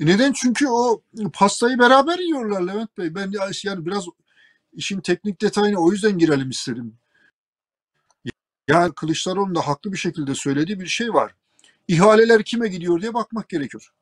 Neden? 0.00 0.32
Çünkü 0.32 0.68
o 0.68 1.02
pastayı 1.32 1.78
beraber 1.78 2.18
yiyorlar 2.18 2.60
Levent 2.62 2.98
Bey. 2.98 3.14
Ben 3.14 3.30
ya- 3.30 3.50
yani 3.64 3.86
biraz 3.86 4.04
işin 4.72 5.00
teknik 5.00 5.42
detayına 5.42 5.78
o 5.78 5.92
yüzden 5.92 6.18
girelim 6.18 6.50
istedim. 6.50 6.94
Yani 8.68 8.92
Kılıçdaroğlu'nun 8.94 9.54
da 9.54 9.66
haklı 9.66 9.92
bir 9.92 9.96
şekilde 9.98 10.34
söylediği 10.34 10.80
bir 10.80 10.86
şey 10.86 11.14
var. 11.14 11.34
İhaleler 11.88 12.42
kime 12.44 12.68
gidiyor 12.68 13.00
diye 13.00 13.14
bakmak 13.14 13.48
gerekiyor. 13.48 13.92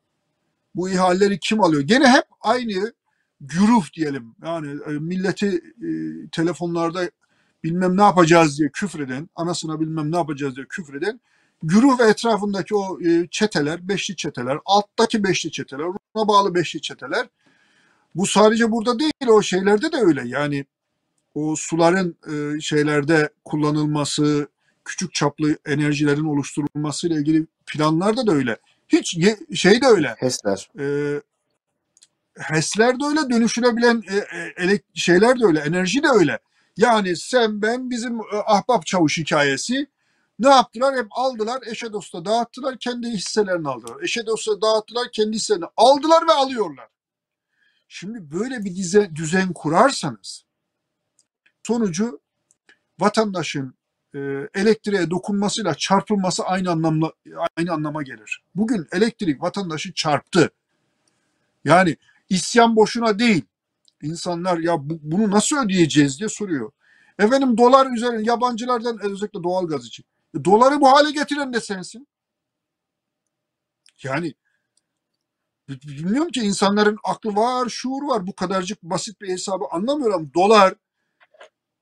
Bu 0.75 0.89
ihaleleri 0.89 1.39
kim 1.39 1.63
alıyor? 1.63 1.81
Gene 1.81 2.07
hep 2.07 2.25
aynı 2.41 2.93
güruh 3.41 3.93
diyelim. 3.93 4.35
Yani 4.45 4.79
e, 4.87 4.91
milleti 4.91 5.47
e, 5.57 5.89
telefonlarda 6.31 7.11
bilmem 7.63 7.97
ne 7.97 8.01
yapacağız 8.01 8.59
diye 8.59 8.69
küfreden, 8.69 9.29
anasına 9.35 9.79
bilmem 9.79 10.11
ne 10.11 10.15
yapacağız 10.15 10.55
diye 10.55 10.65
küfreden 10.65 11.19
güruh 11.63 11.99
ve 11.99 12.03
etrafındaki 12.03 12.75
o 12.75 13.01
e, 13.01 13.27
çeteler, 13.31 13.87
beşli 13.87 14.15
çeteler, 14.15 14.57
alttaki 14.65 15.23
beşli 15.23 15.51
çeteler, 15.51 15.85
ona 16.13 16.27
bağlı 16.27 16.55
beşli 16.55 16.81
çeteler. 16.81 17.27
Bu 18.15 18.25
sadece 18.25 18.71
burada 18.71 18.99
değil, 18.99 19.27
o 19.27 19.41
şeylerde 19.41 19.91
de 19.91 19.97
öyle. 19.97 20.23
Yani 20.25 20.65
o 21.35 21.55
suların 21.55 22.15
e, 22.31 22.61
şeylerde 22.61 23.29
kullanılması, 23.45 24.47
küçük 24.85 25.13
çaplı 25.13 25.57
enerjilerin 25.65 26.25
oluşturulması 26.25 27.07
ile 27.07 27.15
ilgili 27.15 27.47
planlarda 27.65 28.27
da 28.27 28.31
öyle. 28.31 28.57
Hiç 28.91 29.17
şey 29.55 29.81
de 29.81 29.85
öyle. 29.85 30.15
HES'ler. 30.19 30.69
E, 30.79 30.85
HES'ler 32.37 32.99
de 32.99 33.05
öyle, 33.05 33.29
dönüşülebilen 33.29 34.03
e, 34.09 34.65
e, 34.65 34.79
şeyler 34.95 35.39
de 35.39 35.45
öyle, 35.45 35.59
enerji 35.59 36.03
de 36.03 36.07
öyle. 36.07 36.39
Yani 36.77 37.15
sen 37.17 37.61
ben 37.61 37.89
bizim 37.89 38.19
e, 38.19 38.37
ahbap 38.45 38.85
çavuş 38.85 39.17
hikayesi 39.17 39.87
ne 40.39 40.49
yaptılar? 40.49 40.95
Hep 40.95 41.07
aldılar, 41.11 41.63
eşe 41.65 41.93
dosta 41.93 42.25
dağıttılar, 42.25 42.77
kendi 42.79 43.07
hisselerini 43.07 43.69
aldılar. 43.69 44.03
Eşe 44.03 44.25
dosta 44.25 44.61
dağıttılar, 44.61 45.11
kendi 45.11 45.35
hisselerini 45.35 45.65
aldılar 45.77 46.27
ve 46.27 46.31
alıyorlar. 46.31 46.87
Şimdi 47.87 48.31
böyle 48.31 48.65
bir 48.65 48.75
dize, 48.75 49.15
düzen 49.15 49.53
kurarsanız 49.53 50.45
sonucu 51.67 52.21
vatandaşın 52.99 53.75
e, 54.15 54.19
elektriğe 54.53 55.09
dokunmasıyla 55.09 55.75
çarpılması 55.75 56.43
aynı 56.43 56.71
anlamla 56.71 57.11
aynı 57.57 57.73
anlama 57.73 58.03
gelir. 58.03 58.43
Bugün 58.55 58.87
elektrik 58.91 59.41
vatandaşı 59.41 59.93
çarptı. 59.93 60.51
Yani 61.65 61.97
isyan 62.29 62.75
boşuna 62.75 63.19
değil. 63.19 63.45
İnsanlar 64.01 64.57
ya 64.57 64.89
bu- 64.89 64.99
bunu 65.01 65.31
nasıl 65.31 65.57
ödeyeceğiz 65.65 66.19
diye 66.19 66.29
soruyor. 66.29 66.71
Efendim 67.19 67.57
dolar 67.57 67.91
üzerine 67.95 68.21
yabancılardan 68.23 68.99
özellikle 69.03 69.43
doğalgaz 69.43 69.85
için. 69.85 70.05
E, 70.39 70.45
doları 70.45 70.81
bu 70.81 70.91
hale 70.91 71.11
getiren 71.11 71.53
de 71.53 71.61
sensin. 71.61 72.07
Yani 74.03 74.33
bi- 75.69 75.81
bilmiyorum 75.81 76.31
ki 76.31 76.39
insanların 76.41 76.97
aklı 77.03 77.35
var, 77.35 77.69
şuur 77.69 78.03
var. 78.07 78.27
Bu 78.27 78.35
kadarcık 78.35 78.83
basit 78.83 79.21
bir 79.21 79.29
hesabı 79.29 79.63
anlamıyorum. 79.71 80.31
Dolar 80.33 80.73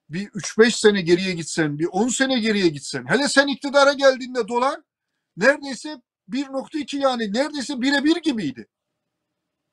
bir 0.10 0.28
3-5 0.28 0.72
sene 0.72 1.01
geriye 1.01 1.34
gitsen, 1.34 1.80
bir 1.80 1.88
10 1.91 2.07
sene 2.07 2.39
geriye 2.39 2.68
gitsen, 2.68 3.05
hele 3.07 3.28
sen 3.28 3.47
iktidara 3.47 3.93
geldiğinde 3.93 4.47
dolar 4.47 4.80
neredeyse 5.38 6.01
1.2 6.30 6.97
yani 6.97 7.34
neredeyse 7.34 7.82
birebir 7.82 8.16
gibiydi. 8.16 8.68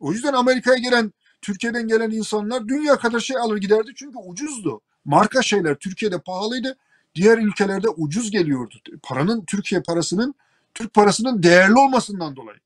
O 0.00 0.12
yüzden 0.12 0.32
Amerika'ya 0.32 0.78
gelen, 0.78 1.12
Türkiye'den 1.42 1.88
gelen 1.88 2.10
insanlar 2.10 2.68
dünya 2.68 2.96
kadar 2.96 3.20
şey 3.20 3.36
alır 3.36 3.56
giderdi 3.56 3.90
çünkü 3.96 4.18
ucuzdu. 4.18 4.80
Marka 5.04 5.42
şeyler 5.42 5.74
Türkiye'de 5.74 6.20
pahalıydı, 6.20 6.76
diğer 7.14 7.38
ülkelerde 7.38 7.88
ucuz 7.88 8.30
geliyordu. 8.30 8.74
Paranın, 9.02 9.44
Türkiye 9.44 9.82
parasının, 9.82 10.34
Türk 10.74 10.94
parasının 10.94 11.42
değerli 11.42 11.74
olmasından 11.74 12.36
dolayı. 12.36 12.58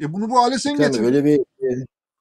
E 0.00 0.12
bunu 0.12 0.30
bu 0.30 0.42
hale 0.42 0.58
sen 0.58 0.70
Yani 0.70 0.78
getirdin. 0.78 1.04
öyle 1.04 1.24
bir 1.24 1.40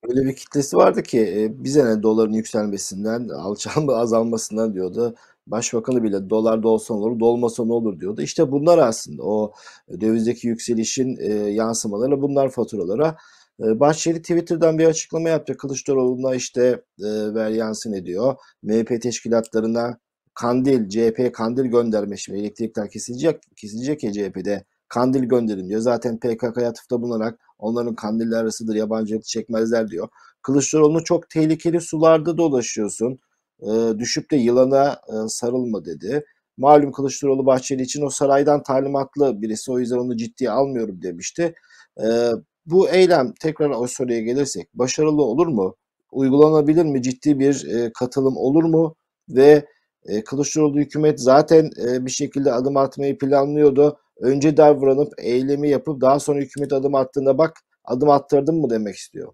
öyle 0.04 0.26
bir 0.26 0.36
kitlesi 0.36 0.78
vardı 0.78 1.04
ki 1.04 1.20
e, 1.20 1.64
bize 1.64 1.86
ne 1.86 2.04
doların 2.04 2.34
yükselmesinden, 2.34 3.30
alçalma 3.30 3.94
azalmasından 3.96 4.74
diyordu. 4.74 5.16
Başbakanı 5.48 6.04
bile 6.04 6.30
dolar 6.30 6.64
da 6.64 6.68
olsa 6.68 6.94
ne 6.94 7.00
olur, 7.00 7.20
dolmasa 7.20 7.66
ne 7.66 7.74
olur 7.74 8.00
diyordu. 8.00 8.22
İşte 8.22 8.52
bunlar 8.52 8.78
aslında 8.78 9.24
o 9.24 9.54
dövizdeki 10.02 10.48
yükselişin 10.48 11.18
e, 11.20 11.34
yansımaları 11.34 12.22
bunlar 12.22 12.50
faturalara. 12.50 13.18
E, 13.60 13.80
Bahçeli 13.80 14.22
Twitter'dan 14.22 14.78
bir 14.78 14.86
açıklama 14.86 15.30
yaptı. 15.30 15.58
Kılıçdaroğlu'na 15.58 16.36
işte 16.36 16.62
e, 17.00 17.34
ver 17.34 17.50
yansın 17.50 17.94
ediyor. 17.94 18.36
MHP 18.64 19.02
teşkilatlarına 19.02 20.00
kandil, 20.34 20.90
CHP 20.90 21.34
kandil 21.34 21.66
gönderme 21.66 22.18
şimdi 22.18 22.40
elektrikler 22.40 22.90
kesilecek, 22.90 23.42
kesilecek 23.56 24.04
ya 24.04 24.14
CHP'de 24.14 24.64
kandil 24.88 25.24
gönderin 25.24 25.70
diyor. 25.70 25.82
Zaten 25.82 26.20
PKK'ya 26.20 26.70
atıfta 26.70 27.02
bulunarak 27.02 27.40
onların 27.60 27.96
kandilleri 27.96 28.40
arasıdır 28.40 28.76
yabancılık 28.76 29.26
çekmezler 29.26 29.88
diyor. 29.88 30.08
Kılıçdaroğlu 30.42 31.04
çok 31.04 31.30
tehlikeli 31.30 31.82
sularda 31.82 32.38
dolaşıyorsun. 32.38 33.20
E, 33.62 34.00
düşüp 34.00 34.32
de 34.32 34.36
yılana 34.36 34.92
e, 34.92 35.14
sarılma 35.28 35.86
dedi. 35.86 36.26
Malum 36.58 36.92
Kılıçdaroğlu 36.92 37.46
Bahçeli 37.46 37.82
için 37.82 38.02
o 38.02 38.10
saraydan 38.10 38.64
talimatlı 38.64 39.42
birisi 39.42 39.72
o 39.72 39.80
yüzden 39.80 39.98
onu 39.98 40.18
ciddiye 40.18 40.52
almıyorum 40.52 41.02
demişti. 41.02 41.56
E, 42.04 42.32
bu 42.66 42.90
eylem 42.90 43.34
tekrar 43.42 43.70
o 43.70 43.88
soruya 43.88 44.20
gelirsek 44.20 44.68
başarılı 44.74 45.22
olur 45.22 45.48
mu? 45.48 45.76
Uygulanabilir 46.12 46.86
mi? 46.86 47.02
Ciddi 47.02 47.40
bir 47.40 47.68
e, 47.68 47.92
katılım 48.00 48.38
olur 48.38 48.64
mu? 48.64 48.96
Ve 49.30 49.66
e, 50.06 50.24
Kılıçdaroğlu 50.24 50.80
hükümet 50.80 51.20
zaten 51.22 51.70
e, 51.88 52.06
bir 52.06 52.12
şekilde 52.12 52.54
adım 52.54 52.78
atmayı 52.78 53.18
planlıyordu. 53.18 53.98
Önce 54.20 54.58
davranıp 54.58 55.14
eylemi 55.18 55.70
yapıp 55.70 56.02
daha 56.02 56.20
sonra 56.20 56.40
hükümet 56.40 56.74
adım 56.74 56.96
attığında 56.96 57.38
bak 57.38 57.60
adım 57.86 58.10
attırdım 58.10 58.62
mı 58.62 58.70
demek 58.70 58.96
istiyor. 58.96 59.34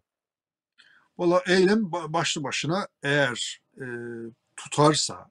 Valla 1.17 1.41
eylem 1.47 1.79
ba- 1.79 2.13
başlı 2.13 2.43
başına 2.43 2.87
eğer 3.03 3.61
e, 3.77 3.85
tutarsa, 4.57 5.29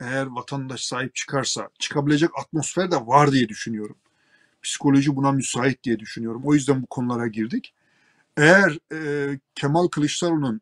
eğer 0.00 0.26
vatandaş 0.26 0.84
sahip 0.84 1.14
çıkarsa, 1.14 1.68
çıkabilecek 1.78 2.30
atmosfer 2.38 2.90
de 2.90 2.96
var 2.96 3.32
diye 3.32 3.48
düşünüyorum. 3.48 3.96
Psikoloji 4.62 5.16
buna 5.16 5.32
müsait 5.32 5.84
diye 5.84 5.98
düşünüyorum. 5.98 6.42
O 6.44 6.54
yüzden 6.54 6.82
bu 6.82 6.86
konulara 6.86 7.26
girdik. 7.26 7.74
Eğer 8.36 8.78
e, 8.92 9.28
Kemal 9.54 9.88
Kılıçdaroğlu'nun 9.88 10.60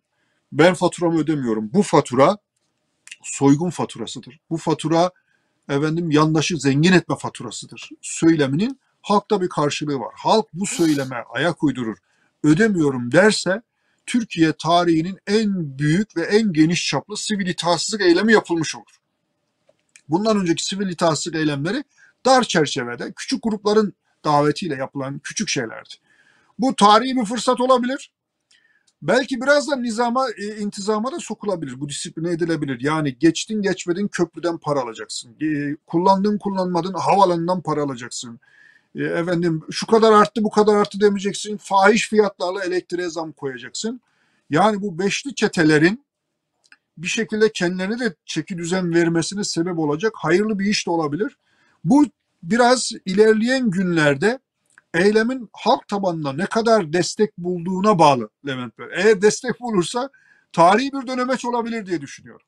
ben 0.53 0.75
faturamı 0.75 1.21
ödemiyorum, 1.21 1.71
bu 1.75 1.83
fatura 1.83 2.39
soygun 3.23 3.71
faturasıdır. 3.71 4.41
Bu 4.51 4.57
fatura 4.57 5.11
efendim 5.71 6.11
yandaşı 6.11 6.57
zengin 6.57 6.93
etme 6.93 7.17
faturasıdır. 7.17 7.91
Söyleminin 8.03 8.81
halkta 9.03 9.41
bir 9.41 9.49
karşılığı 9.49 10.01
var. 10.01 10.15
Halk 10.17 10.47
bu 10.53 10.67
söyleme 10.67 11.25
ayak 11.35 11.63
uydurur. 11.63 11.97
Ödemiyorum 12.45 13.13
derse 13.13 13.63
Türkiye 14.07 14.53
tarihinin 14.53 15.19
en 15.27 15.79
büyük 15.79 16.17
ve 16.17 16.23
en 16.23 16.53
geniş 16.53 16.89
çaplı 16.89 17.17
sivil 17.17 17.47
itaatsizlik 17.47 18.01
eylemi 18.01 18.33
yapılmış 18.33 18.77
olur. 18.77 19.01
bundan 20.09 20.41
önceki 20.41 20.65
sivil 20.65 20.89
itaatsizlik 20.89 21.41
eylemleri 21.41 21.85
dar 22.27 22.43
çerçevede 22.43 23.13
küçük 23.13 23.43
grupların 23.43 23.95
davetiyle 24.25 24.75
yapılan 24.75 25.19
küçük 25.19 25.49
şeylerdi. 25.49 25.95
Bu 26.59 26.77
tarihi 26.77 27.17
bir 27.17 27.25
fırsat 27.25 27.61
olabilir. 27.61 28.11
Belki 29.03 29.41
biraz 29.41 29.71
da 29.71 29.77
nizama, 29.77 30.27
e, 30.31 30.57
intizama 30.57 31.13
da 31.13 31.19
sokulabilir. 31.21 31.81
Bu 31.81 31.89
disipline 31.89 32.31
edilebilir. 32.31 32.81
Yani 32.81 33.19
geçtin 33.19 33.63
geçmedin 33.63 34.09
köprüden 34.09 34.59
para 34.59 34.81
alacaksın. 34.81 35.37
E, 35.43 35.77
kullandın 35.87 36.39
kullanmadın 36.39 36.95
havalanından 36.95 37.63
para 37.63 37.83
alacaksın. 37.83 38.41
E, 38.95 39.05
efendim 39.05 39.63
şu 39.71 39.87
kadar 39.87 40.13
arttı 40.13 40.45
bu 40.45 40.51
kadar 40.51 40.77
arttı 40.77 41.01
demeyeceksin. 41.01 41.57
Fahiş 41.57 42.09
fiyatlarla 42.09 42.65
elektriğe 42.65 43.11
zam 43.11 43.33
koyacaksın. 43.33 44.01
Yani 44.51 44.83
bu 44.83 44.99
beşli 44.99 45.35
çetelerin 45.35 46.05
bir 46.99 47.09
şekilde 47.09 47.53
kendilerine 47.53 47.99
de 47.99 48.15
çeki 48.27 48.59
düzen 48.59 48.95
vermesine 48.95 49.45
sebep 49.45 49.79
olacak 49.79 50.13
hayırlı 50.17 50.59
bir 50.59 50.67
iş 50.67 50.87
de 50.87 50.91
olabilir. 50.91 51.37
Bu 51.85 52.05
biraz 52.43 52.93
ilerleyen 53.07 53.71
günlerde 53.71 54.39
eylemin 54.95 55.49
halk 55.53 55.89
tabanında 55.89 56.33
ne 56.33 56.47
kadar 56.47 56.93
destek 56.93 57.39
bulduğuna 57.39 57.99
bağlı 57.99 58.29
Levent 58.47 58.79
Bey. 58.79 58.87
Eğer 58.97 59.23
destek 59.23 59.61
bulursa 59.61 60.11
tarihi 60.53 60.93
bir 60.93 61.07
dönemeç 61.07 61.45
olabilir 61.45 61.87
diye 61.87 62.01
düşünüyorum. 62.01 62.47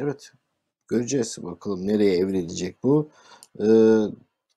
Evet. 0.00 0.32
Göreceğiz 0.88 1.38
bakalım 1.42 1.86
nereye 1.86 2.16
evrilecek 2.16 2.82
bu. 2.82 3.10
Ee, 3.60 3.66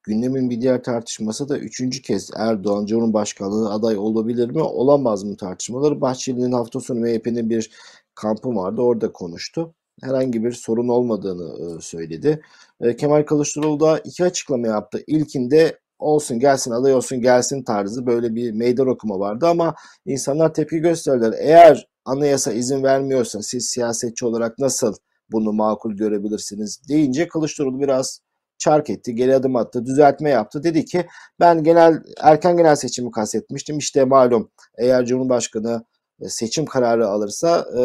gündemin 0.03 0.49
bir 0.49 0.62
diğer 0.62 0.84
tartışması 0.84 1.49
da 1.49 1.57
üçüncü 1.57 2.01
kez 2.01 2.30
Erdoğan 2.36 2.86
Cumhurbaşkanlığı 2.86 3.74
aday 3.74 3.97
olabilir 3.97 4.49
mi 4.49 4.62
olamaz 4.62 5.24
mı 5.24 5.38
tartışmaları. 5.38 6.01
Bahçeli'nin 6.01 6.51
hafta 6.51 6.80
sonu 6.80 6.99
MHP'nin 6.99 7.49
bir 7.49 7.72
kampı 8.16 8.55
vardı 8.55 8.82
orada 8.82 9.12
konuştu. 9.12 9.74
Herhangi 10.01 10.43
bir 10.43 10.51
sorun 10.51 10.88
olmadığını 10.88 11.78
e, 11.78 11.82
söyledi. 11.82 12.41
E, 12.82 12.95
Kemal 12.95 13.24
Kılıçdaroğlu 13.24 13.80
da 13.80 13.99
iki 13.99 14.24
açıklama 14.24 14.68
yaptı. 14.68 15.03
İlkinde 15.07 15.80
olsun 16.02 16.39
gelsin 16.39 16.72
aday 16.72 16.93
olsun 16.93 17.22
gelsin 17.22 17.64
tarzı 17.64 18.06
böyle 18.06 18.36
bir 18.36 18.52
meydan 18.52 18.88
okuma 18.88 19.20
vardı 19.20 19.47
ama 19.47 19.76
insanlar 20.06 20.54
tepki 20.54 20.80
gösterdiler. 20.80 21.34
Eğer 21.39 21.88
anayasa 22.06 22.52
izin 22.52 22.84
vermiyorsa 22.84 23.41
siz 23.41 23.66
siyasetçi 23.70 24.26
olarak 24.26 24.60
nasıl 24.60 24.93
bunu 25.32 25.54
makul 25.54 25.93
görebilirsiniz 25.93 26.82
deyince 26.89 27.28
Kılıçdaroğlu 27.28 27.80
biraz 27.80 28.22
çark 28.58 28.89
etti, 28.89 29.16
geri 29.16 29.36
adım 29.36 29.56
attı, 29.56 29.86
düzeltme 29.86 30.30
yaptı. 30.30 30.64
Dedi 30.64 30.86
ki 30.86 31.06
ben 31.39 31.64
genel 31.64 32.04
erken 32.20 32.58
genel 32.58 32.76
seçimi 32.76 33.12
kastetmiştim. 33.12 33.78
İşte 33.78 34.06
malum 34.06 34.52
eğer 34.78 35.06
Cumhurbaşkanı 35.06 35.86
e, 36.22 36.30
seçim 36.30 36.66
kararı 36.66 37.08
alırsa 37.08 37.66
e, 37.80 37.82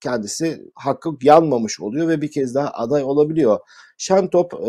kendisi 0.00 0.62
hakkı 0.74 1.10
yanmamış 1.22 1.80
oluyor 1.80 2.08
ve 2.08 2.22
bir 2.22 2.30
kez 2.30 2.54
daha 2.54 2.70
aday 2.70 3.02
olabiliyor. 3.02 3.58
Şentop, 3.98 4.54
e, 4.54 4.68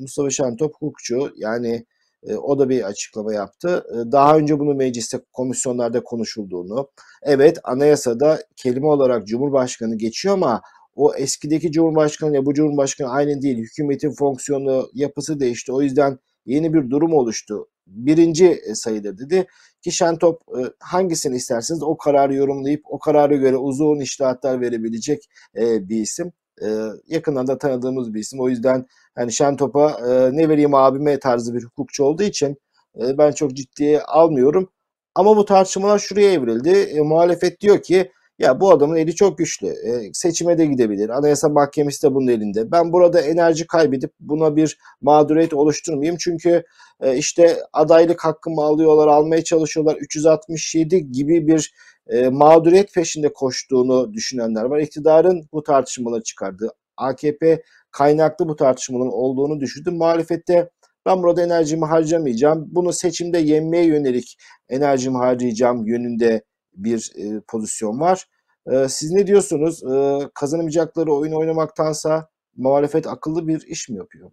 Mustafa 0.00 0.30
Şentop 0.30 0.74
hukukçu 0.74 1.32
yani 1.36 1.86
e, 2.26 2.36
o 2.36 2.58
da 2.58 2.68
bir 2.68 2.82
açıklama 2.82 3.34
yaptı. 3.34 3.84
E, 3.90 4.12
daha 4.12 4.36
önce 4.36 4.58
bunu 4.58 4.74
mecliste 4.74 5.20
komisyonlarda 5.32 6.04
konuşulduğunu, 6.04 6.88
evet 7.22 7.58
anayasada 7.64 8.42
kelime 8.56 8.86
olarak 8.86 9.26
Cumhurbaşkanı 9.26 9.98
geçiyor 9.98 10.34
ama 10.34 10.62
o 10.94 11.14
eskideki 11.14 11.72
Cumhurbaşkanı 11.72 12.30
ile 12.30 12.46
bu 12.46 12.54
Cumhurbaşkanı 12.54 13.10
aynı 13.10 13.42
değil. 13.42 13.58
Hükümetin 13.58 14.10
fonksiyonu, 14.10 14.90
yapısı 14.94 15.40
değişti. 15.40 15.72
O 15.72 15.82
yüzden 15.82 16.18
yeni 16.46 16.74
bir 16.74 16.90
durum 16.90 17.12
oluştu. 17.12 17.68
Birinci 17.86 18.46
e, 18.46 18.74
sayıdır 18.74 19.18
dedi 19.18 19.46
ki 19.82 19.92
Şentop 19.92 20.40
e, 20.58 20.60
hangisini 20.80 21.36
isterseniz 21.36 21.82
o 21.82 21.96
kararı 21.96 22.34
yorumlayıp 22.34 22.82
o 22.88 22.98
karara 22.98 23.36
göre 23.36 23.56
uzun 23.56 24.00
iştahatlar 24.00 24.60
verebilecek 24.60 25.28
e, 25.56 25.88
bir 25.88 26.00
isim. 26.00 26.32
E, 26.62 26.66
yakından 27.06 27.46
da 27.46 27.58
tanıdığımız 27.58 28.14
bir 28.14 28.20
isim. 28.20 28.40
O 28.40 28.48
yüzden 28.48 28.86
hani 29.14 29.32
Şentop'a 29.32 29.90
e, 29.90 30.36
ne 30.36 30.48
vereyim 30.48 30.74
abime 30.74 31.18
tarzı 31.18 31.54
bir 31.54 31.64
hukukçu 31.64 32.04
olduğu 32.04 32.22
için 32.22 32.56
e, 33.00 33.18
ben 33.18 33.32
çok 33.32 33.54
ciddiye 33.54 34.02
almıyorum. 34.02 34.70
Ama 35.14 35.36
bu 35.36 35.44
tartışmalar 35.44 35.98
şuraya 35.98 36.32
evrildi. 36.32 36.70
E, 36.70 37.00
muhalefet 37.00 37.60
diyor 37.60 37.82
ki 37.82 38.12
ya 38.42 38.60
bu 38.60 38.72
adamın 38.72 38.96
eli 38.96 39.14
çok 39.14 39.38
güçlü. 39.38 39.66
E, 39.68 40.10
seçime 40.12 40.58
de 40.58 40.66
gidebilir. 40.66 41.08
Anayasa 41.08 41.48
Mahkemesi 41.48 42.02
de 42.02 42.14
bunun 42.14 42.26
elinde. 42.26 42.72
Ben 42.72 42.92
burada 42.92 43.20
enerji 43.20 43.66
kaybedip 43.66 44.12
buna 44.20 44.56
bir 44.56 44.78
mağduriyet 45.00 45.54
oluşturmayayım. 45.54 46.16
Çünkü 46.20 46.64
e, 47.00 47.16
işte 47.16 47.56
adaylık 47.72 48.24
hakkımı 48.24 48.62
alıyorlar, 48.62 49.08
almaya 49.08 49.44
çalışıyorlar. 49.44 49.96
367 49.96 51.12
gibi 51.12 51.46
bir 51.46 51.74
e, 52.06 52.28
mağduriyet 52.28 52.94
peşinde 52.94 53.32
koştuğunu 53.32 54.14
düşünenler 54.14 54.64
var. 54.64 54.78
İktidarın 54.78 55.48
bu 55.52 55.62
tartışmaları 55.62 56.22
çıkardığı, 56.22 56.70
AKP 56.96 57.62
kaynaklı 57.90 58.48
bu 58.48 58.56
tartışmaların 58.56 59.12
olduğunu 59.12 59.60
düşündü. 59.60 59.90
Muhalefette 59.90 60.70
ben 61.06 61.22
burada 61.22 61.42
enerjimi 61.42 61.84
harcamayacağım. 61.84 62.68
Bunu 62.68 62.92
seçimde 62.92 63.38
yenmeye 63.38 63.84
yönelik 63.84 64.36
enerjimi 64.68 65.16
harcayacağım 65.16 65.86
yönünde 65.86 66.42
bir 66.74 67.12
e, 67.16 67.40
pozisyon 67.48 68.00
var. 68.00 68.26
E, 68.70 68.88
siz 68.88 69.10
ne 69.10 69.26
diyorsunuz? 69.26 69.82
E, 69.82 70.20
kazanamayacakları 70.34 71.12
oyun 71.12 71.32
oynamaktansa 71.32 72.28
muhalefet 72.56 73.06
akıllı 73.06 73.48
bir 73.48 73.66
iş 73.66 73.88
mi 73.88 73.96
yapıyor? 73.98 74.30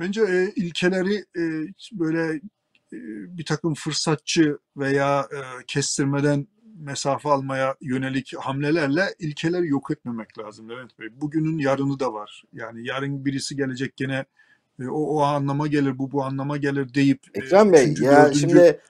Bence 0.00 0.20
e, 0.20 0.52
ilkeleri 0.56 1.14
e, 1.16 1.42
böyle 1.92 2.34
e, 2.92 2.98
bir 3.38 3.44
takım 3.44 3.74
fırsatçı 3.74 4.58
veya 4.76 5.28
e, 5.32 5.38
kestirmeden 5.66 6.46
mesafe 6.80 7.28
almaya 7.28 7.76
yönelik 7.80 8.32
hamlelerle 8.38 9.04
ilkeleri 9.18 9.68
yok 9.68 9.90
etmemek 9.90 10.38
lazım 10.38 10.70
Levent 10.70 10.98
Bey. 10.98 11.08
Bugünün 11.20 11.58
yarını 11.58 12.00
da 12.00 12.12
var. 12.12 12.44
Yani 12.52 12.86
yarın 12.86 13.24
birisi 13.24 13.56
gelecek 13.56 13.96
gene 13.96 14.24
e, 14.80 14.88
o, 14.88 15.00
o 15.00 15.20
anlama 15.20 15.66
gelir, 15.66 15.98
bu 15.98 16.12
bu 16.12 16.24
anlama 16.24 16.56
gelir 16.56 16.94
deyip 16.94 17.20
e, 17.34 17.38
Ekrem 17.38 17.72
Bey 17.72 17.84
üçüncü, 17.84 18.04
ya 18.04 18.12
dördüncü- 18.12 18.38
şimdi 18.38 18.80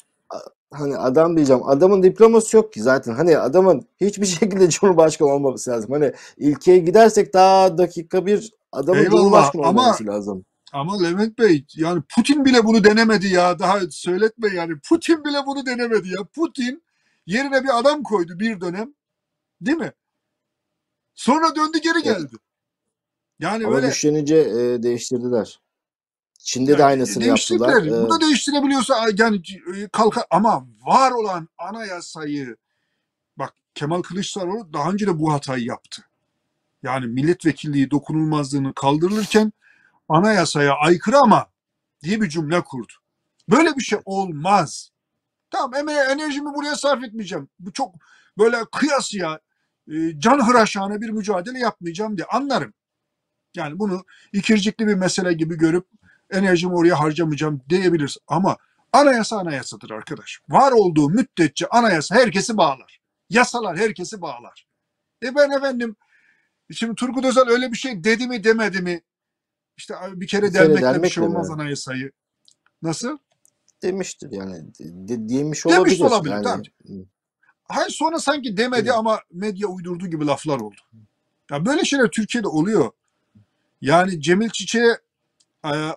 hani 0.71 0.97
adam 0.97 1.37
diyeceğim 1.37 1.63
adamın 1.65 2.03
diploması 2.03 2.57
yok 2.57 2.73
ki 2.73 2.83
zaten 2.83 3.15
hani 3.15 3.39
adamın 3.39 3.87
hiçbir 4.01 4.27
şekilde 4.41 4.69
cumhurbaşkanı 4.69 5.29
olmaması 5.29 5.71
lazım. 5.71 5.93
Hani 5.93 6.13
ilkeye 6.37 6.79
gidersek 6.79 7.35
daha 7.35 7.79
dakika 7.79 8.27
bir 8.27 8.53
adamın 8.73 8.99
Eyvallah, 8.99 9.11
cumhurbaşkanı 9.11 9.63
ama- 9.63 9.81
olmaması 9.81 10.07
lazım. 10.07 10.45
Ama 10.73 11.03
Levent 11.03 11.39
Bey 11.39 11.65
yani 11.77 12.03
Putin 12.17 12.45
bile 12.45 12.65
bunu 12.65 12.85
denemedi 12.85 13.27
ya. 13.27 13.59
Daha 13.59 13.81
söyletme 13.91 14.49
yani. 14.55 14.79
Putin 14.89 15.25
bile 15.25 15.47
bunu 15.47 15.67
denemedi 15.67 16.09
ya. 16.09 16.25
Putin 16.35 16.83
yerine 17.27 17.65
bir 17.65 17.79
adam 17.79 18.03
koydu 18.03 18.39
bir 18.39 18.61
dönem. 18.61 18.95
Değil 19.61 19.77
mi? 19.79 19.93
Sonra 21.15 21.57
döndü 21.57 21.79
geri 21.79 22.03
geldi. 22.03 22.37
Yani 23.41 23.67
Ama 23.67 23.77
öyle 23.77 23.87
güçlenince 23.87 24.37
e, 24.37 24.83
değiştirdiler. 24.83 25.61
Çin'de 26.45 26.79
de 26.79 26.83
Yani 26.83 26.85
aynısını 26.85 27.25
değiştirdiler. 27.25 27.69
yaptılar. 27.69 28.03
Bu 28.03 28.07
E, 28.07 28.11
da 28.11 28.21
değiştirebiliyorsa 28.21 29.07
yani 29.19 29.43
kalka 29.93 30.27
ama 30.31 30.67
var 30.87 31.11
olan 31.13 31.49
anayasayı 31.59 32.57
bak 33.37 33.55
Kemal 33.75 34.03
Kılıçdaroğlu 34.03 34.73
daha 34.73 34.91
önce 34.91 35.07
de 35.07 35.19
bu 35.19 35.33
hatayı 35.33 35.65
yaptı. 35.65 36.03
Yani 36.83 37.07
milletvekilliği 37.07 37.91
dokunulmazlığını 37.91 38.75
kaldırılırken 38.75 39.53
anayasaya 40.09 40.75
aykırı 40.75 41.19
ama 41.19 41.47
diye 42.03 42.21
bir 42.21 42.29
cümle 42.29 42.61
kurdu. 42.61 42.93
Böyle 43.51 43.77
bir 43.77 43.83
şey 43.83 43.99
olmaz. 44.05 44.91
Tamam 45.51 45.75
emeğe 45.75 46.01
enerjimi 46.03 46.55
buraya 46.55 46.77
sarf 46.77 47.05
etmeyeceğim. 47.05 47.49
Bu 47.59 47.73
çok 47.73 47.95
böyle 48.39 48.57
kıyasıya 48.73 49.41
e, 49.89 50.19
can 50.19 50.49
hıraşane 50.49 51.01
bir 51.01 51.11
mücadele 51.11 51.59
yapmayacağım 51.59 52.17
diye 52.17 52.27
anlarım. 52.27 52.75
Yani 53.57 53.79
bunu 53.79 54.05
ikircikli 54.33 54.87
bir 54.87 54.95
mesele 54.95 55.33
gibi 55.33 55.59
görüp 55.59 55.87
enerjimi 56.31 56.75
oraya 56.75 57.01
harcamayacağım 57.01 57.61
diyebiliriz. 57.69 58.17
Ama 58.27 58.57
anayasa 58.93 59.39
anayasadır 59.39 59.91
arkadaş. 59.91 60.41
Var 60.49 60.73
olduğu 60.73 61.11
müddetçe 61.11 61.67
anayasa 61.69 62.15
herkesi 62.15 62.57
bağlar. 62.57 63.01
Yasalar 63.31 63.77
herkesi 63.79 64.21
bağlar. 64.23 64.67
E 65.23 65.35
ben 65.35 65.51
efendim 65.51 65.97
şimdi 66.73 66.95
Turgut 66.95 67.25
Özal 67.25 67.49
öyle 67.49 67.73
bir 67.73 67.77
şey 67.77 68.05
dedi 68.05 68.27
mi 68.27 68.45
demedi 68.45 68.83
mi? 68.83 69.01
İşte 69.77 69.95
bir 70.15 70.27
kere 70.27 70.49
Bir 70.49 70.55
delmekle 70.55 70.77
bir 70.77 70.83
delmekle 70.83 71.11
şey 71.11 71.25
olmaz 71.25 71.49
mi? 71.49 71.55
anayasayı. 71.55 72.13
Nasıl? 72.83 73.19
demiştir 73.83 74.29
yani 74.33 74.75
de, 74.79 75.29
demiş 75.29 75.39
Demiş 75.39 75.67
olabilir. 75.67 76.01
olabilir, 76.01 76.33
yani, 76.33 76.45
tamam. 76.45 76.63
Hayır 77.65 77.91
sonra 77.91 78.19
sanki 78.19 78.57
demedi 78.57 78.81
Evet. 78.81 78.93
ama 78.93 79.21
medya 79.33 79.69
uydurduğu 79.69 80.07
gibi 80.07 80.27
laflar 80.27 80.61
oldu. 80.61 80.81
Ya 81.51 81.67
böyle 81.67 81.85
şeyler 81.85 82.09
Türkiye'de 82.11 82.49
oluyor. 82.49 82.91
Yani 83.81 84.21
Cemil 84.23 84.49
Çiçek'e 84.51 84.99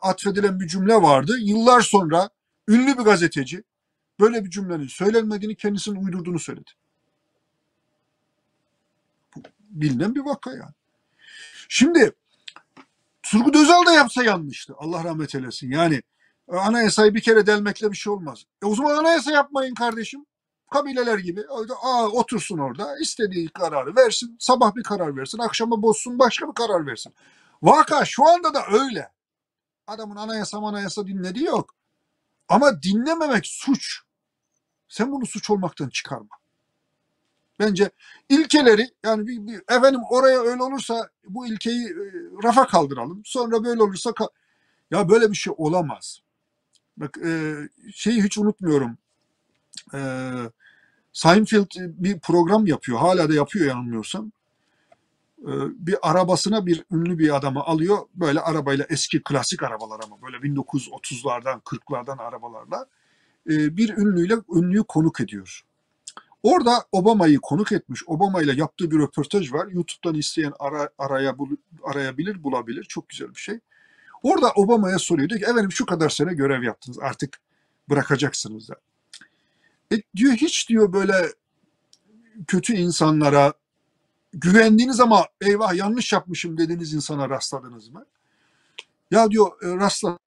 atfedilen 0.01 0.59
bir 0.59 0.67
cümle 0.67 0.95
vardı. 0.95 1.37
Yıllar 1.39 1.81
sonra 1.81 2.29
ünlü 2.67 2.97
bir 2.97 3.03
gazeteci 3.03 3.63
böyle 4.19 4.45
bir 4.45 4.49
cümlenin 4.49 4.87
söylenmediğini 4.87 5.55
kendisinin 5.55 6.05
uydurduğunu 6.05 6.39
söyledi. 6.39 6.71
Bu 9.35 9.41
bilinen 9.69 10.15
bir 10.15 10.21
vaka 10.21 10.51
yani. 10.51 10.73
Şimdi 11.69 12.13
Turgut 13.23 13.55
Özal 13.55 13.85
da 13.85 13.91
yapsa 13.93 14.23
yanlıştı. 14.23 14.73
Allah 14.77 15.03
rahmet 15.03 15.35
eylesin. 15.35 15.71
Yani 15.71 16.01
e, 16.51 16.55
anayasayı 16.55 17.13
bir 17.13 17.21
kere 17.21 17.45
delmekle 17.45 17.91
bir 17.91 17.97
şey 17.97 18.13
olmaz. 18.13 18.43
E 18.63 18.65
o 18.65 18.75
zaman 18.75 18.95
anayasa 18.95 19.31
yapmayın 19.31 19.75
kardeşim. 19.75 20.25
Kabileler 20.71 21.17
gibi 21.17 21.41
aa, 21.83 22.07
otursun 22.07 22.57
orada 22.57 22.99
istediği 22.99 23.49
kararı 23.49 23.95
versin. 23.95 24.37
Sabah 24.39 24.75
bir 24.75 24.83
karar 24.83 25.17
versin. 25.17 25.37
Akşama 25.39 25.81
bozsun 25.81 26.19
başka 26.19 26.47
bir 26.47 26.53
karar 26.53 26.87
versin. 26.87 27.13
Vaka 27.61 28.05
şu 28.05 28.29
anda 28.29 28.53
da 28.53 28.65
öyle. 28.71 29.09
Adamın 29.87 30.15
anayasa 30.15 30.57
anayasa 30.57 31.07
dinlediği 31.07 31.45
yok. 31.45 31.75
Ama 32.49 32.83
dinlememek 32.83 33.45
suç. 33.47 34.01
Sen 34.87 35.11
bunu 35.11 35.25
suç 35.25 35.49
olmaktan 35.49 35.89
çıkarma. 35.89 36.29
Bence 37.59 37.91
ilkeleri 38.29 38.89
yani 39.03 39.27
bir, 39.27 39.47
bir- 39.47 39.75
efendim 39.77 40.01
oraya 40.09 40.39
öyle 40.41 40.63
olursa 40.63 41.09
bu 41.27 41.47
ilkeyi 41.47 41.87
e, 41.87 41.93
rafa 42.43 42.67
kaldıralım. 42.67 43.21
Sonra 43.25 43.63
böyle 43.63 43.83
olursa 43.83 44.09
ka- 44.09 44.29
ya 44.91 45.09
böyle 45.09 45.31
bir 45.31 45.35
şey 45.35 45.53
olamaz. 45.57 46.19
Bak 46.97 47.17
e, 47.25 47.55
şeyi 47.95 48.23
hiç 48.23 48.37
unutmuyorum. 48.37 48.97
E, 49.93 49.99
Seinfeld 51.13 51.67
bir 51.77 52.19
program 52.19 52.67
yapıyor. 52.67 52.99
Hala 52.99 53.29
da 53.29 53.33
yapıyor 53.33 53.67
yanılmıyorsam. 53.67 54.31
E, 55.43 55.51
bir 55.87 55.97
arabasına 56.01 56.65
bir 56.65 56.83
ünlü 56.91 57.19
bir 57.19 57.35
adamı 57.35 57.63
alıyor. 57.63 57.97
Böyle 58.15 58.39
arabayla 58.39 58.85
eski 58.89 59.23
klasik 59.23 59.63
arabalar 59.63 59.99
ama 60.03 60.21
böyle 60.21 60.37
1930'lardan 60.37 61.61
40'lardan 61.61 62.21
arabalarla 62.21 62.85
e, 63.49 63.77
bir 63.77 63.97
ünlüyle 63.97 64.35
ünlüyü 64.55 64.83
konuk 64.83 65.21
ediyor. 65.21 65.61
Orada 66.43 66.85
Obama'yı 66.91 67.39
konuk 67.39 67.71
etmiş. 67.71 68.03
Obama 68.07 68.41
ile 68.41 68.53
yaptığı 68.53 68.91
bir 68.91 68.99
röportaj 68.99 69.53
var. 69.53 69.67
YouTube'dan 69.67 70.15
isteyen 70.15 70.53
ara, 70.59 70.89
araya 70.97 71.37
bul- 71.37 71.57
arayabilir, 71.83 72.43
bulabilir. 72.43 72.83
Çok 72.83 73.09
güzel 73.09 73.29
bir 73.29 73.39
şey. 73.39 73.59
Orada 74.23 74.51
Obama'ya 74.55 74.99
soruyor. 74.99 75.29
Diyor 75.29 75.41
ki 75.41 75.45
efendim 75.45 75.71
şu 75.71 75.85
kadar 75.85 76.09
sene 76.09 76.33
görev 76.33 76.63
yaptınız. 76.63 76.99
Artık 76.99 77.39
bırakacaksınız 77.89 78.69
da. 78.69 78.75
E, 79.93 79.95
diyor 80.15 80.33
hiç 80.33 80.69
diyor 80.69 80.93
böyle 80.93 81.13
kötü 82.47 82.73
insanlara 82.73 83.53
güvendiğiniz 84.33 84.99
ama 84.99 85.27
eyvah 85.41 85.73
yanlış 85.73 86.13
yapmışım 86.13 86.57
dediğiniz 86.57 86.93
insana 86.93 87.29
rastladınız 87.29 87.89
mı? 87.89 88.05
Ya 89.11 89.31
diyor 89.31 89.63
e, 89.63 89.75
rastladım. 89.75 90.19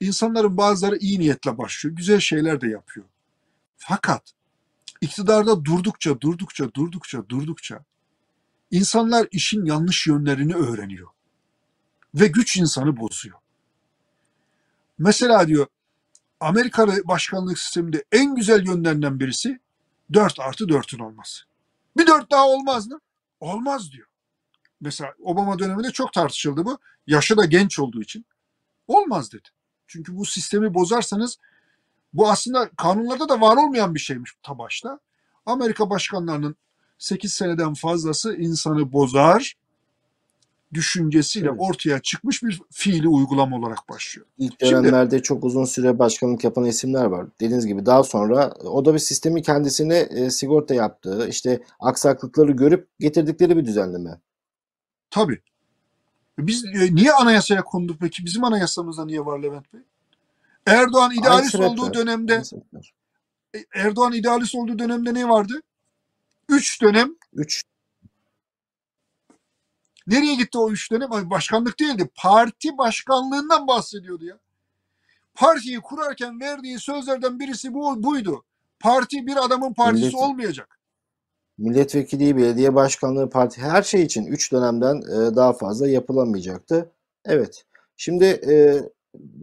İnsanların 0.00 0.56
bazıları 0.56 0.96
iyi 0.96 1.20
niyetle 1.20 1.58
başlıyor. 1.58 1.96
Güzel 1.96 2.20
şeyler 2.20 2.60
de 2.60 2.68
yapıyor. 2.68 3.06
Fakat 3.76 4.32
iktidarda 5.00 5.64
durdukça, 5.64 6.20
durdukça, 6.20 6.74
durdukça, 6.74 7.28
durdukça 7.28 7.84
insanlar 8.70 9.28
işin 9.30 9.64
yanlış 9.64 10.06
yönlerini 10.06 10.54
öğreniyor. 10.54 11.08
Ve 12.14 12.26
güç 12.26 12.56
insanı 12.56 12.96
bozuyor. 12.96 13.38
Mesela 14.98 15.48
diyor 15.48 15.66
Amerika 16.40 16.88
başkanlık 17.04 17.58
sisteminde 17.58 18.04
en 18.12 18.34
güzel 18.34 18.66
yönlerinden 18.66 19.20
birisi 19.20 19.60
4 20.12 20.40
artı 20.40 20.64
4'ün 20.64 20.98
olması. 20.98 21.49
Bir 21.96 22.06
4 22.06 22.30
daha 22.30 22.48
olmaz 22.48 22.86
mı? 22.86 23.00
Olmaz 23.40 23.92
diyor. 23.92 24.06
Mesela 24.80 25.14
Obama 25.22 25.58
döneminde 25.58 25.90
çok 25.90 26.12
tartışıldı 26.12 26.64
bu. 26.64 26.78
Yaşı 27.06 27.36
da 27.36 27.44
genç 27.44 27.78
olduğu 27.78 28.02
için. 28.02 28.26
Olmaz 28.86 29.32
dedi. 29.32 29.48
Çünkü 29.86 30.16
bu 30.16 30.24
sistemi 30.24 30.74
bozarsanız 30.74 31.38
bu 32.12 32.30
aslında 32.30 32.70
kanunlarda 32.76 33.28
da 33.28 33.40
var 33.40 33.56
olmayan 33.56 33.94
bir 33.94 34.00
şeymiş 34.00 34.32
ta 34.42 34.58
başta. 34.58 35.00
Amerika 35.46 35.90
başkanlarının 35.90 36.56
8 36.98 37.32
seneden 37.32 37.74
fazlası 37.74 38.36
insanı 38.36 38.92
bozar 38.92 39.56
düşüncesiyle 40.74 41.48
Evet. 41.48 41.60
ortaya 41.60 41.98
çıkmış 41.98 42.42
bir 42.42 42.60
fiili 42.70 43.08
uygulama 43.08 43.56
olarak 43.56 43.88
başlıyor. 43.88 44.26
İlk 44.38 44.54
Şimdi- 44.60 44.72
dönemlerde 44.74 45.22
çok 45.22 45.44
uzun 45.44 45.64
süre 45.64 45.98
başkanlık 45.98 46.44
yapan 46.44 46.64
isimler 46.64 47.04
var. 47.04 47.26
Dediğiniz 47.40 47.66
gibi 47.66 47.86
daha 47.86 48.02
sonra 48.02 48.50
o 48.64 48.84
da 48.84 48.94
bir 48.94 48.98
sistemi 48.98 49.42
kendisine 49.42 49.96
e, 49.98 50.30
sigorta 50.30 50.74
yaptığı, 50.74 51.28
işte 51.28 51.62
aksaklıkları 51.80 52.52
görüp 52.52 52.88
getirdikleri 53.00 53.56
bir 53.56 53.64
düzenleme. 53.64 54.20
Tabii. 55.10 55.38
Biz 56.38 56.64
e, 56.64 56.94
niye 56.94 57.12
anayasaya 57.12 57.62
konduk 57.62 58.00
peki? 58.00 58.24
Bizim 58.24 58.44
anayasamızda 58.44 59.04
niye 59.04 59.26
var 59.26 59.38
Levent 59.38 59.72
Bey? 59.72 59.80
Erdoğan 60.66 61.12
idealist 61.12 61.50
sebepler. 61.50 61.70
olduğu 61.72 61.94
dönemde 61.94 62.32
Aynı 62.34 62.44
sebepler. 62.44 62.92
e, 63.54 63.58
Erdoğan 63.74 64.12
idealist 64.12 64.54
olduğu 64.54 64.78
dönemde 64.78 65.14
ne 65.14 65.28
vardı? 65.28 65.60
Üç 66.48 66.82
dönem. 66.82 67.14
Üç. 67.32 67.62
Nereye 70.10 70.34
gitti 70.34 70.58
o 70.58 70.70
üç 70.70 70.92
dönem? 70.92 71.10
Başkanlık 71.10 71.80
değildi. 71.80 72.10
Parti 72.14 72.78
başkanlığından 72.78 73.66
bahsediyordu 73.66 74.24
ya. 74.24 74.38
Partiyi 75.34 75.80
kurarken 75.80 76.40
verdiği 76.40 76.78
sözlerden 76.78 77.38
birisi 77.40 77.74
bu 77.74 78.02
buydu. 78.02 78.44
Parti 78.80 79.26
bir 79.26 79.44
adamın 79.44 79.74
partisi 79.74 80.06
Millet- 80.06 80.14
olmayacak. 80.14 80.78
Milletvekili, 81.58 82.36
belediye 82.36 82.74
başkanlığı, 82.74 83.30
parti 83.30 83.60
her 83.60 83.82
şey 83.82 84.02
için 84.02 84.26
3 84.26 84.52
dönemden 84.52 84.96
e, 84.96 85.36
daha 85.36 85.52
fazla 85.52 85.88
yapılamayacaktı. 85.88 86.92
Evet. 87.24 87.64
Şimdi 87.96 88.24
e, 88.24 88.82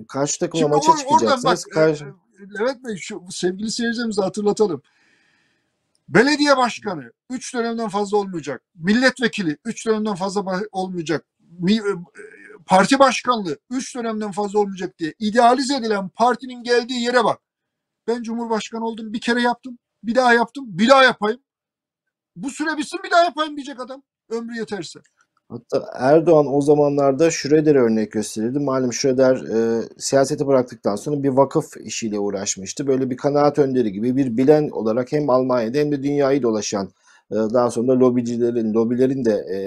karşı 0.07 0.39
takımla 0.39 0.67
maça 0.67 0.91
or- 0.91 1.05
oradan 1.05 1.43
bak 1.43 1.57
çıkacaksınız. 1.57 1.65
Karşı... 1.65 2.05
e, 2.05 2.07
e, 2.07 2.59
Levent 2.59 2.85
Bey 2.85 2.97
şu 2.97 3.23
sevgili 3.29 3.71
seyircilerimize 3.71 4.21
hatırlatalım. 4.21 4.81
Belediye 6.09 6.57
başkanı 6.57 7.11
3 7.29 7.53
dönemden 7.53 7.89
fazla 7.89 8.17
olmayacak. 8.17 8.63
Milletvekili 8.75 9.57
3 9.65 9.85
dönemden 9.87 10.15
fazla 10.15 10.61
olmayacak. 10.71 11.25
E, 11.69 11.79
Parti 12.65 12.99
başkanlığı 12.99 13.59
3 13.69 13.95
dönemden 13.95 14.31
fazla 14.31 14.59
olmayacak 14.59 14.99
diye 14.99 15.13
idealize 15.19 15.75
edilen 15.75 16.09
partinin 16.09 16.63
geldiği 16.63 17.03
yere 17.03 17.23
bak. 17.23 17.41
Ben 18.07 18.23
cumhurbaşkanı 18.23 18.85
oldum 18.85 19.13
bir 19.13 19.21
kere 19.21 19.41
yaptım. 19.41 19.79
Bir 20.03 20.15
daha 20.15 20.33
yaptım. 20.33 20.65
Bir 20.67 20.87
daha 20.87 21.03
yapayım. 21.03 21.41
Bu 22.35 22.49
süre 22.49 22.77
bitsin 22.77 22.99
bir 23.03 23.11
daha 23.11 23.23
yapayım 23.23 23.55
diyecek 23.55 23.79
adam. 23.79 24.03
Ömrü 24.29 24.55
yeterse. 24.57 24.99
Hatta 25.49 25.89
Erdoğan 25.93 26.55
o 26.55 26.61
zamanlarda 26.61 27.31
Schröder'e 27.31 27.79
örnek 27.79 28.11
gösterirdi. 28.11 28.59
Malum 28.59 28.93
Schröder 28.93 29.35
e, 29.35 29.83
siyaseti 29.97 30.47
bıraktıktan 30.47 30.95
sonra 30.95 31.23
bir 31.23 31.29
vakıf 31.29 31.77
işiyle 31.77 32.19
uğraşmıştı. 32.19 32.87
Böyle 32.87 33.09
bir 33.09 33.17
kanaat 33.17 33.59
önderi 33.59 33.91
gibi 33.91 34.17
bir 34.17 34.37
bilen 34.37 34.69
olarak 34.69 35.11
hem 35.11 35.29
Almanya'da 35.29 35.77
hem 35.77 35.91
de 35.91 36.03
dünyayı 36.03 36.43
dolaşan 36.43 36.89
e, 37.31 37.35
daha 37.35 37.71
sonra 37.71 37.99
lobicilerin, 37.99 38.73
lobilerin 38.73 39.25
de 39.25 39.31
e, 39.31 39.57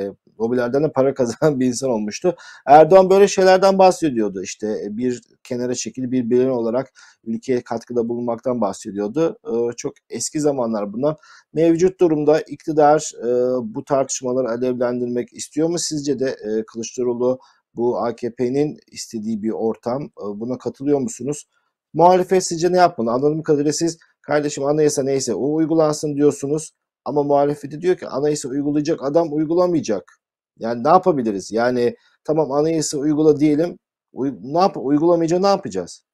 lobilerden 0.40 0.84
de 0.84 0.92
para 0.92 1.14
kazanan 1.14 1.60
bir 1.60 1.66
insan 1.66 1.90
olmuştu. 1.90 2.36
Erdoğan 2.66 3.10
böyle 3.10 3.28
şeylerden 3.28 3.78
bahsediyordu. 3.78 4.42
İşte 4.42 4.66
e, 4.66 4.96
bir 4.96 5.22
kenara 5.44 5.74
çekili 5.74 6.12
bir 6.12 6.30
bilen 6.30 6.48
olarak 6.48 6.92
ülkeye 7.24 7.60
katkıda 7.60 8.08
bulunmaktan 8.08 8.60
bahsediyordu. 8.60 9.38
E, 9.44 9.72
çok 9.76 9.92
eski 10.10 10.40
zamanlar 10.40 10.92
bunlar. 10.92 11.16
Mevcut 11.52 12.00
durumda 12.00 12.40
iktidar 12.40 13.12
e, 13.22 13.28
bu 13.74 13.84
tartışmaları 13.84 14.48
alevlendirmek 14.48 15.32
istiyor 15.32 15.68
mu 15.68 15.78
sizce 15.78 16.18
de 16.18 16.26
e, 16.30 16.64
Kılıçdaroğlu 16.64 17.38
bu 17.74 17.98
AKP'nin 17.98 18.78
istediği 18.86 19.42
bir 19.42 19.50
ortam 19.50 20.10
buna 20.34 20.58
katılıyor 20.58 21.00
musunuz? 21.00 21.46
Muhalefet 21.94 22.44
sizce 22.46 22.72
ne 22.72 22.76
yapmalı? 22.76 23.10
Anladığım 23.10 23.42
kadarıyla 23.42 23.72
siz 23.72 23.98
kardeşim 24.22 24.64
anayasa 24.64 25.02
neyse 25.02 25.34
o 25.34 25.54
uygulansın 25.54 26.16
diyorsunuz 26.16 26.72
ama 27.04 27.22
muhalefeti 27.22 27.80
diyor 27.80 27.96
ki 27.96 28.06
anayasa 28.06 28.48
uygulayacak 28.48 29.04
adam 29.04 29.32
uygulamayacak. 29.32 30.19
Yani 30.60 30.84
ne 30.84 30.88
yapabiliriz? 30.88 31.52
Yani 31.52 31.96
tamam 32.24 32.52
anayasa 32.52 32.98
uygula 32.98 33.40
diyelim. 33.40 33.78
Uy- 34.12 34.34
ne 34.42 34.58
yap 34.58 34.76
uygulamayınca 34.76 35.38
ne 35.40 35.46
yapacağız? 35.46 36.04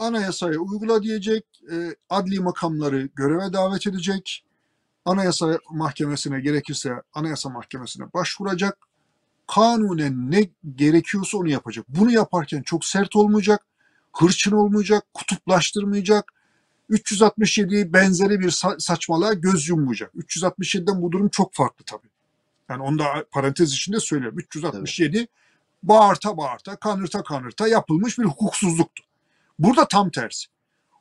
anayasaya 0.00 0.58
uygula 0.58 1.02
diyecek, 1.02 1.44
e, 1.72 1.96
adli 2.10 2.40
makamları 2.40 3.08
göreve 3.16 3.52
davet 3.52 3.86
edecek, 3.86 4.44
anayasa 5.04 5.58
mahkemesine 5.70 6.40
gerekirse 6.40 6.92
anayasa 7.14 7.48
mahkemesine 7.50 8.06
başvuracak, 8.14 8.78
kanunen 9.46 10.30
ne 10.30 10.50
gerekiyorsa 10.76 11.38
onu 11.38 11.50
yapacak. 11.50 11.86
Bunu 11.88 12.12
yaparken 12.12 12.62
çok 12.62 12.84
sert 12.84 13.16
olmayacak, 13.16 13.66
hırçın 14.16 14.52
olmayacak, 14.52 15.04
kutuplaştırmayacak, 15.14 16.32
367 16.88 17.92
benzeri 17.92 18.40
bir 18.40 18.50
sa- 18.50 18.80
saçmalığa 18.80 19.34
göz 19.34 19.68
yummayacak. 19.68 20.12
367'den 20.14 21.02
bu 21.02 21.12
durum 21.12 21.28
çok 21.28 21.54
farklı 21.54 21.84
tabii. 21.86 22.09
Yani 22.70 22.82
onu 22.82 22.98
da 22.98 23.24
parantez 23.30 23.72
içinde 23.72 24.00
söylüyorum. 24.00 24.38
367 24.38 25.28
bağırta 25.82 26.36
bağırta, 26.36 26.76
kanırta 26.76 27.22
kanırta 27.22 27.68
yapılmış 27.68 28.18
bir 28.18 28.24
hukuksuzluktu. 28.24 29.02
Burada 29.58 29.88
tam 29.88 30.10
tersi. 30.10 30.46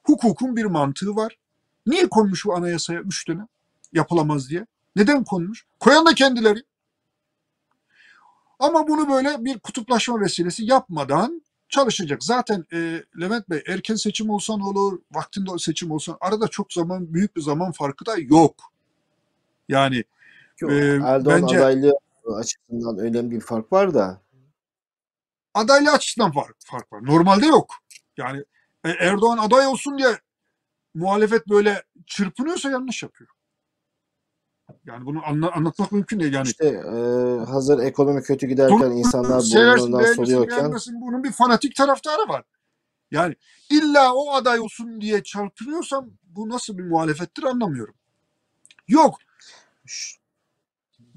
Hukukun 0.03 0.55
bir 0.55 0.65
mantığı 0.65 1.15
var. 1.15 1.37
Niye 1.85 2.09
konmuş 2.09 2.45
bu 2.45 2.55
anayasaya 2.55 2.99
üç 2.99 3.27
dönem? 3.27 3.47
Yapılamaz 3.93 4.49
diye. 4.49 4.65
Neden 4.95 5.23
konmuş? 5.23 5.65
Koyan 5.79 6.05
da 6.05 6.13
kendileri. 6.13 6.63
Ama 8.59 8.87
bunu 8.87 9.09
böyle 9.09 9.45
bir 9.45 9.59
kutuplaşma 9.59 10.21
vesilesi 10.21 10.65
yapmadan 10.65 11.41
çalışacak. 11.69 12.23
Zaten 12.23 12.65
e, 12.73 13.03
Levent 13.21 13.49
Bey 13.49 13.63
erken 13.67 13.95
seçim 13.95 14.29
olsa 14.29 14.57
ne 14.57 14.63
olur, 14.63 14.99
vaktinde 15.11 15.51
seçim 15.57 15.91
olsa 15.91 16.17
arada 16.21 16.47
çok 16.47 16.73
zaman, 16.73 17.13
büyük 17.13 17.35
bir 17.35 17.41
zaman 17.41 17.71
farkı 17.71 18.05
da 18.05 18.15
yok. 18.17 18.55
Yani 19.69 20.03
Yok, 20.61 20.71
Ee, 20.71 20.99
Erdoğan 21.03 21.41
bence- 21.41 21.57
adaylığı 21.57 21.93
açısından 22.35 22.97
önemli 22.97 23.31
bir 23.31 23.41
fark 23.41 23.71
var 23.71 23.93
da. 23.93 24.21
adaylı 25.53 25.91
açısından 25.91 26.31
fark, 26.31 26.55
fark 26.59 26.93
var. 26.93 27.05
Normalde 27.05 27.45
yok. 27.45 27.73
Yani 28.17 28.43
e, 28.83 28.89
Erdoğan 28.89 29.37
aday 29.37 29.67
olsun 29.67 29.97
diye 29.97 30.19
muhalefet 30.93 31.47
böyle 31.49 31.83
çırpınıyorsa 32.07 32.69
yanlış 32.69 33.03
yapıyor. 33.03 33.29
Yani 34.85 35.05
bunu 35.05 35.25
anla- 35.25 35.51
anlatmak 35.51 35.91
mümkün 35.91 36.19
değil. 36.19 36.33
Yani 36.33 36.47
İşte 36.47 36.67
e, 36.67 36.91
hazır 37.45 37.79
ekonomi 37.79 38.21
kötü 38.21 38.47
giderken 38.47 38.79
Bunu 38.79 38.93
insanlar 38.93 39.39
burnundan 39.39 40.13
soruyorken 40.13 40.71
bunun 41.01 41.23
bir 41.23 41.31
fanatik 41.31 41.75
taraftarı 41.75 42.29
var. 42.29 42.43
Yani 43.11 43.35
illa 43.69 44.13
o 44.13 44.31
aday 44.33 44.59
olsun 44.59 45.01
diye 45.01 45.23
çarpılıyorsam 45.23 46.09
bu 46.23 46.49
nasıl 46.49 46.77
bir 46.77 46.83
muhalefettir 46.83 47.43
anlamıyorum. 47.43 47.95
Yok. 48.87 49.19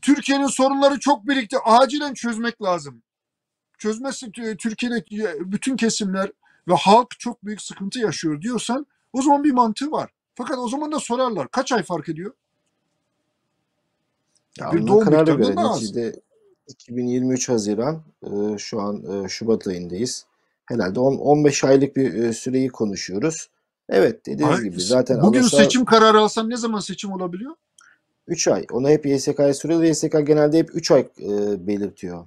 Türkiye'nin 0.03 0.47
sorunları 0.47 1.01
çok 1.01 1.29
birikti. 1.29 1.57
Acilen 1.65 2.15
çözmek 2.15 2.63
lazım. 2.63 3.03
Çözmezse 3.79 4.27
Tü- 4.27 4.57
Türkiye'deki 4.57 5.27
bütün 5.41 5.77
kesimler 5.77 6.31
ve 6.69 6.75
halk 6.75 7.11
çok 7.19 7.45
büyük 7.45 7.63
sıkıntı 7.63 7.99
yaşıyor 7.99 8.41
diyorsan 8.41 8.87
o 9.13 9.23
zaman 9.23 9.45
bir 9.45 9.53
mantığı 9.53 9.91
var. 9.91 10.11
Fakat 10.35 10.59
o 10.59 10.69
zaman 10.69 10.93
da 10.93 10.99
sorarlar. 10.99 11.49
Kaç 11.49 11.73
ay 11.73 11.83
fark 11.83 12.09
ediyor? 12.09 12.33
Ya 14.59 14.73
Bir 14.73 14.87
doğum 14.87 15.05
karara 15.05 15.33
göre 15.33 15.57
neticede 15.57 16.21
2023 16.69 17.49
Haziran 17.49 18.03
e, 18.23 18.59
şu 18.59 18.81
an 18.81 19.25
e, 19.25 19.29
Şubat 19.29 19.67
ayındayız. 19.67 20.27
Herhalde 20.65 21.01
on- 21.01 21.19
15 21.19 21.65
aylık 21.65 21.97
bir 21.97 22.15
e, 22.15 22.33
süreyi 22.33 22.69
konuşuyoruz. 22.69 23.49
Evet 23.89 24.27
dediğiniz 24.27 24.59
Ay, 24.59 24.65
gibi 24.65 24.81
zaten 24.81 25.23
Bugün 25.23 25.39
anayasa 25.39 25.57
seçim 25.57 25.85
kararı 25.85 26.21
alsan 26.21 26.51
ne 26.51 26.57
zaman 26.57 26.81
seçim 26.81 27.13
olabiliyor? 27.13 27.55
3 28.33 28.49
ay. 28.49 28.67
Onu 28.71 28.89
hep 28.89 29.07
YSK'ya 29.07 29.55
soruyor. 29.55 29.83
YSK 29.83 30.13
genelde 30.27 30.59
hep 30.59 30.71
3 30.75 30.91
ay 30.91 31.01
e, 31.01 31.67
belirtiyor. 31.67 32.27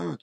Evet. 0.00 0.20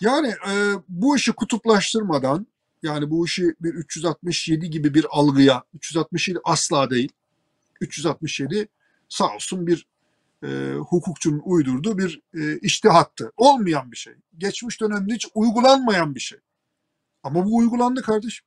Yani 0.00 0.28
e, 0.28 0.54
bu 0.88 1.16
işi 1.16 1.32
kutuplaştırmadan 1.32 2.46
yani 2.82 3.10
bu 3.10 3.26
işi 3.26 3.54
bir 3.60 3.74
367 3.74 4.70
gibi 4.70 4.94
bir 4.94 5.06
algıya 5.10 5.62
367 5.74 6.38
asla 6.44 6.90
değil 6.90 7.12
367 7.80 8.68
sağ 9.08 9.34
olsun 9.34 9.66
bir 9.66 9.86
e, 10.44 10.72
hukukçunun 10.74 11.42
uydurduğu 11.44 11.98
bir 11.98 12.22
e, 12.34 12.58
iştihattı. 12.58 13.32
Olmayan 13.36 13.92
bir 13.92 13.96
şey. 13.96 14.14
Geçmiş 14.38 14.80
dönemde 14.80 15.14
hiç 15.14 15.26
uygulanmayan 15.34 16.14
bir 16.14 16.20
şey. 16.20 16.38
Ama 17.22 17.44
bu 17.44 17.56
uygulandı 17.56 18.02
kardeşim. 18.02 18.46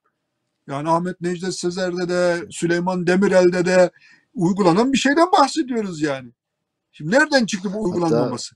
Yani 0.68 0.90
Ahmet 0.90 1.22
Necdet 1.22 1.60
Sezer'de 1.60 2.10
de 2.10 2.48
Süleyman 2.52 3.08
Demirel'de 3.08 3.66
de 3.66 3.92
uygulanan 4.40 4.94
bir 4.94 4.98
şeyden 4.98 5.32
bahsediyoruz 5.32 6.02
yani. 6.02 6.30
Şimdi 6.92 7.12
nereden 7.12 7.46
çıktı 7.46 7.70
bu 7.74 7.84
uygulanmaması? 7.84 8.56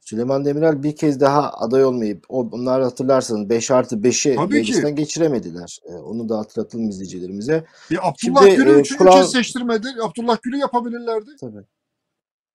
Süleyman 0.00 0.44
Demirel 0.44 0.82
bir 0.82 0.96
kez 0.96 1.20
daha 1.20 1.52
aday 1.52 1.84
olmayıp 1.84 2.24
onlar 2.28 2.82
hatırlarsanız 2.82 3.48
5 3.48 3.70
artı 3.70 3.96
5'i 3.96 4.34
Tabii 4.34 4.48
ki. 4.48 4.54
meclisten 4.54 4.96
geçiremediler. 4.96 5.78
E, 5.88 5.94
onu 5.94 6.28
da 6.28 6.38
hatırlatalım 6.38 6.88
izleyicilerimize. 6.88 7.64
E, 7.90 7.94
Abdullah 7.98 8.42
Şimdi, 8.42 8.56
Gül'ü 8.56 8.70
e, 8.70 8.80
üçüncü 8.80 8.98
Kur'an- 8.98 9.20
kez 9.20 9.30
seçtirmedi. 9.30 9.88
Abdullah 10.02 10.42
Gül'ü 10.42 10.56
yapabilirlerdi. 10.56 11.30
Tabii. 11.40 11.64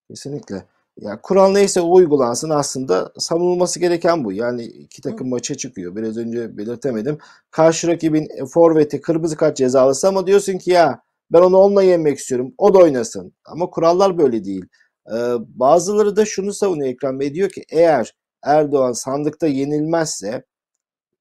Kesinlikle. 0.09 0.65
Ya 0.97 1.21
kural 1.21 1.51
neyse 1.51 1.81
o 1.81 1.93
uygulansın 1.93 2.49
aslında 2.49 3.11
savunulması 3.17 3.79
gereken 3.79 4.23
bu. 4.23 4.31
Yani 4.33 4.63
iki 4.63 5.01
takım 5.01 5.29
maça 5.29 5.55
çıkıyor. 5.55 5.95
Biraz 5.95 6.17
önce 6.17 6.57
belirtemedim. 6.57 7.17
Karşı 7.51 7.87
rakibin 7.87 8.45
forveti 8.45 9.01
kırmızı 9.01 9.37
kart 9.37 9.57
cezalısı 9.57 10.07
ama 10.07 10.27
diyorsun 10.27 10.57
ki 10.57 10.71
ya 10.71 11.01
ben 11.31 11.41
onu 11.41 11.57
onunla 11.57 11.83
yenmek 11.83 12.17
istiyorum. 12.17 12.53
O 12.57 12.73
da 12.73 12.77
oynasın. 12.77 13.33
Ama 13.45 13.69
kurallar 13.69 14.17
böyle 14.17 14.43
değil. 14.43 14.65
Ee, 15.13 15.33
bazıları 15.39 16.15
da 16.15 16.25
şunu 16.25 16.53
savunuyor 16.53 16.89
Ekrem 16.89 17.19
Bey 17.19 17.33
diyor 17.33 17.49
ki 17.49 17.63
eğer 17.71 18.13
Erdoğan 18.43 18.91
sandıkta 18.91 19.47
yenilmezse 19.47 20.43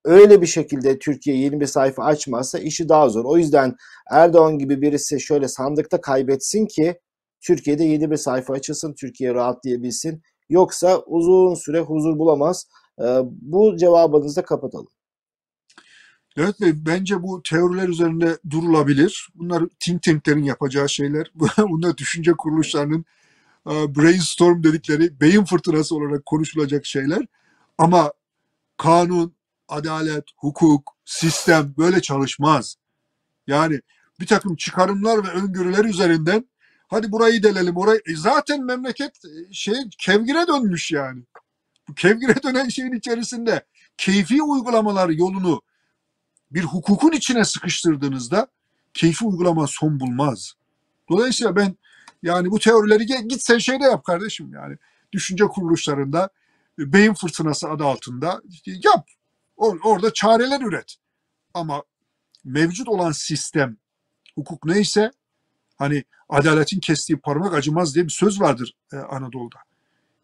öyle 0.05 0.43
bir 0.43 0.47
şekilde 0.47 0.99
Türkiye 0.99 1.37
yeni 1.37 1.61
bir 1.61 1.67
sayfa 1.67 2.05
açmazsa 2.05 2.59
işi 2.59 2.89
daha 2.89 3.09
zor. 3.09 3.25
O 3.25 3.37
yüzden 3.37 3.75
Erdoğan 4.11 4.59
gibi 4.59 4.83
birisi 4.83 5.21
şöyle 5.21 5.49
sandıkta 5.49 6.01
kaybetsin 6.01 6.67
ki 6.67 7.01
Türkiye'de 7.41 7.85
yeni 7.85 8.11
bir 8.11 8.17
sayfa 8.17 8.55
açılsın, 8.55 8.95
Türkiye 9.01 9.35
rahatlayabilsin. 9.35 10.23
Yoksa 10.49 11.03
uzun 11.07 11.55
süre 11.55 11.81
huzur 11.81 12.19
bulamaz. 12.19 12.67
Ee, 13.01 13.21
bu 13.25 13.77
cevabınızı 13.77 14.37
da 14.37 14.45
kapatalım. 14.45 14.89
Evet 16.39 16.61
Bey, 16.61 16.73
bence 16.87 17.23
bu 17.23 17.43
teoriler 17.43 17.89
üzerinde 17.89 18.39
durulabilir. 18.51 19.29
Bunlar 19.35 19.65
think 19.81 20.03
tanklerin 20.03 20.43
yapacağı 20.43 20.89
şeyler. 20.89 21.33
Bunlar 21.59 21.97
düşünce 21.97 22.33
kuruluşlarının 22.33 23.05
e, 23.67 23.97
brainstorm 23.97 24.63
dedikleri 24.63 25.21
beyin 25.21 25.45
fırtınası 25.45 25.97
olarak 25.97 26.27
konuşulacak 26.27 26.87
şeyler. 26.87 27.27
Ama 27.79 28.13
kanun, 28.77 29.35
adalet, 29.69 30.25
hukuk, 30.37 30.97
sistem 31.05 31.75
böyle 31.79 32.03
çalışmaz. 32.03 32.77
Yani 33.47 33.81
bir 34.21 34.27
takım 34.27 34.57
çıkarımlar 34.57 35.25
ve 35.25 35.29
öngörüler 35.29 35.85
üzerinden 35.85 36.45
hadi 36.89 37.13
burayı 37.13 37.43
delelim 37.43 37.77
orayı. 37.77 38.01
E 38.07 38.17
zaten 38.17 38.65
memleket 38.65 39.13
şey 39.53 39.77
kevgire 39.99 40.47
dönmüş 40.47 40.93
yani. 40.93 41.23
Bu 41.89 41.95
kevgire 41.95 42.43
dönen 42.43 42.69
şeyin 42.69 42.93
içerisinde 42.93 43.65
keyfi 43.97 44.43
uygulamalar 44.43 45.09
yolunu 45.09 45.63
bir 46.51 46.63
hukukun 46.63 47.13
içine 47.13 47.45
sıkıştırdığınızda 47.45 48.47
keyfi 48.95 49.25
uygulama 49.25 49.67
son 49.67 50.01
bulmaz. 50.01 50.53
Dolayısıyla 51.11 51.57
ben 51.57 51.77
yani 52.23 52.51
bu 52.51 52.59
teorileri 52.59 53.07
git 53.07 53.43
sen 53.43 53.59
şeyde 53.59 53.85
yap 53.85 54.05
kardeşim 54.05 54.53
yani 54.53 54.77
düşünce 55.13 55.45
kuruluşlarında 55.45 56.31
e, 56.79 56.93
beyin 56.93 57.15
fırtınası 57.15 57.69
adı 57.69 57.85
altında 57.85 58.43
yap. 58.67 59.09
Or- 59.57 59.81
orada 59.85 60.13
çareler 60.13 60.61
üret. 60.61 60.97
Ama 61.55 61.83
mevcut 62.45 62.89
olan 62.89 63.13
sistem 63.13 63.77
hukuk 64.35 64.65
neyse 64.65 65.11
hani 65.77 66.05
adaletin 66.29 66.81
kestiği 66.81 67.19
parmak 67.19 67.55
acımaz 67.55 67.95
diye 67.95 68.05
bir 68.05 68.11
söz 68.11 68.41
vardır 68.41 68.75
e, 68.93 68.97
Anadolu'da. 68.97 69.59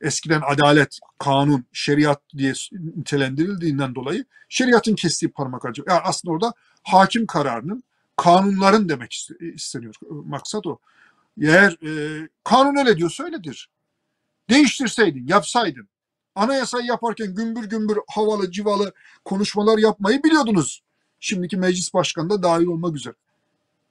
Eskiden 0.04 0.42
adalet, 0.46 0.98
kanun, 1.18 1.64
şeriat 1.72 2.22
diye 2.36 2.52
nitelendirildiğinden 2.72 3.94
dolayı 3.94 4.24
şeriatın 4.48 4.94
kestiği 4.94 5.32
parmak 5.32 5.64
acı. 5.64 5.82
Yani 5.88 6.00
aslında 6.00 6.32
orada 6.32 6.52
hakim 6.82 7.26
kararının, 7.26 7.82
kanunların 8.16 8.88
demek 8.88 9.12
iste- 9.12 9.54
isteniyor. 9.54 9.94
Maksat 10.10 10.66
o. 10.66 10.78
Eğer 11.40 11.72
e, 11.72 12.28
kanun 12.44 12.76
öyle 12.76 12.96
diyorsa 12.96 13.24
öyledir. 13.24 13.70
Değiştirseydin, 14.50 15.26
yapsaydın. 15.26 15.88
Anayasayı 16.34 16.86
yaparken 16.86 17.34
gümbür 17.34 17.64
gümbür 17.64 17.98
havalı 18.08 18.50
civalı 18.50 18.92
konuşmalar 19.24 19.78
yapmayı 19.78 20.22
biliyordunuz. 20.22 20.82
Şimdiki 21.20 21.56
meclis 21.56 21.94
başkanı 21.94 22.30
da 22.30 22.42
dahil 22.42 22.66
olmak 22.66 22.96
üzere. 22.96 23.14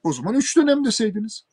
O 0.04 0.14
zaman 0.14 0.36
üç 0.36 0.58
dönem 0.58 0.86
deseydiniz. 0.86 1.44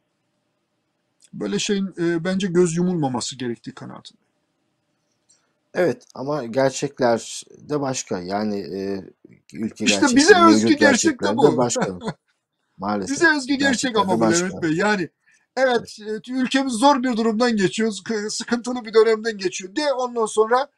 Böyle 1.33 1.59
şeyin 1.59 1.95
e, 1.99 2.25
bence 2.25 2.47
göz 2.47 2.77
yumulmaması 2.77 3.37
gerektiği 3.37 3.73
kanaatinde. 3.73 4.30
Evet 5.75 6.03
ama 6.15 6.45
gerçekler 6.45 7.43
de 7.59 7.81
başka. 7.81 8.21
Yani 8.21 8.59
e, 8.61 9.05
ülke 9.53 9.85
İşte 9.85 9.95
gerçekleri, 10.01 10.17
bize 10.17 10.35
mevcut 10.35 10.55
özgü 10.55 10.69
gerçek 10.69 10.79
de 10.79 10.87
gerçekler 10.87 11.37
bu. 11.37 11.57
başka. 11.57 11.99
Maalesef. 12.79 13.17
Bize 13.17 13.37
özgü 13.37 13.55
gerçek 13.55 13.61
Gerçekler 13.61 14.01
ama 14.01 14.17
bu 14.17 14.21
başka. 14.21 14.47
Levent 14.47 14.63
Bey. 14.63 14.73
Yani 14.73 15.09
evet 15.57 15.97
e, 16.07 16.33
ülkemiz 16.33 16.73
zor 16.73 17.03
bir 17.03 17.17
durumdan 17.17 17.57
geçiyor. 17.57 17.93
sıkı- 17.93 18.31
Sıkıntılı 18.31 18.85
bir 18.85 18.95
dönemden 18.95 19.39
geçiyor. 19.39 19.77
De 19.77 19.93
ondan 19.93 20.27
sonra 20.27 20.69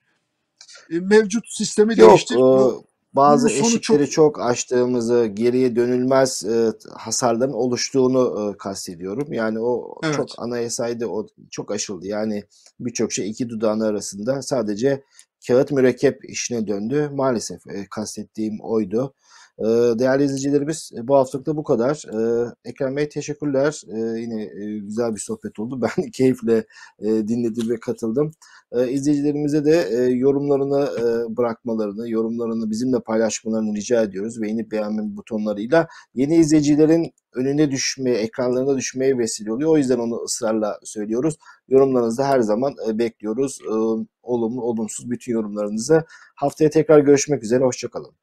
e, 0.90 1.00
mevcut 1.00 1.44
sistemi 1.52 2.00
Yok, 2.00 2.08
değiştir. 2.10 2.34
e, 2.36 2.38
Bu- 2.38 2.84
bazı 3.14 3.48
eşikleri 3.50 4.10
çok- 4.10 4.34
çok 4.34 4.40
aştığımızı, 4.40 5.26
geriye 5.26 5.76
dönülmez 5.76 6.44
e, 6.44 6.72
hasarların 6.96 7.52
oluştuğunu 7.52 8.50
e, 8.54 8.56
kastediyorum. 8.58 9.32
Yani 9.32 9.60
o 9.60 9.94
Evet. 10.04 10.14
çok 10.16 10.28
anayasaydı 10.38 11.06
o 11.06 11.26
çok 11.50 11.70
aşıldı. 11.70 12.06
Yani 12.06 12.44
birçok 12.80 13.12
şey 13.12 13.30
iki 13.30 13.48
dudağın 13.48 13.80
arasında 13.80 14.42
sadece 14.42 15.02
kağıt 15.46 15.70
mürekkep 15.72 16.30
işine 16.30 16.66
döndü. 16.66 17.10
Maalesef 17.14 17.66
e, 17.66 17.86
kastettiğim 17.90 18.58
oydu. 18.60 19.14
E, 19.58 19.64
değerli 19.98 20.24
izleyicilerimiz 20.24 20.90
e, 20.96 21.08
bu 21.08 21.16
haftalık 21.16 21.46
da 21.46 21.56
bu 21.56 21.64
kadar. 21.64 22.04
E, 22.14 22.50
Ekrem 22.64 22.96
Bey 22.96 23.08
teşekkürler. 23.08 23.82
E, 23.88 24.20
yine 24.20 24.42
e, 24.42 24.78
güzel 24.78 25.14
bir 25.14 25.20
sohbet 25.20 25.58
oldu. 25.58 25.80
Ben 25.98 26.10
keyifle 26.10 26.64
e, 26.98 27.06
dinledim 27.28 27.70
ve 27.70 27.80
katıldım. 27.80 28.30
E, 28.72 28.90
izleyicilerimize 28.90 29.64
de 29.64 30.06
yorumlarını 30.12 30.88
bırakmalarını, 31.36 32.10
yorumlarını 32.10 32.70
bizimle 32.70 33.00
paylaşmalarını 33.00 33.76
rica 33.76 34.02
ediyoruz. 34.02 34.42
Beğenip 34.42 34.70
beğenme 34.72 35.16
butonlarıyla 35.16 35.88
yeni 36.14 36.36
izleyicilerin 36.36 37.12
önüne 37.34 37.70
düşmeye, 37.70 38.16
ekranlarına 38.16 38.76
düşmeye 38.76 39.18
vesile 39.18 39.52
oluyor. 39.52 39.70
O 39.70 39.76
yüzden 39.76 39.98
onu 39.98 40.22
ısrarla 40.22 40.78
söylüyoruz. 40.84 41.36
Yorumlarınızı 41.68 42.22
her 42.22 42.40
zaman 42.40 42.74
bekliyoruz. 42.92 43.58
Olumlu, 44.22 44.62
olumsuz 44.62 45.10
bütün 45.10 45.32
yorumlarınızı. 45.32 46.04
Haftaya 46.34 46.70
tekrar 46.70 46.98
görüşmek 46.98 47.44
üzere. 47.44 47.64
Hoşçakalın. 47.64 48.21